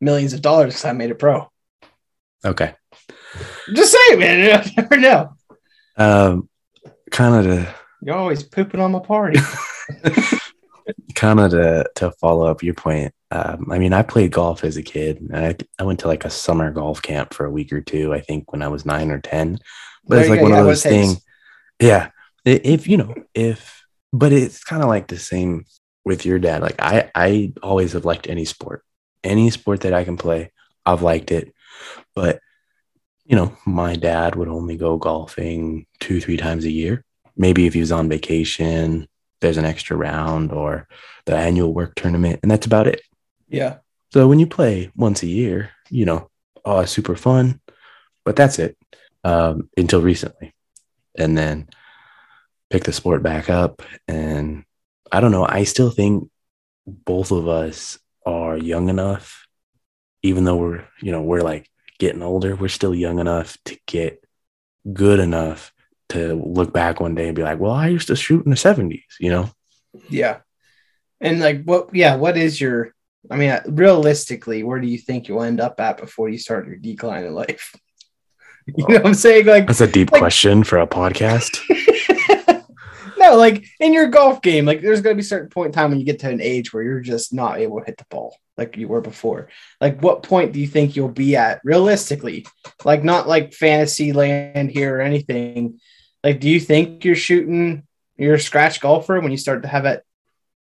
millions 0.00 0.32
of 0.32 0.42
dollars 0.42 0.74
because 0.74 0.84
I 0.86 0.92
made 0.92 1.10
it 1.10 1.14
pro. 1.20 1.48
Okay. 2.44 2.74
Just 3.72 3.92
say 3.92 3.98
it, 4.14 4.18
man. 4.18 4.62
You 4.66 4.72
never 4.82 4.96
know. 4.96 5.34
Um, 5.96 6.48
kind 7.12 7.34
of 7.36 7.44
to 7.44 7.74
You're 8.02 8.16
always 8.16 8.42
pooping 8.42 8.80
on 8.80 8.90
my 8.90 8.98
party. 8.98 9.38
kind 11.14 11.40
of 11.40 11.50
to 11.52 11.88
to 11.96 12.10
follow 12.20 12.46
up 12.46 12.62
your 12.62 12.74
point. 12.74 13.12
Um, 13.30 13.68
I 13.70 13.78
mean, 13.78 13.92
I 13.92 14.02
played 14.02 14.32
golf 14.32 14.64
as 14.64 14.76
a 14.76 14.82
kid. 14.82 15.20
And 15.20 15.36
I 15.36 15.56
I 15.78 15.84
went 15.84 16.00
to 16.00 16.08
like 16.08 16.24
a 16.24 16.30
summer 16.30 16.70
golf 16.70 17.02
camp 17.02 17.34
for 17.34 17.46
a 17.46 17.50
week 17.50 17.72
or 17.72 17.80
two. 17.80 18.12
I 18.14 18.20
think 18.20 18.52
when 18.52 18.62
I 18.62 18.68
was 18.68 18.84
nine 18.86 19.10
or 19.10 19.20
ten. 19.20 19.58
But 20.06 20.16
There 20.16 20.20
it's 20.22 20.30
like 20.30 20.38
go. 20.40 20.44
one 20.44 20.52
Yeah, 20.52 20.60
of 20.60 20.66
those 20.66 20.82
things. 20.82 21.20
Yeah, 21.80 22.10
if 22.48 22.86
you 22.86 22.96
know, 22.96 23.14
if 23.34 23.82
but 24.12 24.32
it's 24.32 24.64
kind 24.64 24.82
of 24.82 24.88
like 24.88 25.08
the 25.08 25.18
same 25.18 25.64
with 26.04 26.24
your 26.24 26.38
dad. 26.38 26.62
Like 26.62 26.76
I 26.80 27.10
I 27.14 27.52
always 27.62 27.92
have 27.92 28.04
liked 28.04 28.28
any 28.28 28.44
sport, 28.44 28.84
any 29.24 29.50
sport 29.50 29.82
that 29.82 29.94
I 29.94 30.04
can 30.04 30.16
play. 30.16 30.52
I've 30.86 31.02
liked 31.02 31.30
it, 31.30 31.52
but 32.14 32.40
you 33.24 33.36
know, 33.36 33.54
my 33.66 33.94
dad 33.94 34.36
would 34.36 34.48
only 34.48 34.76
go 34.76 34.96
golfing 34.96 35.86
two, 36.00 36.18
three 36.20 36.38
times 36.38 36.64
a 36.64 36.70
year. 36.70 37.04
Maybe 37.36 37.66
if 37.66 37.74
he 37.74 37.80
was 37.80 37.92
on 37.92 38.08
vacation, 38.08 39.06
there's 39.40 39.58
an 39.58 39.66
extra 39.66 39.96
round 39.96 40.50
or 40.50 40.88
the 41.26 41.36
annual 41.36 41.74
work 41.74 41.94
tournament, 41.94 42.40
and 42.42 42.50
that's 42.50 42.66
about 42.66 42.86
it. 42.86 43.02
yeah. 43.48 43.78
So 44.10 44.26
when 44.26 44.38
you 44.38 44.46
play 44.46 44.90
once 44.96 45.22
a 45.22 45.26
year, 45.26 45.70
you 45.90 46.06
know, 46.06 46.30
oh, 46.64 46.80
it's 46.80 46.92
super 46.92 47.14
fun, 47.14 47.60
but 48.24 48.36
that's 48.36 48.58
it 48.58 48.78
um, 49.22 49.68
until 49.76 50.00
recently. 50.00 50.54
And 51.18 51.36
then 51.36 51.68
pick 52.70 52.84
the 52.84 52.92
sport 52.92 53.22
back 53.22 53.48
up. 53.50 53.82
And 54.06 54.64
I 55.10 55.20
don't 55.20 55.32
know, 55.32 55.46
I 55.46 55.64
still 55.64 55.90
think 55.90 56.30
both 56.86 57.30
of 57.32 57.48
us 57.48 57.98
are 58.26 58.56
young 58.56 58.88
enough, 58.88 59.46
even 60.22 60.44
though 60.44 60.56
we're, 60.56 60.84
you 61.00 61.12
know, 61.12 61.22
we're 61.22 61.40
like 61.42 61.70
getting 61.98 62.22
older, 62.22 62.54
we're 62.56 62.68
still 62.68 62.94
young 62.94 63.18
enough 63.18 63.56
to 63.64 63.78
get 63.86 64.22
good 64.92 65.18
enough 65.20 65.72
to 66.10 66.34
look 66.34 66.72
back 66.72 67.00
one 67.00 67.14
day 67.14 67.26
and 67.26 67.36
be 67.36 67.42
like, 67.42 67.58
well, 67.58 67.72
I 67.72 67.88
used 67.88 68.08
to 68.08 68.16
shoot 68.16 68.44
in 68.44 68.50
the 68.50 68.56
70s, 68.56 69.02
you 69.20 69.30
know? 69.30 69.50
Yeah. 70.08 70.38
And 71.20 71.40
like 71.40 71.64
what 71.64 71.94
yeah, 71.94 72.14
what 72.16 72.36
is 72.36 72.60
your 72.60 72.94
I 73.30 73.36
mean 73.36 73.50
uh, 73.50 73.62
realistically, 73.66 74.62
where 74.62 74.80
do 74.80 74.86
you 74.86 74.96
think 74.98 75.26
you'll 75.28 75.42
end 75.42 75.60
up 75.60 75.80
at 75.80 75.98
before 75.98 76.28
you 76.28 76.38
start 76.38 76.66
your 76.66 76.76
decline 76.76 77.24
in 77.24 77.34
life? 77.34 77.74
You 78.76 78.84
know 78.86 78.96
what 78.96 79.06
I'm 79.06 79.14
saying? 79.14 79.46
Like 79.46 79.66
That's 79.66 79.80
a 79.80 79.86
deep 79.86 80.12
Like- 80.12 80.20
question 80.20 80.62
for 80.62 80.78
a 80.78 80.86
podcast. 80.86 81.58
no, 83.28 83.36
like 83.36 83.66
in 83.80 83.92
your 83.92 84.08
golf 84.08 84.42
game, 84.42 84.64
like 84.64 84.80
there's 84.80 85.00
gonna 85.00 85.14
be 85.14 85.20
a 85.20 85.24
certain 85.24 85.50
point 85.50 85.66
in 85.66 85.72
time 85.72 85.90
when 85.90 85.98
you 85.98 86.06
get 86.06 86.20
to 86.20 86.30
an 86.30 86.40
age 86.40 86.72
where 86.72 86.82
you're 86.82 87.00
just 87.00 87.32
not 87.32 87.58
able 87.58 87.78
to 87.78 87.86
hit 87.86 87.98
the 87.98 88.06
ball 88.10 88.36
like 88.56 88.76
you 88.76 88.88
were 88.88 89.00
before. 89.00 89.48
Like 89.80 90.02
what 90.02 90.22
point 90.22 90.52
do 90.52 90.60
you 90.60 90.66
think 90.66 90.96
you'll 90.96 91.08
be 91.08 91.36
at 91.36 91.60
realistically? 91.64 92.46
Like 92.84 93.04
not 93.04 93.28
like 93.28 93.52
fantasy 93.52 94.12
land 94.12 94.70
here 94.70 94.96
or 94.96 95.00
anything. 95.00 95.80
Like 96.24 96.40
do 96.40 96.48
you 96.48 96.60
think 96.60 97.04
you're 97.04 97.14
shooting 97.14 97.84
you're 98.16 98.34
a 98.34 98.40
scratch 98.40 98.80
golfer 98.80 99.20
when 99.20 99.30
you 99.30 99.38
start 99.38 99.62
to 99.62 99.68
have 99.68 99.84
that 99.84 100.02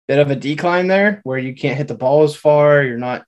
bit 0.08 0.20
of 0.20 0.30
a 0.30 0.36
decline 0.36 0.88
there 0.88 1.22
where 1.24 1.38
you 1.38 1.56
can't 1.56 1.78
hit 1.78 1.88
the 1.88 1.96
ball 1.96 2.24
as 2.24 2.36
far, 2.36 2.84
you're 2.84 2.98
not 2.98 3.26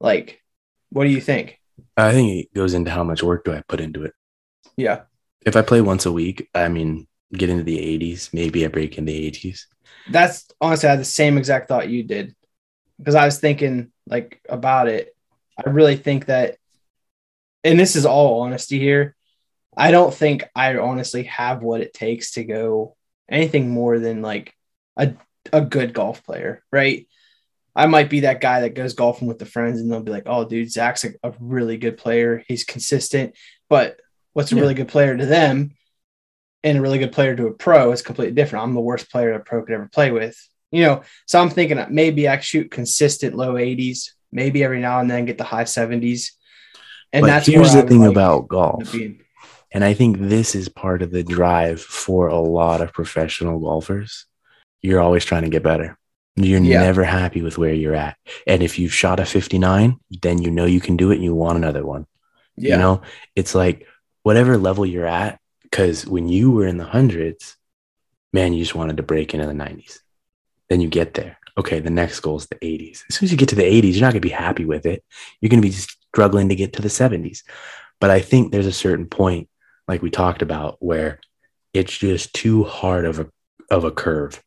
like 0.00 0.42
what 0.90 1.04
do 1.04 1.10
you 1.10 1.20
think? 1.20 1.60
I 1.96 2.12
think 2.12 2.44
it 2.44 2.54
goes 2.54 2.74
into 2.74 2.90
how 2.90 3.04
much 3.04 3.22
work 3.22 3.44
do 3.44 3.52
I 3.52 3.62
put 3.68 3.80
into 3.80 4.04
it. 4.04 4.12
Yeah. 4.76 5.02
If 5.44 5.56
I 5.56 5.62
play 5.62 5.80
once 5.80 6.06
a 6.06 6.12
week, 6.12 6.48
I 6.54 6.68
mean, 6.68 7.06
get 7.32 7.50
into 7.50 7.64
the 7.64 7.78
80s, 7.78 8.30
maybe 8.32 8.64
I 8.64 8.68
break 8.68 8.98
in 8.98 9.04
the 9.04 9.26
80s. 9.26 9.66
That's 10.08 10.46
honestly 10.60 10.88
I 10.88 10.92
had 10.92 11.00
the 11.00 11.04
same 11.04 11.38
exact 11.38 11.68
thought 11.68 11.88
you 11.88 12.02
did. 12.02 12.34
Because 12.98 13.14
I 13.14 13.24
was 13.24 13.38
thinking 13.38 13.92
like 14.06 14.40
about 14.48 14.88
it 14.88 15.14
I 15.58 15.70
really 15.70 15.96
think 15.96 16.26
that, 16.26 16.56
and 17.64 17.78
this 17.78 17.96
is 17.96 18.06
all 18.06 18.40
honesty 18.40 18.78
here. 18.78 19.16
I 19.76 19.90
don't 19.90 20.14
think 20.14 20.44
I 20.54 20.76
honestly 20.76 21.24
have 21.24 21.62
what 21.62 21.80
it 21.82 21.94
takes 21.94 22.32
to 22.32 22.44
go 22.44 22.96
anything 23.30 23.70
more 23.70 23.98
than 23.98 24.22
like 24.22 24.54
a, 24.96 25.14
a 25.52 25.60
good 25.62 25.94
golf 25.94 26.24
player, 26.24 26.64
right? 26.72 27.06
I 27.76 27.86
might 27.86 28.10
be 28.10 28.20
that 28.20 28.40
guy 28.40 28.62
that 28.62 28.74
goes 28.74 28.94
golfing 28.94 29.28
with 29.28 29.38
the 29.38 29.46
friends 29.46 29.80
and 29.80 29.90
they'll 29.92 30.02
be 30.02 30.12
like, 30.12 30.24
oh, 30.26 30.46
dude, 30.48 30.72
Zak's 30.72 31.04
a, 31.04 31.10
a 31.22 31.34
really 31.40 31.76
good 31.78 31.98
player. 31.98 32.42
He's 32.48 32.64
consistent. 32.64 33.36
But 33.68 33.98
what's 34.32 34.52
a 34.52 34.56
Yeah. 34.56 34.62
really 34.62 34.74
good 34.74 34.88
player 34.88 35.16
to 35.16 35.26
them 35.26 35.72
and 36.66 36.78
a 36.78 36.80
really 36.80 36.98
good 36.98 37.12
player 37.12 37.36
to 37.36 37.46
a 37.46 37.52
pro 37.52 37.92
is 37.92 38.02
completely 38.02 38.34
different. 38.34 38.64
I'm 38.64 38.74
the 38.74 38.80
worst 38.80 39.10
player 39.10 39.32
a 39.32 39.40
pro 39.40 39.62
could 39.62 39.74
ever 39.74 39.88
play 39.90 40.10
with. 40.10 40.36
You 40.72 40.82
know, 40.82 41.02
so 41.26 41.40
I'm 41.40 41.48
thinking 41.48 41.82
maybe 41.90 42.26
I 42.26 42.40
shoot 42.40 42.72
consistent 42.72 43.36
low 43.36 43.54
80s, 43.54 44.10
maybe 44.32 44.64
every 44.64 44.80
now 44.80 44.98
and 44.98 45.08
then 45.08 45.24
get 45.24 45.38
the 45.38 45.44
high 45.44 45.64
70s. 45.64 46.32
And 47.12 47.22
but 47.22 47.28
that's 47.28 47.46
here's 47.46 47.72
the 47.72 47.82
thing 47.82 48.00
like 48.00 48.10
about 48.10 48.48
golf. 48.48 48.92
And 49.72 49.84
I 49.84 49.94
think 49.94 50.18
this 50.18 50.56
is 50.56 50.68
part 50.68 51.02
of 51.02 51.12
the 51.12 51.22
drive 51.22 51.80
for 51.80 52.26
a 52.26 52.40
lot 52.40 52.80
of 52.80 52.92
professional 52.92 53.60
golfers. 53.60 54.26
You're 54.82 55.00
always 55.00 55.24
trying 55.24 55.44
to 55.44 55.48
get 55.48 55.62
better. 55.62 55.96
You're 56.34 56.60
Yeah. 56.60 56.82
never 56.82 57.04
happy 57.04 57.42
with 57.42 57.58
where 57.58 57.72
you're 57.72 57.94
at. 57.94 58.16
And 58.46 58.62
if 58.62 58.78
you've 58.78 58.92
shot 58.92 59.20
a 59.20 59.24
59, 59.24 59.98
then 60.22 60.42
you 60.42 60.50
know 60.50 60.66
you 60.66 60.80
can 60.80 60.96
do 60.96 61.12
it 61.12 61.16
and 61.16 61.24
you 61.24 61.34
want 61.34 61.58
another 61.58 61.86
one. 61.86 62.06
Yeah. 62.56 62.74
You 62.74 62.78
know, 62.78 63.02
it's 63.36 63.54
like 63.54 63.86
whatever 64.24 64.58
level 64.58 64.84
you're 64.84 65.06
at, 65.06 65.38
because 65.70 66.06
when 66.06 66.28
you 66.28 66.50
were 66.50 66.66
in 66.66 66.76
the 66.78 66.84
hundreds, 66.84 67.56
man, 68.32 68.52
you 68.52 68.62
just 68.62 68.74
wanted 68.74 68.96
to 68.98 69.02
break 69.02 69.34
into 69.34 69.46
the 69.46 69.52
90s. 69.52 69.98
Then 70.68 70.80
you 70.80 70.88
get 70.88 71.14
there. 71.14 71.38
Okay, 71.58 71.80
the 71.80 71.90
next 71.90 72.20
goal 72.20 72.36
is 72.36 72.46
the 72.46 72.56
80s. 72.56 73.02
As 73.08 73.16
soon 73.16 73.26
as 73.26 73.32
you 73.32 73.38
get 73.38 73.48
to 73.50 73.54
the 73.54 73.62
80s, 73.62 73.92
you're 73.94 74.00
not 74.02 74.12
going 74.12 74.20
to 74.22 74.28
be 74.28 74.28
happy 74.28 74.64
with 74.64 74.84
it. 74.86 75.02
You're 75.40 75.48
going 75.48 75.62
to 75.62 75.68
be 75.68 75.72
struggling 75.72 76.48
to 76.50 76.54
get 76.56 76.74
to 76.74 76.82
the 76.82 76.88
70s. 76.88 77.42
But 78.00 78.10
I 78.10 78.20
think 78.20 78.52
there's 78.52 78.66
a 78.66 78.72
certain 78.72 79.06
point, 79.06 79.48
like 79.88 80.02
we 80.02 80.10
talked 80.10 80.42
about, 80.42 80.76
where 80.80 81.20
it's 81.72 81.96
just 81.96 82.34
too 82.34 82.64
hard 82.64 83.04
of 83.06 83.18
a 83.20 83.26
of 83.70 83.84
a 83.84 83.90
curve. 83.90 84.40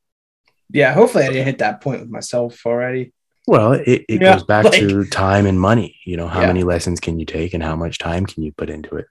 yeah. 0.71 0.93
Hopefully 0.93 1.25
I 1.25 1.27
didn't 1.29 1.45
hit 1.45 1.57
that 1.57 1.81
point 1.81 1.99
with 2.01 2.09
myself 2.09 2.65
already. 2.65 3.11
Well, 3.47 3.73
it, 3.73 4.05
it 4.07 4.21
Yeah, 4.21 4.33
goes 4.35 4.43
back 4.43 4.65
like- 4.65 4.79
to 4.79 5.03
time 5.05 5.45
and 5.45 5.59
money. 5.59 5.97
You 6.05 6.15
know, 6.15 6.27
how 6.27 6.41
Yeah. 6.41 6.47
many 6.47 6.63
lessons 6.63 6.99
can 7.01 7.19
you 7.19 7.25
take 7.25 7.53
and 7.53 7.61
how 7.63 7.75
much 7.75 7.97
time 7.97 8.25
can 8.25 8.43
you 8.43 8.51
put 8.53 8.69
into 8.69 8.95
it? 8.95 9.07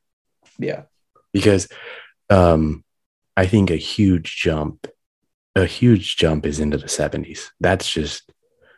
Yeah. 0.59 0.83
Because 1.33 1.69
um, 2.31 2.85
I 3.37 3.47
think 3.47 3.71
a 3.71 3.77
huge 3.77 4.37
jump, 4.37 4.87
a 5.55 5.65
huge 5.67 6.17
jump 6.17 6.47
is 6.47 6.61
into 6.61 6.79
the 6.79 6.87
70s. 6.87 7.49
That's 7.61 7.91
just 7.91 8.31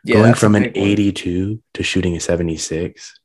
Yeah. 0.03 0.15
going 0.15 0.25
that's 0.27 0.39
from 0.39 0.55
an 0.55 0.63
big 0.63 0.77
one. 0.77 0.87
82 0.87 1.63
to 1.75 1.83
shooting 1.83 2.15
a 2.15 2.19
76 2.19 3.19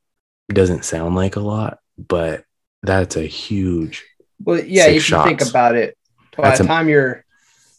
doesn't 0.48 0.84
sound 0.84 1.14
like 1.14 1.36
a 1.36 1.40
lot, 1.40 1.78
but 1.98 2.44
that's 2.82 3.16
a 3.16 3.22
huge. 3.26 4.04
Well, 4.44 4.62
yeah, 4.62 4.86
if 4.86 5.08
you 5.10 5.22
think 5.24 5.40
about 5.42 5.74
it, 5.76 5.96
by 6.36 6.48
That's 6.48 6.58
the 6.58 6.64
a- 6.64 6.68
time 6.68 6.88
you're 6.88 7.24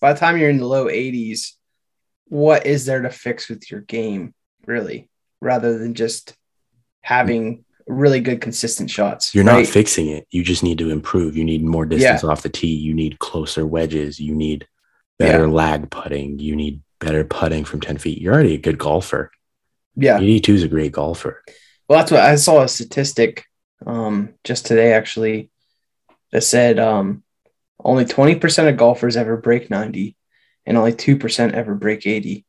by 0.02 0.14
the 0.14 0.20
time 0.20 0.38
you're 0.38 0.50
in 0.50 0.58
the 0.58 0.66
low 0.68 0.86
80s, 0.88 1.54
what 2.28 2.66
is 2.66 2.86
there 2.86 3.02
to 3.02 3.10
fix 3.10 3.50
with 3.50 3.70
your 3.72 3.82
game, 3.82 4.34
really, 4.66 5.10
rather 5.42 5.78
than 5.78 5.94
just 5.94 6.36
having 7.02 7.64
really 7.88 8.20
good 8.20 8.42
consistent 8.42 8.90
shots? 8.90 9.34
You're 9.34 9.44
right? 9.44 9.60
not 9.60 9.68
fixing 9.68 10.10
it. 10.10 10.28
You 10.30 10.44
just 10.44 10.64
need 10.64 10.78
to 10.80 10.90
improve. 10.90 11.38
You 11.38 11.44
need 11.44 11.64
more 11.64 11.86
distance 11.86 12.24
off 12.24 12.44
the 12.44 12.50
tee. 12.50 12.76
You 12.76 12.94
need 12.94 13.20
closer 13.20 13.66
wedges. 13.66 14.20
You 14.20 14.36
need 14.36 14.68
better 15.20 15.48
lag 15.50 15.90
putting. 15.90 16.40
You 16.40 16.56
need 16.56 16.82
better 17.00 17.24
putting 17.24 17.66
from 17.66 17.82
10 17.82 17.98
feet. 17.98 18.22
You're 18.22 18.34
already 18.34 18.56
a 18.56 18.60
good 18.60 18.78
golfer. 18.78 19.32
Yeah. 19.96 20.20
82 20.20 20.54
is 20.54 20.64
a 20.64 20.68
great 20.68 20.92
golfer. 20.92 21.44
Well, 21.88 22.00
that's 22.00 22.12
what 22.12 22.22
I 22.22 22.36
saw 22.36 22.64
a 22.64 22.68
statistic 22.68 23.46
um, 23.86 24.34
just 24.44 24.66
today 24.66 24.94
actually 24.94 25.50
that 26.32 26.42
said 26.42 26.80
um, 26.80 27.24
only 27.84 28.06
20% 28.06 28.70
of 28.70 28.78
golfers 28.78 29.16
ever 29.16 29.38
break 29.38 29.70
90 29.70 30.16
and 30.66 30.78
only 30.78 30.94
2% 30.94 31.54
ever 31.54 31.76
break 31.76 32.06
80 32.06 32.46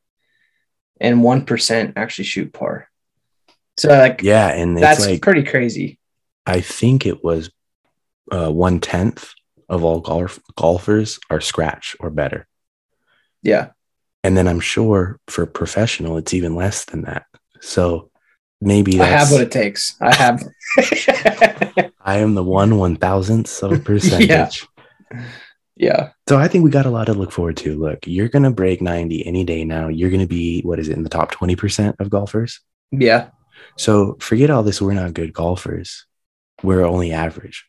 and 1.01 1.19
1% 1.19 1.93
actually 1.97 2.25
shoot 2.25 2.53
par. 2.53 2.88
So 3.79 3.89
like 3.89 4.23
Yeah. 4.23 4.49
And 4.49 4.77
it's 4.77 4.81
that's 4.81 5.07
like, 5.07 5.23
pretty 5.23 5.45
crazy. 5.45 5.99
I 6.47 6.61
think 6.61 7.07
it 7.07 7.23
was 7.23 7.51
uh, 8.33 8.51
one 8.51 8.81
tenth 8.81 9.33
of 9.69 9.85
all 9.85 10.01
golf 10.01 10.39
golfers 10.57 11.19
are 11.31 11.41
scratch 11.41 11.95
or 12.01 12.09
better, 12.11 12.47
Yeah. 13.43 13.69
and 14.25 14.35
then 14.37 14.49
I'm 14.49 14.61
sure 14.61 15.21
for 15.29 15.45
professional 15.45 16.17
it's 16.17 16.33
even 16.33 16.55
less 16.55 16.87
than 16.87 17.03
that. 17.03 17.27
So 17.61 18.11
maybe 18.63 18.99
I 19.01 19.05
have 19.05 19.31
what 19.31 19.43
it 19.43 19.51
takes. 19.51 19.95
I 20.01 20.15
have. 20.15 20.43
I 22.01 22.19
am 22.19 22.35
the 22.35 22.43
one 22.45 22.79
one 22.79 22.97
thousandth 22.97 23.63
of 23.63 23.73
a 23.73 23.79
percentage. 23.91 24.67
Yeah. 25.11 25.25
yeah. 25.77 26.09
So 26.29 26.39
I 26.39 26.49
think 26.49 26.65
we 26.65 26.71
got 26.71 26.87
a 26.87 26.91
lot 26.91 27.05
to 27.09 27.15
look 27.15 27.33
forward 27.33 27.59
to. 27.59 27.79
Look, 27.79 28.07
you're 28.07 28.29
gonna 28.29 28.51
break 28.51 28.81
ninety 28.81 29.27
any 29.27 29.45
day 29.45 29.65
now. 29.65 29.89
You're 29.89 30.11
gonna 30.11 30.27
be 30.27 30.63
what 30.63 30.79
is 30.79 30.89
it 30.89 30.97
in 30.97 31.03
the 31.03 31.11
top 31.11 31.31
twenty 31.31 31.57
percent 31.57 31.97
of 31.99 32.09
golfers? 32.09 32.61
Yeah. 32.91 33.29
So 33.77 34.17
forget 34.21 34.51
all 34.51 34.63
this. 34.63 34.81
We're 34.81 34.95
not 34.95 35.15
good 35.15 35.33
golfers. 35.33 36.07
We're 36.63 36.85
only 36.85 37.13
average. 37.13 37.67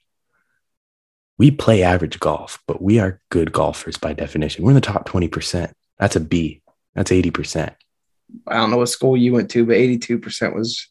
We 1.38 1.52
play 1.52 1.84
average 1.84 2.20
golf, 2.20 2.60
but 2.68 2.82
we 2.82 3.00
are 3.00 3.22
good 3.30 3.52
golfers 3.52 3.98
by 3.98 4.14
definition. 4.14 4.64
We're 4.64 4.72
in 4.72 4.76
the 4.76 4.82
top 4.82 5.08
20%. 5.08 5.72
That's 5.98 6.16
a 6.16 6.20
B. 6.20 6.62
That's 6.96 7.12
80%. 7.12 7.74
I 8.48 8.56
don't 8.56 8.72
know 8.72 8.78
what 8.78 8.90
school 8.90 9.16
you 9.16 9.34
went 9.34 9.50
to, 9.52 9.66
but 9.66 9.76
82% 9.76 10.54
was 10.54 10.88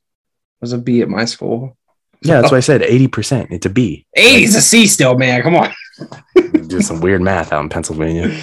was 0.60 0.72
a 0.72 0.78
B 0.78 1.02
at 1.02 1.08
my 1.08 1.24
school. 1.24 1.76
Yeah, 2.22 2.40
that's 2.40 2.50
why 2.52 2.58
I 2.58 2.60
said 2.60 2.80
80%. 2.80 3.48
It's 3.50 3.66
a 3.66 3.70
B. 3.70 4.06
80 4.14 4.44
is 4.44 4.54
a 4.56 4.60
C 4.60 4.86
still, 4.86 5.16
man. 5.16 5.42
Come 5.42 5.56
on. 5.56 5.72
Do 6.66 6.80
some 6.80 7.00
weird 7.00 7.22
math 7.22 7.52
out 7.52 7.62
in 7.62 7.68
Pennsylvania. 7.68 8.36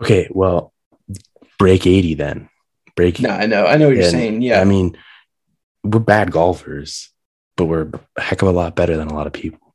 Okay, 0.00 0.28
well, 0.30 0.72
break 1.58 1.86
80 1.86 2.14
then. 2.14 2.48
Break. 2.94 3.20
No, 3.20 3.30
I 3.30 3.46
know. 3.46 3.66
I 3.66 3.76
know 3.76 3.88
what 3.88 3.96
you're 3.96 4.10
saying. 4.10 4.42
Yeah. 4.42 4.60
I 4.60 4.64
mean, 4.64 4.96
we're 5.84 6.00
bad 6.00 6.30
golfers, 6.30 7.10
but 7.56 7.66
we're 7.66 7.90
a 8.16 8.20
heck 8.20 8.42
of 8.42 8.48
a 8.48 8.52
lot 8.52 8.76
better 8.76 8.96
than 8.96 9.08
a 9.08 9.14
lot 9.14 9.26
of 9.26 9.32
people. 9.32 9.74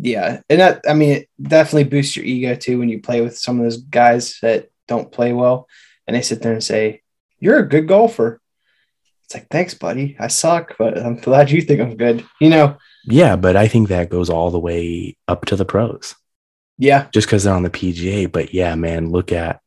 Yeah, 0.00 0.40
and 0.48 0.60
that 0.60 0.84
I 0.88 0.94
mean, 0.94 1.10
it 1.10 1.28
definitely 1.40 1.84
boosts 1.84 2.16
your 2.16 2.24
ego 2.24 2.54
too 2.54 2.78
when 2.78 2.88
you 2.88 3.00
play 3.00 3.20
with 3.20 3.36
some 3.36 3.58
of 3.58 3.64
those 3.64 3.78
guys 3.78 4.38
that 4.42 4.70
don't 4.86 5.10
play 5.10 5.32
well, 5.32 5.66
and 6.06 6.14
they 6.16 6.22
sit 6.22 6.40
there 6.40 6.52
and 6.52 6.62
say, 6.62 7.02
"You're 7.40 7.58
a 7.58 7.68
good 7.68 7.88
golfer." 7.88 8.40
It's 9.24 9.34
like, 9.34 9.48
thanks, 9.50 9.74
buddy. 9.74 10.16
I 10.18 10.28
suck, 10.28 10.76
but 10.78 10.96
I'm 10.96 11.16
glad 11.16 11.50
you 11.50 11.60
think 11.60 11.82
I'm 11.82 11.98
good. 11.98 12.24
You 12.40 12.48
know? 12.48 12.78
Yeah, 13.04 13.36
but 13.36 13.56
I 13.56 13.68
think 13.68 13.88
that 13.88 14.08
goes 14.08 14.30
all 14.30 14.50
the 14.50 14.58
way 14.58 15.18
up 15.28 15.44
to 15.46 15.56
the 15.56 15.66
pros. 15.66 16.14
Yeah, 16.78 17.08
just 17.12 17.26
because 17.26 17.44
they're 17.44 17.54
on 17.54 17.64
the 17.64 17.70
PGA. 17.70 18.30
But 18.30 18.54
yeah, 18.54 18.74
man, 18.74 19.10
look 19.10 19.32
at 19.32 19.60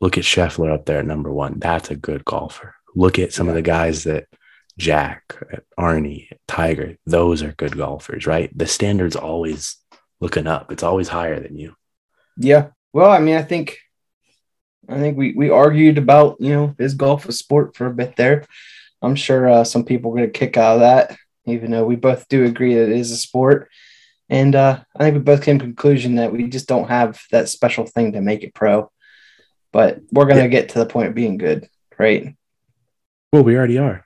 look 0.00 0.18
at 0.18 0.24
Scheffler 0.24 0.72
up 0.72 0.86
there 0.86 0.98
at 0.98 1.06
number 1.06 1.32
one. 1.32 1.58
That's 1.58 1.90
a 1.90 1.96
good 1.96 2.24
golfer. 2.24 2.74
Look 2.96 3.18
at 3.18 3.32
some 3.32 3.48
of 3.48 3.54
the 3.54 3.62
guys 3.62 4.04
that 4.04 4.26
Jack, 4.78 5.34
Arnie, 5.78 6.28
Tiger. 6.48 6.96
Those 7.06 7.42
are 7.42 7.52
good 7.52 7.76
golfers, 7.76 8.26
right? 8.26 8.50
The 8.56 8.66
standard's 8.66 9.16
always 9.16 9.76
looking 10.20 10.46
up. 10.46 10.72
It's 10.72 10.82
always 10.82 11.08
higher 11.08 11.38
than 11.40 11.56
you. 11.56 11.74
yeah. 12.36 12.68
Well, 12.92 13.10
I 13.10 13.18
mean, 13.18 13.34
I 13.36 13.42
think, 13.42 13.78
I 14.88 14.98
think 14.98 15.16
we 15.18 15.32
we 15.34 15.50
argued 15.50 15.98
about 15.98 16.36
you 16.38 16.50
know 16.50 16.74
is 16.78 16.94
golf 16.94 17.26
a 17.28 17.32
sport 17.32 17.74
for 17.76 17.86
a 17.86 17.92
bit 17.94 18.14
there. 18.16 18.44
I'm 19.02 19.16
sure 19.16 19.48
uh, 19.50 19.64
some 19.64 19.84
people 19.84 20.12
are 20.12 20.16
going 20.16 20.32
to 20.32 20.38
kick 20.38 20.56
out 20.56 20.74
of 20.76 20.80
that, 20.80 21.16
even 21.44 21.72
though 21.72 21.84
we 21.84 21.96
both 21.96 22.28
do 22.28 22.44
agree 22.44 22.74
that 22.74 22.90
it 22.90 22.96
is 22.98 23.10
a 23.10 23.16
sport. 23.16 23.68
And 24.30 24.54
uh, 24.54 24.80
I 24.96 24.98
think 25.02 25.14
we 25.14 25.20
both 25.22 25.42
came 25.42 25.58
to 25.58 25.64
conclusion 25.64 26.14
that 26.14 26.32
we 26.32 26.46
just 26.48 26.68
don't 26.68 26.88
have 26.88 27.20
that 27.32 27.48
special 27.48 27.84
thing 27.84 28.12
to 28.12 28.20
make 28.20 28.42
it 28.44 28.54
pro. 28.54 28.90
But 29.72 29.98
we're 30.12 30.24
going 30.26 30.36
to 30.36 30.42
Yeah. 30.44 30.48
get 30.60 30.68
to 30.70 30.78
the 30.78 30.86
point 30.86 31.08
of 31.08 31.14
being 31.14 31.36
good, 31.36 31.68
right? 31.98 32.34
Well, 33.32 33.42
we 33.44 33.56
already 33.56 33.78
are. 33.78 34.03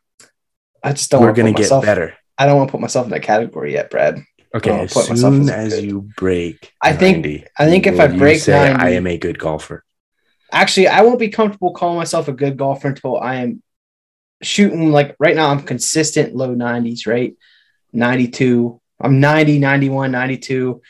I 0.82 0.92
just 0.92 1.10
don't 1.10 1.22
We're 1.22 1.32
gonna 1.32 1.52
get 1.52 1.62
myself, 1.62 1.84
better. 1.84 2.14
I 2.36 2.46
don't 2.46 2.56
want 2.56 2.68
to 2.68 2.72
put 2.72 2.80
myself 2.80 3.06
in 3.06 3.10
that 3.10 3.22
category 3.22 3.72
yet, 3.72 3.90
Brad. 3.90 4.22
Okay, 4.54 4.70
I'll 4.70 4.82
as 4.82 4.92
put 4.92 5.10
myself 5.10 5.34
soon 5.34 5.42
as 5.42 5.50
as 5.50 5.74
good. 5.74 5.84
you 5.84 6.00
break, 6.16 6.72
I 6.80 6.92
think- 6.94 7.18
90, 7.18 7.44
I 7.58 7.66
think 7.66 7.86
if 7.86 8.00
I 8.00 8.06
break 8.06 8.40
say, 8.40 8.52
90 8.52 8.82
I 8.82 8.90
am 8.90 9.06
a 9.06 9.18
good 9.18 9.38
golfer. 9.38 9.84
Actually, 10.50 10.88
I 10.88 11.02
won't 11.02 11.18
be 11.18 11.28
comfortable 11.28 11.72
calling 11.72 11.98
myself 11.98 12.28
a 12.28 12.32
good 12.32 12.56
golfer 12.56 12.88
until 12.88 13.18
I 13.18 13.36
am 13.36 13.62
shooting 14.40 14.90
like 14.92 15.14
right 15.18 15.36
now 15.36 15.50
I'm 15.50 15.62
consistent 15.62 16.34
low 16.34 16.54
90s, 16.54 17.06
right? 17.06 17.34
92. 17.92 18.80
I'm 19.00 19.20
90, 19.20 19.58
91, 19.58 20.10
92. 20.12 20.80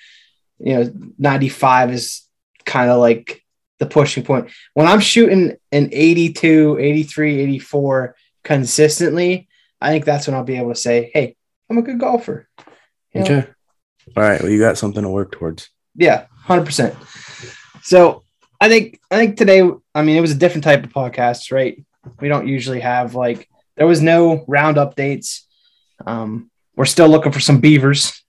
You 0.61 0.75
know, 0.75 0.93
95 1.19 1.93
is 1.93 2.23
kind 2.65 2.91
of 2.91 2.99
like 3.01 3.45
the 3.79 3.87
pushing 3.87 4.23
point. 4.23 4.51
When 4.75 4.87
I'm 4.87 5.01
shooting 5.01 5.57
an 5.73 5.89
82, 5.93 6.79
83, 6.79 7.41
84 7.41 8.17
consistently, 8.45 9.48
I 9.81 9.91
think 9.91 10.05
that's 10.05 10.27
when 10.27 10.35
I'll 10.37 10.45
be 10.45 10.57
able 10.57 10.71
to 10.71 10.81
say, 10.81 11.11
"Hey, 11.15 11.37
I'm 11.71 11.79
a 11.79 11.83
good 11.83 11.99
golfer." 12.01 12.49
You 13.15 13.21
know? 13.21 13.25
Okay. 13.25 13.49
All 14.17 14.23
right. 14.23 14.41
Well, 14.41 14.51
you 14.51 14.59
got 14.59 14.79
something 14.79 15.03
to 15.03 15.09
work 15.09 15.33
towards. 15.33 15.71
Yeah, 15.95 16.27
hundred 16.45 16.65
percent. 16.67 16.95
So 17.83 18.23
I 18.61 18.69
think 18.69 19.01
I 19.11 19.17
think 19.17 19.37
today, 19.37 19.63
I 19.95 20.03
mean, 20.03 20.17
it 20.17 20.21
was 20.21 20.33
a 20.33 20.37
different 20.37 20.65
type 20.65 20.85
of 20.85 20.91
podcast, 20.93 21.53
right? 21.53 21.85
We 22.21 22.29
don't 22.29 22.49
usually 22.49 22.81
have 22.81 23.15
like 23.15 23.49
there 23.77 23.87
was 23.87 24.01
no 24.03 24.45
round 24.49 24.77
updates. 24.77 25.43
Um, 26.07 26.51
we're 26.77 26.85
still 26.85 27.09
looking 27.09 27.33
for 27.33 27.41
some 27.41 27.61
beavers. 27.61 28.23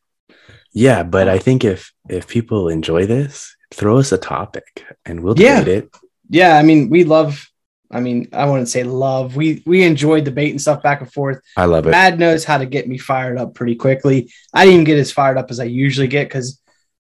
Yeah, 0.73 1.03
but 1.03 1.27
I 1.27 1.39
think 1.39 1.63
if 1.63 1.91
if 2.09 2.27
people 2.27 2.69
enjoy 2.69 3.05
this, 3.05 3.55
throw 3.73 3.97
us 3.97 4.11
a 4.11 4.17
topic 4.17 4.83
and 5.05 5.21
we'll 5.21 5.39
Yeah. 5.39 5.61
it. 5.61 5.89
Yeah, 6.29 6.57
I 6.57 6.63
mean, 6.63 6.89
we 6.89 7.03
love. 7.03 7.48
I 7.91 7.99
mean, 8.01 8.29
I 8.33 8.45
wouldn't 8.45 8.69
say 8.69 8.83
love. 8.83 9.35
We 9.35 9.63
we 9.65 9.83
enjoy 9.83 10.21
debating 10.21 10.59
stuff 10.59 10.83
back 10.83 11.01
and 11.01 11.11
forth. 11.11 11.41
I 11.57 11.65
love 11.65 11.87
it. 11.87 11.91
Mad 11.91 12.19
knows 12.19 12.45
how 12.45 12.59
to 12.59 12.65
get 12.65 12.87
me 12.87 12.97
fired 12.97 13.37
up 13.37 13.55
pretty 13.55 13.75
quickly. 13.75 14.31
I 14.53 14.65
didn't 14.65 14.73
even 14.75 14.85
get 14.85 14.99
as 14.99 15.11
fired 15.11 15.37
up 15.37 15.49
as 15.49 15.59
I 15.59 15.63
usually 15.63 16.07
get 16.07 16.27
because 16.27 16.61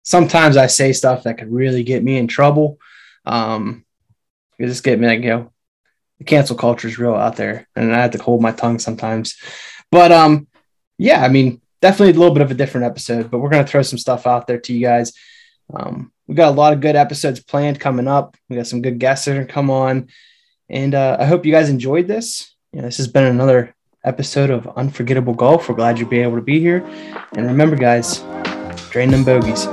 sometimes 0.04 0.58
I 0.58 0.68
say 0.68 0.92
stuff 0.92 1.24
that 1.24 1.38
could 1.38 1.52
really 1.52 1.84
get 1.84 2.04
me 2.04 2.18
in 2.18 2.28
trouble. 2.28 2.78
Um, 3.26 3.86
it 4.60 4.68
just 4.68 4.84
get 4.84 5.00
me 5.00 5.08
like 5.08 5.22
you 5.22 5.30
know, 5.30 5.52
the 6.20 6.26
cancel 6.26 6.58
culture 6.58 6.88
is 6.88 7.00
real 7.00 7.16
out 7.16 7.38
there, 7.38 7.68
and 7.76 7.94
I 7.94 8.02
have 8.02 8.12
to 8.12 8.22
hold 8.22 8.42
my 8.42 8.52
tongue 8.52 8.80
sometimes. 8.80 9.36
But 9.92 10.12
um, 10.12 10.48
yeah, 10.98 11.24
I 11.24 11.30
mean, 11.30 11.62
definitely 11.82 12.16
a 12.16 12.20
little 12.20 12.34
bit 12.34 12.44
of 12.44 12.52
a 12.52 12.56
different 12.56 12.86
episode, 12.86 13.32
but 13.32 13.40
we're 13.40 13.50
gonna 13.50 13.68
throw 13.68 13.82
some 13.82 14.00
stuff 14.00 14.28
out 14.28 14.48
there 14.48 14.60
to 14.60 14.74
you 14.74 14.82
guys. 14.82 15.14
Um, 15.74 16.12
we 16.28 16.36
got 16.36 16.50
a 16.50 16.58
lot 16.58 16.74
of 16.74 16.82
good 16.82 16.96
episodes 16.96 17.44
planned 17.44 17.80
coming 17.80 18.08
up. 18.08 18.38
We 18.50 18.56
got 18.56 18.68
some 18.68 18.82
good 18.82 19.00
guests 19.00 19.26
that 19.26 19.32
are 19.32 19.42
gonna 19.42 19.48
come 19.48 19.70
on, 19.70 20.08
and 20.70 20.95
uh, 20.95 21.18
I 21.20 21.26
hope 21.26 21.45
you 21.45 21.51
guys 21.51 21.70
enjoyed 21.70 22.07
this. 22.07 22.55
You 22.74 22.82
know, 22.82 22.88
this 22.88 22.97
has 22.97 23.07
been 23.07 23.24
another 23.24 23.76
episode 24.03 24.49
of 24.49 24.68
Unforgettable 24.76 25.34
Golf. 25.34 25.70
We're 25.70 25.76
glad 25.76 25.99
you'll 25.99 26.09
be 26.09 26.20
able 26.20 26.36
to 26.36 26.41
be 26.41 26.59
here. 26.59 26.84
And 27.36 27.45
remember, 27.47 27.76
guys, 27.76 28.20
drain 28.91 29.11
them 29.11 29.24
bogeys. 29.24 29.68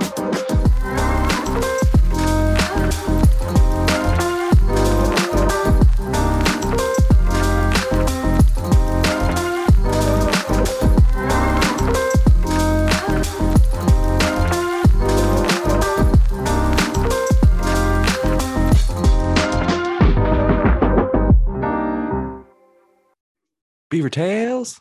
Beaver 23.92 24.08
Tails. 24.08 24.80